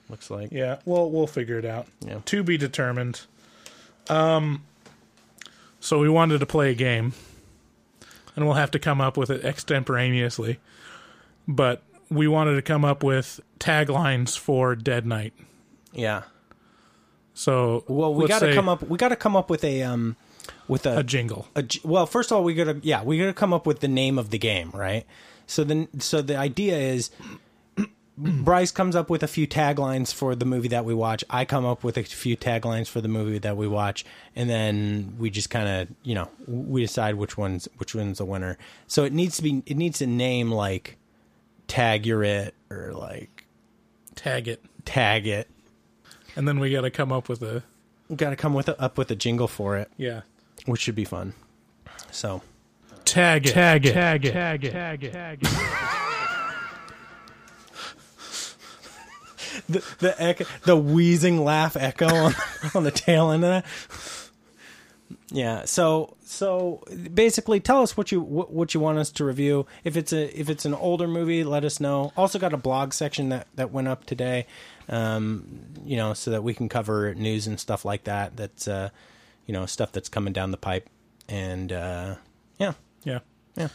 Looks 0.08 0.30
like 0.30 0.52
Yeah, 0.52 0.78
well, 0.86 1.10
we'll 1.10 1.26
figure 1.26 1.58
it 1.58 1.66
out. 1.66 1.88
Yeah. 2.02 2.20
To 2.26 2.44
be 2.44 2.60
determined. 2.60 3.22
Um, 4.08 4.66
so 5.80 5.98
we 5.98 6.10
wanted 6.10 6.42
to 6.42 6.46
play 6.46 6.70
a 6.70 6.76
game, 6.76 7.14
and 8.36 8.46
we'll 8.46 8.54
have 8.54 8.70
to 8.70 8.78
come 8.78 9.02
up 9.02 9.18
with 9.18 9.32
it 9.32 9.44
extemporaneously. 9.44 10.60
But 11.48 11.82
we 12.10 12.28
wanted 12.28 12.56
to 12.56 12.62
come 12.62 12.86
up 12.86 13.04
with 13.04 13.40
taglines 13.60 14.38
for 14.38 14.76
Dead 14.76 15.06
Night. 15.06 15.34
yeah. 15.94 16.24
So 17.34 17.84
Well, 17.88 18.16
we 18.16 18.28
got 18.28 18.40
to 18.40 18.54
come 18.56 18.68
up. 18.68 18.82
We 18.82 18.98
got 18.98 19.10
to 19.10 19.16
come 19.16 19.36
up 19.36 19.50
with 19.50 19.64
a 19.64 19.84
um, 19.84 20.16
with 20.68 20.88
a, 20.88 21.00
a 21.00 21.04
jingle. 21.04 21.48
a 21.56 21.64
well. 21.84 22.08
First 22.08 22.32
of 22.32 22.38
all, 22.38 22.44
we 22.44 22.56
got 22.56 22.64
to 22.64 22.80
yeah, 22.82 23.04
we 23.04 23.20
got 23.20 23.26
to 23.26 23.34
come 23.34 23.54
up 23.54 23.68
with 23.68 23.80
the 23.80 23.88
name 23.88 24.18
of 24.18 24.32
the 24.32 24.40
game, 24.40 24.72
right? 24.74 25.06
So 25.46 25.64
then, 25.64 25.88
so 26.00 26.22
the 26.24 26.36
idea 26.36 26.76
is, 26.78 27.12
Bryce 28.18 28.72
comes 28.72 28.96
up 28.96 29.10
with 29.10 29.22
a 29.22 29.28
few 29.28 29.48
taglines 29.48 30.12
for 30.12 30.36
the 30.36 30.46
movie 30.46 30.68
that 30.70 30.84
we 30.84 30.96
watch. 30.96 31.24
I 31.30 31.46
come 31.46 31.64
up 31.64 31.84
with 31.84 31.96
a 31.98 32.04
few 32.04 32.36
taglines 32.36 32.88
for 32.88 33.02
the 33.02 33.08
movie 33.08 33.38
that 33.38 33.56
we 33.56 33.68
watch, 33.68 34.04
and 34.36 34.50
then 34.50 35.16
we 35.20 35.30
just 35.30 35.52
kind 35.52 35.70
of 35.70 35.96
you 36.02 36.16
know 36.16 36.30
we 36.48 36.82
decide 36.82 37.16
which 37.16 37.38
one's 37.38 37.68
which 37.78 37.94
one's 37.94 38.18
the 38.18 38.26
winner. 38.26 38.58
So 38.88 39.04
it 39.04 39.14
needs 39.14 39.38
to 39.38 39.44
be 39.44 39.62
it 39.68 39.78
needs 39.78 40.00
to 40.00 40.08
name 40.08 40.52
like 40.52 40.98
tag 41.68 42.06
your 42.06 42.24
it 42.24 42.54
or 42.70 42.94
like 42.94 43.46
Tag 44.16 44.48
it, 44.48 44.64
tag 44.86 45.28
it. 45.28 45.48
and 46.36 46.48
then 46.48 46.60
we 46.60 46.72
got 46.72 46.82
to 46.82 46.90
come 46.90 47.12
up 47.12 47.30
with 47.30 47.42
a 47.44 47.64
Got 48.16 48.30
to 48.32 48.36
come 48.38 48.54
with 48.54 48.70
a, 48.70 48.82
up 48.82 48.98
with 48.98 49.12
a 49.12 49.16
jingle 49.16 49.48
for 49.50 49.78
it, 49.78 49.92
yeah. 49.98 50.22
which 50.66 50.82
should 50.82 50.96
be 50.96 51.04
fun. 51.06 51.34
So 52.12 52.42
Tag 53.06 53.46
it, 53.46 53.52
tag 53.54 53.86
it, 53.86 53.94
tag 53.94 54.26
it, 54.26 54.32
tag 54.34 54.64
it, 54.66 54.72
tag 54.72 55.04
it, 55.04 55.12
tag 55.14 55.40
it. 55.42 55.50
the 59.70 59.84
the 60.00 60.22
echo, 60.22 60.46
the 60.64 60.76
wheezing 60.78 61.44
laugh 61.44 61.76
echo 61.76 62.08
on, 62.08 62.34
on 62.76 62.84
the 62.84 62.92
tail 62.92 63.32
end 63.32 63.44
of 63.44 63.50
that. 63.50 63.66
Yeah. 65.30 65.66
So 65.66 66.16
so 66.24 66.84
basically, 67.14 67.60
tell 67.60 67.82
us 67.82 67.96
what 67.98 68.12
you 68.12 68.22
what, 68.22 68.52
what 68.52 68.74
you 68.74 68.80
want 68.80 68.98
us 68.98 69.10
to 69.12 69.26
review. 69.26 69.66
If 69.84 69.98
it's 69.98 70.14
a 70.14 70.40
if 70.40 70.50
it's 70.50 70.66
an 70.66 70.74
older 70.74 71.08
movie, 71.08 71.44
let 71.44 71.64
us 71.64 71.80
know. 71.80 72.12
Also, 72.16 72.40
got 72.40 72.54
a 72.54 72.58
blog 72.58 72.94
section 72.94 73.30
that 73.30 73.48
that 73.56 73.72
went 73.72 73.88
up 73.88 74.06
today. 74.06 74.48
Um, 74.90 75.60
you 75.84 75.98
know, 75.98 76.14
so 76.14 76.32
that 76.32 76.44
we 76.44 76.54
can 76.54 76.70
cover 76.70 77.14
news 77.16 77.48
and 77.48 77.60
stuff 77.60 77.84
like 77.84 78.06
that. 78.06 78.38
That's 78.38 78.68
uh, 78.68 78.90
you 79.46 79.54
know, 79.54 79.66
stuff 79.66 79.92
that's 79.92 80.10
coming 80.10 80.34
down 80.34 80.52
the 80.52 80.58
pipe. 80.58 80.90
And 81.28 81.72
uh, 81.72 82.16
yeah, 82.58 82.74
Yeah. 83.04 83.20
Yeah. 83.56 83.70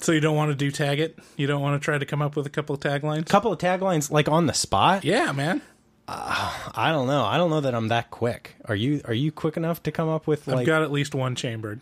So 0.00 0.12
you 0.12 0.20
don't 0.20 0.36
want 0.36 0.50
to 0.50 0.54
do 0.54 0.70
tag 0.70 1.00
it? 1.00 1.18
You 1.36 1.46
don't 1.46 1.62
want 1.62 1.80
to 1.80 1.84
try 1.84 1.96
to 1.96 2.04
come 2.04 2.20
up 2.20 2.36
with 2.36 2.46
a 2.46 2.50
couple 2.50 2.74
of 2.74 2.80
taglines? 2.80 3.22
A 3.22 3.24
couple 3.24 3.52
of 3.52 3.58
taglines 3.58 4.10
like 4.10 4.28
on 4.28 4.46
the 4.46 4.52
spot. 4.52 5.04
Yeah, 5.04 5.32
man. 5.32 5.62
I 6.06 6.90
don't 6.92 7.06
know. 7.06 7.24
I 7.24 7.36
don't 7.38 7.50
know 7.50 7.60
that 7.60 7.74
I'm 7.74 7.88
that 7.88 8.10
quick. 8.10 8.56
Are 8.66 8.74
you? 8.74 9.00
Are 9.06 9.14
you 9.14 9.32
quick 9.32 9.56
enough 9.56 9.82
to 9.84 9.92
come 9.92 10.08
up 10.08 10.26
with 10.26 10.46
like? 10.46 10.58
I've 10.60 10.66
got 10.66 10.82
at 10.82 10.92
least 10.92 11.14
one 11.14 11.34
chambered. 11.34 11.80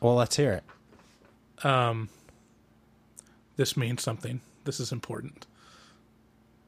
well, 0.00 0.14
let's 0.14 0.36
hear 0.36 0.52
it. 0.52 1.64
Um, 1.64 2.08
this 3.56 3.76
means 3.76 4.02
something. 4.02 4.40
This 4.64 4.78
is 4.80 4.92
important. 4.92 5.46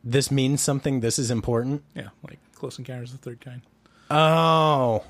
This 0.02 0.30
means 0.30 0.60
something. 0.60 1.00
This 1.00 1.18
is 1.18 1.30
important. 1.30 1.82
Yeah, 1.94 2.08
like 2.28 2.38
Close 2.54 2.78
Encounters 2.78 3.12
of 3.12 3.20
the 3.20 3.30
Third 3.30 3.40
Kind. 3.40 3.62
Oh 4.10 5.04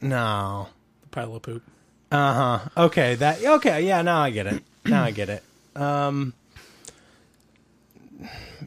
no. 0.00 0.68
The 1.02 1.08
pile 1.08 1.34
of 1.34 1.42
poop. 1.42 1.62
Uh 2.12 2.58
huh. 2.58 2.84
Okay. 2.84 3.14
That. 3.16 3.42
Okay. 3.44 3.86
Yeah. 3.86 4.02
Now 4.02 4.20
I 4.20 4.30
get 4.30 4.46
it. 4.46 4.62
Now 4.84 5.04
I 5.04 5.10
get 5.10 5.28
it. 5.28 5.42
Um. 5.74 6.34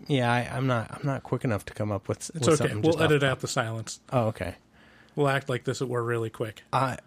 Yeah, 0.08 0.32
I, 0.32 0.50
I'm 0.56 0.66
not. 0.68 0.90
I'm 0.92 1.06
not 1.06 1.24
quick 1.24 1.44
enough 1.44 1.66
to 1.66 1.74
come 1.74 1.92
up 1.92 2.08
with. 2.08 2.18
It's 2.36 2.48
with 2.48 2.62
okay. 2.62 2.70
something 2.72 2.82
We'll 2.82 3.02
edit 3.02 3.22
out 3.24 3.40
the 3.42 3.48
silence. 3.48 4.00
Oh, 4.12 4.28
okay. 4.28 4.56
We'll 5.16 5.28
act 5.28 5.50
like 5.50 5.66
this. 5.66 5.82
We're 5.82 6.02
really 6.04 6.30
quick. 6.30 6.64
I 6.72 6.98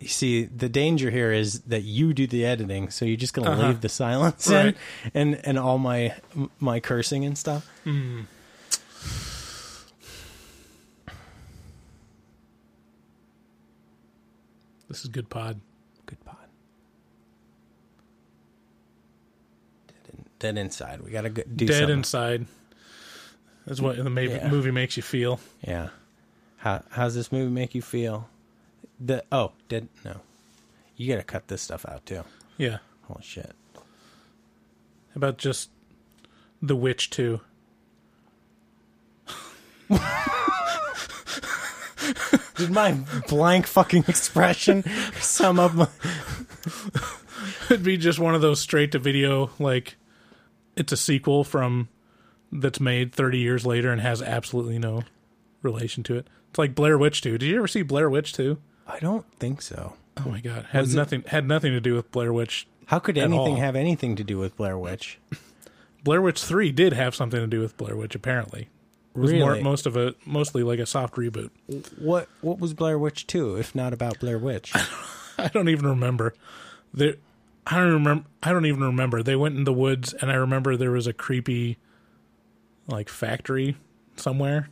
you 0.00 0.08
see 0.08 0.44
the 0.44 0.68
danger 0.70 1.10
here 1.10 1.32
is 1.32 1.60
that 1.60 1.82
you 1.82 2.12
do 2.14 2.26
the 2.26 2.44
editing, 2.46 2.88
so 2.90 3.04
you're 3.04 3.16
just 3.16 3.34
gonna 3.34 3.50
Uh-huh. 3.50 3.68
leave 3.68 3.80
the 3.82 3.88
silence 3.90 4.48
Right. 4.48 4.74
in, 5.14 5.34
and 5.34 5.40
and 5.46 5.58
all 5.58 5.78
my 5.78 6.14
my 6.58 6.80
cursing 6.80 7.24
and 7.24 7.36
stuff. 7.36 7.70
This 14.88 15.02
is 15.02 15.08
good 15.08 15.28
pod. 15.30 15.60
Good 16.06 16.22
pod. 16.24 16.41
Dead, 20.42 20.58
inside. 20.58 21.00
We 21.02 21.10
gotta 21.10 21.30
go, 21.30 21.42
do 21.54 21.66
Dead 21.66 21.78
something. 21.78 21.98
inside. 21.98 22.46
That's 23.66 23.80
what 23.80 23.96
the 23.96 24.10
ma- 24.10 24.20
Yeah. 24.22 24.48
movie 24.50 24.70
makes 24.72 24.96
you 24.96 25.02
feel. 25.02 25.38
Yeah. 25.66 25.88
How 26.58 26.82
how's 26.90 27.14
this 27.14 27.30
movie 27.32 27.50
make 27.50 27.74
you 27.74 27.82
feel? 27.82 28.28
The 29.00 29.24
oh 29.32 29.52
dead 29.68 29.88
no. 30.04 30.20
You 30.96 31.08
gotta 31.12 31.22
cut 31.24 31.48
this 31.48 31.62
stuff 31.62 31.84
out 31.88 32.04
too. 32.06 32.22
Yeah. 32.58 32.78
Holy 33.02 33.22
shit. 33.22 33.52
How 33.74 33.80
about 35.16 35.38
just 35.38 35.70
The 36.60 36.76
Witch 36.76 37.10
too. 37.10 37.40
Did 42.56 42.70
my 42.70 42.92
blank 43.28 43.66
fucking 43.66 44.04
expression 44.08 44.84
sum 45.20 45.58
up 45.58 45.74
my 45.74 45.88
It'd 47.70 47.82
be 47.84 47.96
just 47.96 48.18
one 48.18 48.34
of 48.34 48.40
those 48.40 48.60
straight 48.60 48.92
to 48.92 48.98
video, 48.98 49.50
like 49.58 49.96
it's 50.76 50.92
a 50.92 50.96
sequel 50.96 51.44
from 51.44 51.88
that's 52.50 52.80
made 52.80 53.12
30 53.14 53.38
years 53.38 53.64
later 53.66 53.90
and 53.92 54.00
has 54.00 54.20
absolutely 54.22 54.78
no 54.78 55.04
relation 55.62 56.02
to 56.04 56.16
it. 56.16 56.26
It's 56.50 56.58
like 56.58 56.74
Blair 56.74 56.98
Witch 56.98 57.22
2. 57.22 57.38
Did 57.38 57.46
you 57.46 57.56
ever 57.58 57.68
see 57.68 57.82
Blair 57.82 58.10
Witch 58.10 58.32
2? 58.34 58.58
I 58.86 58.98
don't 58.98 59.24
think 59.38 59.62
so. 59.62 59.94
Oh 60.18 60.28
my 60.28 60.40
god, 60.40 60.66
had 60.70 60.82
Was 60.82 60.92
it- 60.94 60.96
nothing 60.98 61.22
had 61.28 61.46
nothing 61.48 61.72
to 61.72 61.80
do 61.80 61.94
with 61.94 62.10
Blair 62.10 62.32
Witch. 62.32 62.66
How 62.86 62.98
could 62.98 63.16
anything 63.16 63.54
all. 63.54 63.60
have 63.60 63.76
anything 63.76 64.16
to 64.16 64.24
do 64.24 64.36
with 64.38 64.56
Blair 64.56 64.76
Witch? 64.76 65.18
Blair 66.04 66.20
Witch 66.20 66.42
3 66.42 66.72
did 66.72 66.92
have 66.92 67.14
something 67.14 67.40
to 67.40 67.46
do 67.46 67.60
with 67.60 67.76
Blair 67.76 67.96
Witch 67.96 68.14
apparently. 68.14 68.68
It 69.14 69.18
was 69.18 69.32
more 69.32 69.50
Really? 69.52 69.62
most 69.62 69.86
of 69.86 69.96
it 69.96 70.16
mostly 70.26 70.62
like 70.62 70.78
a 70.78 70.86
soft 70.86 71.14
reboot. 71.14 71.50
What 71.98 72.28
what 72.40 72.58
was 72.58 72.74
Blair 72.74 72.98
Witch 72.98 73.26
2 73.26 73.56
if 73.56 73.74
not 73.74 73.92
about 73.94 74.18
Blair 74.20 74.38
Witch? 74.38 74.72
I 75.38 75.48
don't 75.48 75.68
even 75.70 75.86
remember. 75.86 76.34
There 76.92 77.14
I 77.66 77.76
don't 77.76 77.92
remember 77.92 78.24
I 78.42 78.52
don't 78.52 78.66
even 78.66 78.82
remember. 78.82 79.22
They 79.22 79.36
went 79.36 79.56
in 79.56 79.64
the 79.64 79.72
woods 79.72 80.12
and 80.14 80.30
I 80.30 80.34
remember 80.34 80.76
there 80.76 80.90
was 80.90 81.06
a 81.06 81.12
creepy 81.12 81.78
like 82.88 83.08
factory 83.08 83.76
somewhere. 84.16 84.68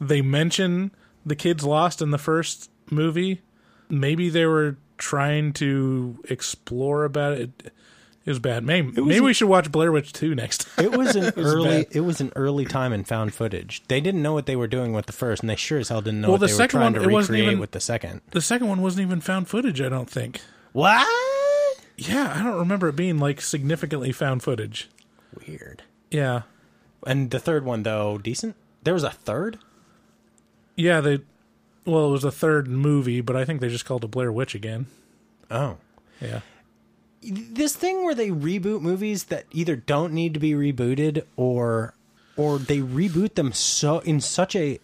They 0.00 0.22
mention 0.22 0.92
the 1.26 1.36
kids 1.36 1.64
lost 1.64 2.00
in 2.02 2.10
the 2.10 2.18
first 2.18 2.70
movie. 2.90 3.40
Maybe 3.88 4.28
they 4.28 4.46
were 4.46 4.76
trying 4.98 5.52
to 5.54 6.18
explore 6.28 7.04
about 7.04 7.34
it. 7.34 7.50
It 8.24 8.30
was 8.30 8.38
bad. 8.38 8.62
Maybe, 8.64 8.88
was 9.00 9.08
maybe 9.08 9.20
we 9.20 9.34
should 9.34 9.48
watch 9.48 9.72
Blair 9.72 9.90
Witch 9.90 10.12
2 10.12 10.36
next 10.36 10.68
time. 10.76 10.84
It 10.84 10.96
was 10.96 11.16
an 11.16 11.24
was 11.36 11.54
early 11.54 11.82
bad. 11.84 11.86
it 11.96 12.00
was 12.02 12.20
an 12.20 12.30
early 12.36 12.64
time 12.64 12.92
in 12.92 13.02
found 13.02 13.34
footage. 13.34 13.82
They 13.88 14.00
didn't 14.00 14.22
know 14.22 14.32
what 14.32 14.46
they 14.46 14.54
were 14.54 14.68
doing 14.68 14.92
with 14.92 15.06
the 15.06 15.12
first 15.12 15.42
and 15.42 15.50
they 15.50 15.56
sure 15.56 15.80
as 15.80 15.88
hell 15.88 16.00
didn't 16.02 16.20
know 16.20 16.28
Well, 16.28 16.32
what 16.34 16.40
the 16.42 16.46
they 16.46 16.52
were 16.52 16.56
second 16.56 16.80
trying 16.80 16.92
one, 16.92 17.02
to 17.02 17.08
recreate 17.16 17.44
even- 17.44 17.58
with 17.58 17.72
the 17.72 17.80
second. 17.80 18.20
The 18.30 18.40
second 18.40 18.68
one 18.68 18.80
wasn't 18.80 19.06
even 19.06 19.20
found 19.20 19.48
footage, 19.48 19.80
I 19.80 19.88
don't 19.88 20.08
think. 20.08 20.40
What? 20.72 21.04
Yeah, 22.08 22.32
I 22.36 22.42
don't 22.42 22.58
remember 22.58 22.88
it 22.88 22.96
being 22.96 23.18
like 23.18 23.40
significantly 23.40 24.12
found 24.12 24.42
footage. 24.42 24.88
Weird. 25.46 25.82
Yeah. 26.10 26.42
And 27.06 27.30
the 27.30 27.38
third 27.38 27.64
one 27.64 27.82
though, 27.82 28.18
decent? 28.18 28.56
There 28.82 28.94
was 28.94 29.04
a 29.04 29.10
third? 29.10 29.58
Yeah, 30.76 31.00
they. 31.00 31.20
Well, 31.84 32.08
it 32.08 32.12
was 32.12 32.24
a 32.24 32.30
third 32.32 32.68
movie, 32.68 33.20
but 33.20 33.36
I 33.36 33.44
think 33.44 33.60
they 33.60 33.68
just 33.68 33.84
called 33.84 34.04
it 34.04 34.10
Blair 34.10 34.30
Witch 34.32 34.54
again. 34.54 34.86
Oh. 35.50 35.76
Yeah. 36.20 36.40
this 37.22 37.74
thing 37.74 38.04
where 38.04 38.14
they 38.14 38.30
reboot 38.30 38.80
movies 38.80 39.24
that 39.24 39.46
either 39.50 39.76
don't 39.76 40.12
need 40.12 40.34
to 40.34 40.40
be 40.40 40.52
rebooted 40.52 41.24
or 41.36 41.94
or 42.36 42.58
they 42.58 42.78
reboot 42.78 43.34
them 43.34 43.52
so 43.52 43.98
in 44.00 44.20
such 44.20 44.54
a 44.56 44.78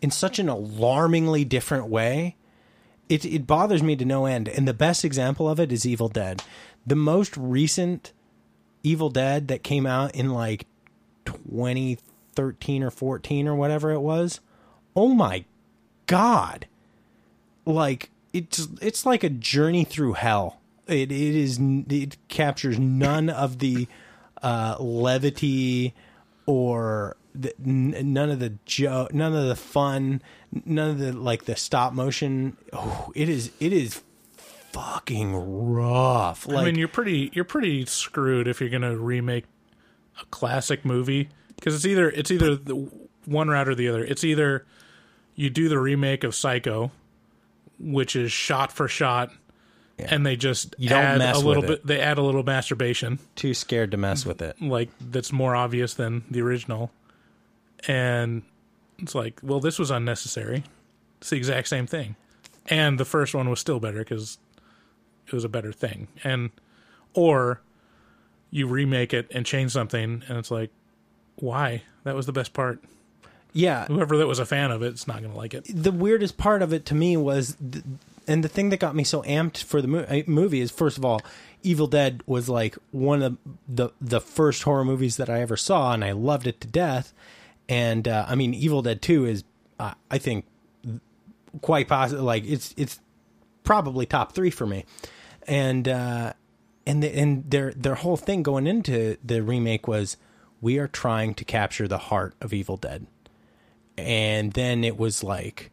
in 0.00 0.10
such 0.10 0.38
an 0.38 0.48
alarmingly 0.48 1.44
different 1.44 1.86
way 1.86 2.36
it 3.10 3.24
it 3.24 3.46
bothers 3.46 3.82
me 3.82 3.96
to 3.96 4.04
no 4.04 4.26
end. 4.26 4.48
And 4.48 4.66
the 4.66 4.74
best 4.74 5.04
example 5.04 5.48
of 5.48 5.60
it 5.60 5.72
is 5.72 5.84
Evil 5.84 6.08
Dead. 6.08 6.42
The 6.86 6.96
most 6.96 7.36
recent 7.36 8.12
Evil 8.82 9.10
Dead 9.10 9.48
that 9.48 9.62
came 9.62 9.86
out 9.86 10.14
in 10.14 10.30
like 10.30 10.66
2013 11.26 12.82
or 12.82 12.90
14 12.90 13.48
or 13.48 13.54
whatever 13.54 13.90
it 13.90 14.00
was 14.00 14.40
oh 14.96 15.08
my 15.08 15.44
God, 16.06 16.66
like 17.64 18.10
it's 18.32 18.68
it's 18.80 19.06
like 19.06 19.22
a 19.24 19.30
journey 19.30 19.84
through 19.84 20.14
hell. 20.14 20.60
It 20.86 21.12
it 21.12 21.12
is 21.12 21.58
it 21.60 22.16
captures 22.28 22.78
none 22.78 23.28
of 23.28 23.58
the 23.58 23.86
uh, 24.42 24.76
levity 24.80 25.94
or 26.46 27.16
the, 27.34 27.54
n- 27.64 28.12
none 28.12 28.30
of 28.30 28.40
the 28.40 28.54
jo- 28.64 29.08
none 29.12 29.34
of 29.34 29.46
the 29.46 29.56
fun, 29.56 30.22
none 30.64 30.90
of 30.90 30.98
the 30.98 31.12
like 31.12 31.44
the 31.44 31.56
stop 31.56 31.92
motion. 31.92 32.56
Oh, 32.72 33.12
it 33.14 33.28
is 33.28 33.50
it 33.60 33.72
is 33.72 34.02
fucking 34.72 35.34
rough. 35.72 36.46
Like 36.46 36.58
I 36.58 36.64
mean, 36.66 36.76
you're 36.76 36.88
pretty 36.88 37.30
you're 37.32 37.44
pretty 37.44 37.86
screwed 37.86 38.48
if 38.48 38.60
you're 38.60 38.70
gonna 38.70 38.96
remake 38.96 39.44
a 40.20 40.24
classic 40.26 40.84
movie 40.84 41.28
because 41.56 41.74
it's 41.74 41.86
either 41.86 42.10
it's 42.10 42.30
either 42.30 42.56
the 42.56 42.90
one 43.26 43.48
route 43.48 43.68
or 43.68 43.74
the 43.74 43.88
other. 43.88 44.04
It's 44.04 44.24
either 44.24 44.66
you 45.34 45.50
do 45.50 45.68
the 45.68 45.78
remake 45.78 46.24
of 46.24 46.34
Psycho, 46.34 46.90
which 47.78 48.16
is 48.16 48.30
shot 48.32 48.72
for 48.72 48.88
shot, 48.88 49.30
and 49.98 50.26
they 50.26 50.36
just 50.36 50.74
You 50.78 50.88
don't 50.90 51.02
add 51.02 51.18
mess 51.18 51.36
a 51.36 51.46
little 51.46 51.62
with 51.62 51.70
it. 51.70 51.82
bit. 51.82 51.86
They 51.86 52.00
add 52.00 52.18
a 52.18 52.22
little 52.22 52.42
masturbation, 52.42 53.18
too 53.36 53.54
scared 53.54 53.90
to 53.92 53.96
mess 53.96 54.26
with 54.26 54.42
it. 54.42 54.60
like 54.60 54.90
that's 55.00 55.32
more 55.32 55.54
obvious 55.54 55.94
than 55.94 56.24
the 56.30 56.40
original, 56.42 56.90
and 57.86 58.42
it's 59.00 59.14
like, 59.14 59.40
well, 59.42 59.60
this 59.60 59.78
was 59.78 59.90
unnecessary. 59.90 60.64
It's 61.20 61.30
the 61.30 61.36
exact 61.36 61.68
same 61.68 61.86
thing, 61.86 62.16
and 62.66 62.98
the 62.98 63.04
first 63.04 63.34
one 63.34 63.48
was 63.50 63.60
still 63.60 63.80
better 63.80 63.98
because 63.98 64.38
it 65.26 65.32
was 65.32 65.44
a 65.44 65.48
better 65.48 65.72
thing, 65.72 66.08
and 66.24 66.50
or 67.14 67.60
you 68.50 68.66
remake 68.66 69.12
it 69.14 69.26
and 69.32 69.44
change 69.46 69.70
something, 69.72 70.22
and 70.28 70.38
it's 70.38 70.50
like, 70.50 70.70
why? 71.36 71.82
That 72.04 72.14
was 72.14 72.26
the 72.26 72.32
best 72.32 72.52
part. 72.52 72.82
Yeah, 73.52 73.86
Whoever 73.86 74.16
that 74.16 74.26
was 74.26 74.38
a 74.38 74.46
fan 74.46 74.70
of 74.70 74.82
it, 74.82 74.88
it's 74.88 75.06
not 75.08 75.20
going 75.20 75.32
to 75.32 75.36
like 75.36 75.54
it. 75.54 75.64
the 75.68 75.90
weirdest 75.92 76.36
part 76.38 76.62
of 76.62 76.72
it 76.72 76.84
to 76.86 76.94
me 76.94 77.16
was, 77.16 77.56
th- 77.72 77.84
and 78.28 78.44
the 78.44 78.48
thing 78.48 78.70
that 78.70 78.78
got 78.78 78.94
me 78.94 79.02
so 79.04 79.22
amped 79.22 79.62
for 79.62 79.82
the 79.82 79.88
mo- 79.88 80.06
uh, 80.08 80.22
movie 80.26 80.60
is, 80.60 80.70
first 80.70 80.96
of 80.98 81.04
all, 81.04 81.20
Evil 81.62 81.86
Dead 81.88 82.22
was 82.26 82.48
like 82.48 82.78
one 82.92 83.22
of 83.22 83.36
the 83.68 83.90
the 84.00 84.20
first 84.20 84.62
horror 84.62 84.84
movies 84.84 85.16
that 85.18 85.28
I 85.28 85.40
ever 85.42 85.56
saw, 85.56 85.92
and 85.92 86.04
I 86.04 86.12
loved 86.12 86.46
it 86.46 86.60
to 86.62 86.68
death. 86.68 87.12
And 87.70 88.06
uh, 88.06 88.26
I 88.28 88.34
mean, 88.34 88.52
Evil 88.52 88.82
Dead 88.82 89.00
Two 89.00 89.24
is, 89.24 89.44
uh, 89.78 89.94
I 90.10 90.18
think, 90.18 90.44
quite 91.62 91.88
possible. 91.88 92.22
Like 92.22 92.44
it's 92.44 92.74
it's 92.76 93.00
probably 93.64 94.04
top 94.04 94.32
three 94.32 94.50
for 94.50 94.66
me. 94.66 94.84
And 95.46 95.88
uh, 95.88 96.34
and 96.84 97.02
the, 97.02 97.16
and 97.16 97.50
their 97.50 97.72
their 97.72 97.94
whole 97.94 98.18
thing 98.18 98.42
going 98.42 98.66
into 98.66 99.16
the 99.24 99.42
remake 99.42 99.88
was, 99.88 100.18
we 100.60 100.78
are 100.78 100.88
trying 100.88 101.32
to 101.34 101.44
capture 101.44 101.88
the 101.88 101.96
heart 101.96 102.34
of 102.42 102.52
Evil 102.52 102.76
Dead 102.76 103.06
and 104.06 104.52
then 104.52 104.84
it 104.84 104.96
was 104.96 105.22
like 105.22 105.70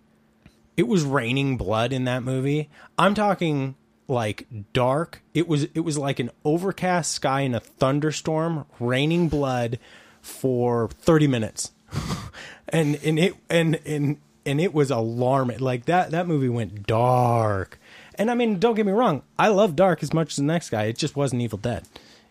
it 0.75 0.87
was 0.87 1.03
raining 1.03 1.57
blood 1.57 1.93
in 1.93 2.03
that 2.03 2.23
movie 2.23 2.69
i'm 2.97 3.13
talking 3.13 3.75
like 4.07 4.47
dark 4.73 5.21
it 5.33 5.47
was 5.47 5.63
it 5.73 5.81
was 5.81 5.97
like 5.97 6.19
an 6.19 6.29
overcast 6.43 7.11
sky 7.11 7.41
in 7.41 7.55
a 7.55 7.59
thunderstorm 7.59 8.65
raining 8.79 9.27
blood 9.29 9.79
for 10.21 10.89
30 10.89 11.27
minutes 11.27 11.71
and 12.69 12.95
and 13.03 13.19
it 13.19 13.35
and 13.49 13.79
and 13.85 14.17
and 14.45 14.61
it 14.61 14.73
was 14.73 14.91
alarming 14.91 15.59
like 15.59 15.85
that 15.85 16.11
that 16.11 16.27
movie 16.27 16.49
went 16.49 16.85
dark 16.87 17.79
and 18.15 18.29
i 18.31 18.33
mean 18.35 18.59
don't 18.59 18.75
get 18.75 18.85
me 18.85 18.91
wrong 18.91 19.21
i 19.37 19.47
love 19.47 19.75
dark 19.75 20.01
as 20.03 20.13
much 20.13 20.31
as 20.31 20.35
the 20.37 20.43
next 20.43 20.69
guy 20.69 20.83
it 20.83 20.97
just 20.97 21.15
wasn't 21.15 21.41
evil 21.41 21.57
dead 21.57 21.83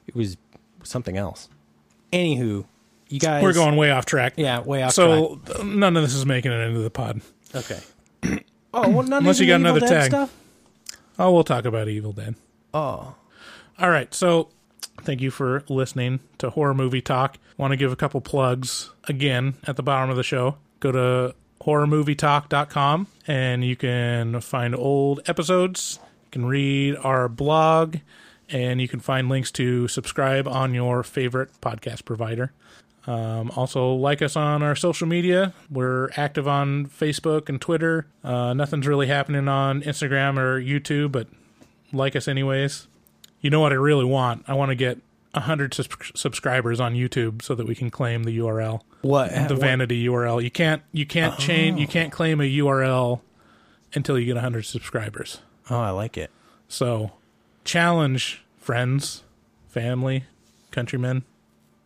it 0.07 0.15
was 0.15 0.37
something 0.83 1.17
else 1.17 1.49
anywho 2.13 2.65
you 3.09 3.21
guys 3.21 3.43
We're 3.43 3.53
going 3.53 3.77
way 3.77 3.91
off 3.93 4.05
track. 4.05 4.35
yeah 4.37 4.61
way 4.61 4.83
off 4.83 4.93
So 4.93 5.41
uh, 5.59 5.63
none 5.63 5.97
of 5.97 6.03
this 6.03 6.15
is 6.15 6.27
making 6.27 6.51
it 6.51 6.57
into 6.67 6.81
the 6.81 6.91
pod. 6.91 7.21
Okay. 7.55 7.79
oh, 8.75 8.89
well, 8.89 9.03
none 9.05 9.23
Unless 9.23 9.39
you 9.39 9.47
got 9.47 9.61
Evil 9.61 9.71
another 9.71 9.81
Dead 9.87 9.89
tag. 9.89 10.11
stuff. 10.11 10.35
Oh, 11.17 11.31
we'll 11.31 11.45
talk 11.45 11.67
about 11.67 11.87
Evil 11.87 12.13
Dead. 12.13 12.35
Oh, 12.75 13.15
All 13.79 13.91
right. 13.91 14.13
So 14.13 14.49
thank 15.03 15.21
you 15.21 15.31
for 15.31 15.63
listening 15.69 16.21
to 16.39 16.51
Horror 16.51 16.75
Movie 16.75 17.01
Talk. 17.01 17.39
Want 17.57 17.73
to 17.73 17.77
give 17.77 17.93
a 17.93 17.97
couple 17.97 18.21
plugs 18.21 18.91
again 19.05 19.55
at 19.67 19.77
the 19.77 19.83
bottom 19.83 20.11
of 20.11 20.17
the 20.17 20.23
show. 20.23 20.57
Go 20.81 20.93
to 20.93 21.35
horrormovietalk.com 21.63 23.07
and 23.27 23.65
you 23.65 23.77
can 23.77 24.41
find 24.41 24.75
old 24.75 25.21
episodes. 25.27 25.99
You 26.27 26.31
can 26.31 26.47
read 26.47 26.97
our 26.97 27.29
blog 27.29 27.97
and 28.49 28.81
you 28.81 28.89
can 28.89 29.01
find 29.01 29.29
links 29.29 29.51
to 29.53 29.89
subscribe 29.89 30.47
on 30.47 30.75
your 30.75 31.03
favorite 31.03 31.51
podcast 31.61 32.05
provider. 32.05 32.53
Um, 33.07 33.53
also, 33.55 33.95
like 33.95 34.21
us 34.21 34.35
on 34.35 34.63
our 34.63 34.75
social 34.75 35.07
media. 35.07 35.55
We're 35.71 36.11
active 36.17 36.49
on 36.49 36.87
Facebook 36.87 37.49
and 37.49 37.61
Twitter. 37.61 38.07
Uh, 38.25 38.53
nothing's 38.53 38.87
really 38.87 39.07
happening 39.07 39.47
on 39.47 39.83
Instagram 39.83 40.39
or 40.39 40.61
YouTube, 40.61 41.13
but 41.13 41.29
like 41.93 42.17
us 42.17 42.27
anyways. 42.27 42.89
You 43.41 43.51
know 43.51 43.61
what 43.61 43.73
I 43.73 43.77
really 43.77 44.05
want? 44.05 44.45
I 44.49 44.55
want 44.55 44.71
to 44.71 44.75
get 44.75 44.99
100 45.33 45.75
sus- 45.75 45.89
subscribers 46.15 46.81
on 46.81 46.95
YouTube 46.95 47.43
so 47.43 47.55
that 47.55 47.67
we 47.67 47.75
can 47.75 47.91
claim 47.91 48.25
the 48.25 48.39
URL. 48.39 48.81
what? 49.03 49.31
The 49.31 49.55
what- 49.55 49.61
vanity 49.61 50.05
URL. 50.07 50.43
You 50.43 50.51
can't 50.51 50.83
you 50.93 51.07
can't 51.07 51.39
change 51.39 51.79
you 51.79 51.87
oh. 51.87 51.91
can't 51.91 52.13
claim 52.13 52.41
a 52.41 52.45
URL 52.45 53.21
until 53.95 54.19
you 54.19 54.27
get 54.27 54.35
100 54.35 54.65
subscribers. 54.65 55.41
Oh, 55.71 55.81
I 55.81 55.91
like 55.91 56.17
it. 56.17 56.31
So, 56.69 57.13
challenge 57.65 58.43
friends, 58.59 59.23
family, 59.69 60.25
countrymen, 60.71 61.25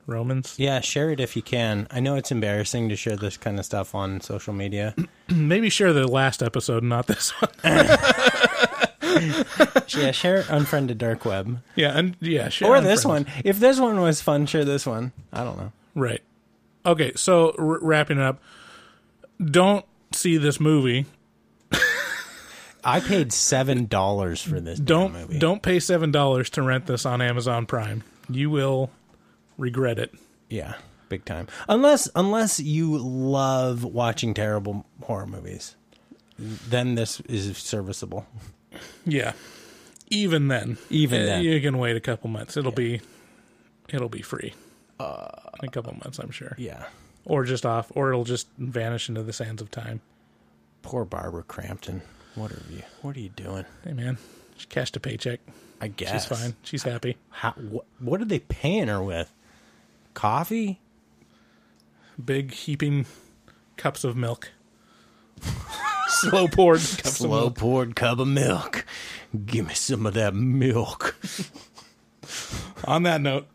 Romans. 0.07 0.55
Yeah, 0.59 0.81
share 0.81 1.11
it 1.11 1.21
if 1.21 1.37
you 1.37 1.43
can. 1.43 1.87
I 1.91 2.01
know 2.01 2.17
it's 2.17 2.33
embarrassing 2.33 2.89
to 2.89 2.97
share 2.97 3.17
this 3.17 3.37
kind 3.37 3.59
of 3.59 3.65
stuff 3.65 3.95
on 3.95 4.21
social 4.21 4.53
media. 4.53 4.95
Maybe 5.29 5.71
share 5.71 5.93
the 5.93 6.09
last 6.09 6.43
episode, 6.43 6.83
not 6.83 7.07
this 7.07 7.31
one. 7.31 7.51
yeah, 9.89 10.11
share 10.11 10.45
unfriended 10.49 10.99
dark 10.99 11.25
web 11.25 11.61
yeah, 11.77 11.97
and 11.97 12.17
yeah, 12.21 12.49
share 12.49 12.69
or 12.69 12.81
this 12.81 13.05
one. 13.05 13.27
If 13.45 13.59
this 13.59 13.79
one 13.79 14.01
was 14.01 14.21
fun, 14.21 14.47
share 14.47 14.65
this 14.65 14.87
one. 14.87 15.13
I 15.33 15.45
don't 15.45 15.57
know. 15.57 15.73
Right. 15.95 16.23
Okay, 16.85 17.13
so 17.17 17.55
r- 17.59 17.79
wrapping 17.81 18.19
it 18.19 18.23
up. 18.23 18.41
Don't 19.45 19.85
see 20.13 20.37
this 20.37 20.61
movie. 20.61 21.07
I 22.85 23.01
paid 23.01 23.33
seven 23.33 23.87
dollars 23.87 24.41
for 24.43 24.61
this. 24.61 24.79
Don't 24.79 25.13
movie. 25.13 25.39
don't 25.39 25.63
pay 25.63 25.81
seven 25.81 26.11
dollars 26.11 26.49
to 26.51 26.63
rent 26.63 26.87
this 26.87 27.05
on 27.05 27.21
Amazon 27.21 27.67
Prime. 27.67 28.03
You 28.29 28.49
will 28.51 28.91
regret 29.59 29.99
it. 29.99 30.15
Yeah, 30.49 30.75
big 31.09 31.25
time. 31.25 31.49
Unless 31.69 32.09
unless 32.15 32.59
you 32.59 32.97
love 32.97 33.85
watching 33.85 34.33
terrible 34.35 34.87
horror 35.03 35.27
movies, 35.27 35.77
then 36.39 36.95
this 36.95 37.21
is 37.21 37.57
serviceable. 37.59 38.27
Yeah. 39.05 39.33
Even 40.09 40.49
then, 40.49 40.77
Even 40.91 41.23
uh, 41.23 41.27
then. 41.27 41.45
you 41.45 41.61
can 41.61 41.79
wait 41.79 41.97
a 41.97 42.01
couple 42.01 42.29
months. 42.31 42.57
It'll 42.57 42.73
be 42.73 43.01
it'll 43.89 44.09
be 44.09 44.23
free. 44.23 44.55
in 44.99 45.05
a 45.07 45.71
couple 45.71 45.93
months, 45.95 46.19
I'm 46.19 46.31
sure. 46.31 46.55
Yeah. 46.59 46.85
Or 47.25 47.45
just 47.45 47.65
off, 47.65 47.93
or 47.95 48.11
it'll 48.11 48.25
just 48.25 48.49
vanish 48.59 49.09
into 49.09 49.23
the 49.23 49.33
sands 49.33 49.63
of 49.63 49.71
time. 49.71 50.01
Poor 50.83 51.05
Barbara 51.05 51.43
Crampton. 51.45 52.03
What 52.35 52.51
are 52.51 52.63
you? 52.71 52.83
What 53.03 53.17
are 53.17 53.21
you 53.21 53.29
doing? 53.29 53.65
Hey 53.85 53.93
man, 53.93 54.19
she 54.57 54.67
cashed 54.67 54.97
a 54.97 55.01
paycheck. 55.01 55.41
I 55.81 55.89
guess 55.89 56.13
She's 56.13 56.39
fine. 56.39 56.55
She's 56.63 56.83
happy. 56.83 57.17
How, 57.31 57.53
what, 57.53 57.85
what 58.01 58.21
are 58.21 58.25
they 58.27 58.41
paying 58.41 58.89
her 58.89 59.03
with? 59.03 59.33
Coffee? 60.13 60.79
Big 62.23 62.53
heaping 62.53 63.07
cups 63.77 64.05
of 64.05 64.15
milk. 64.17 64.51
Slow 66.21 66.49
poured 66.49 66.81
cups 66.81 67.05
of 67.05 67.07
Slow 67.17 67.51
poured 67.51 67.97
cup 67.97 68.19
of 68.19 68.29
milk. 68.29 68.85
Give 69.47 69.67
me 69.69 69.75
some 69.75 70.07
of 70.07 70.15
that 70.15 70.35
milk. 70.35 71.17
On 72.85 73.03
that 73.05 73.21
note, 73.21 73.47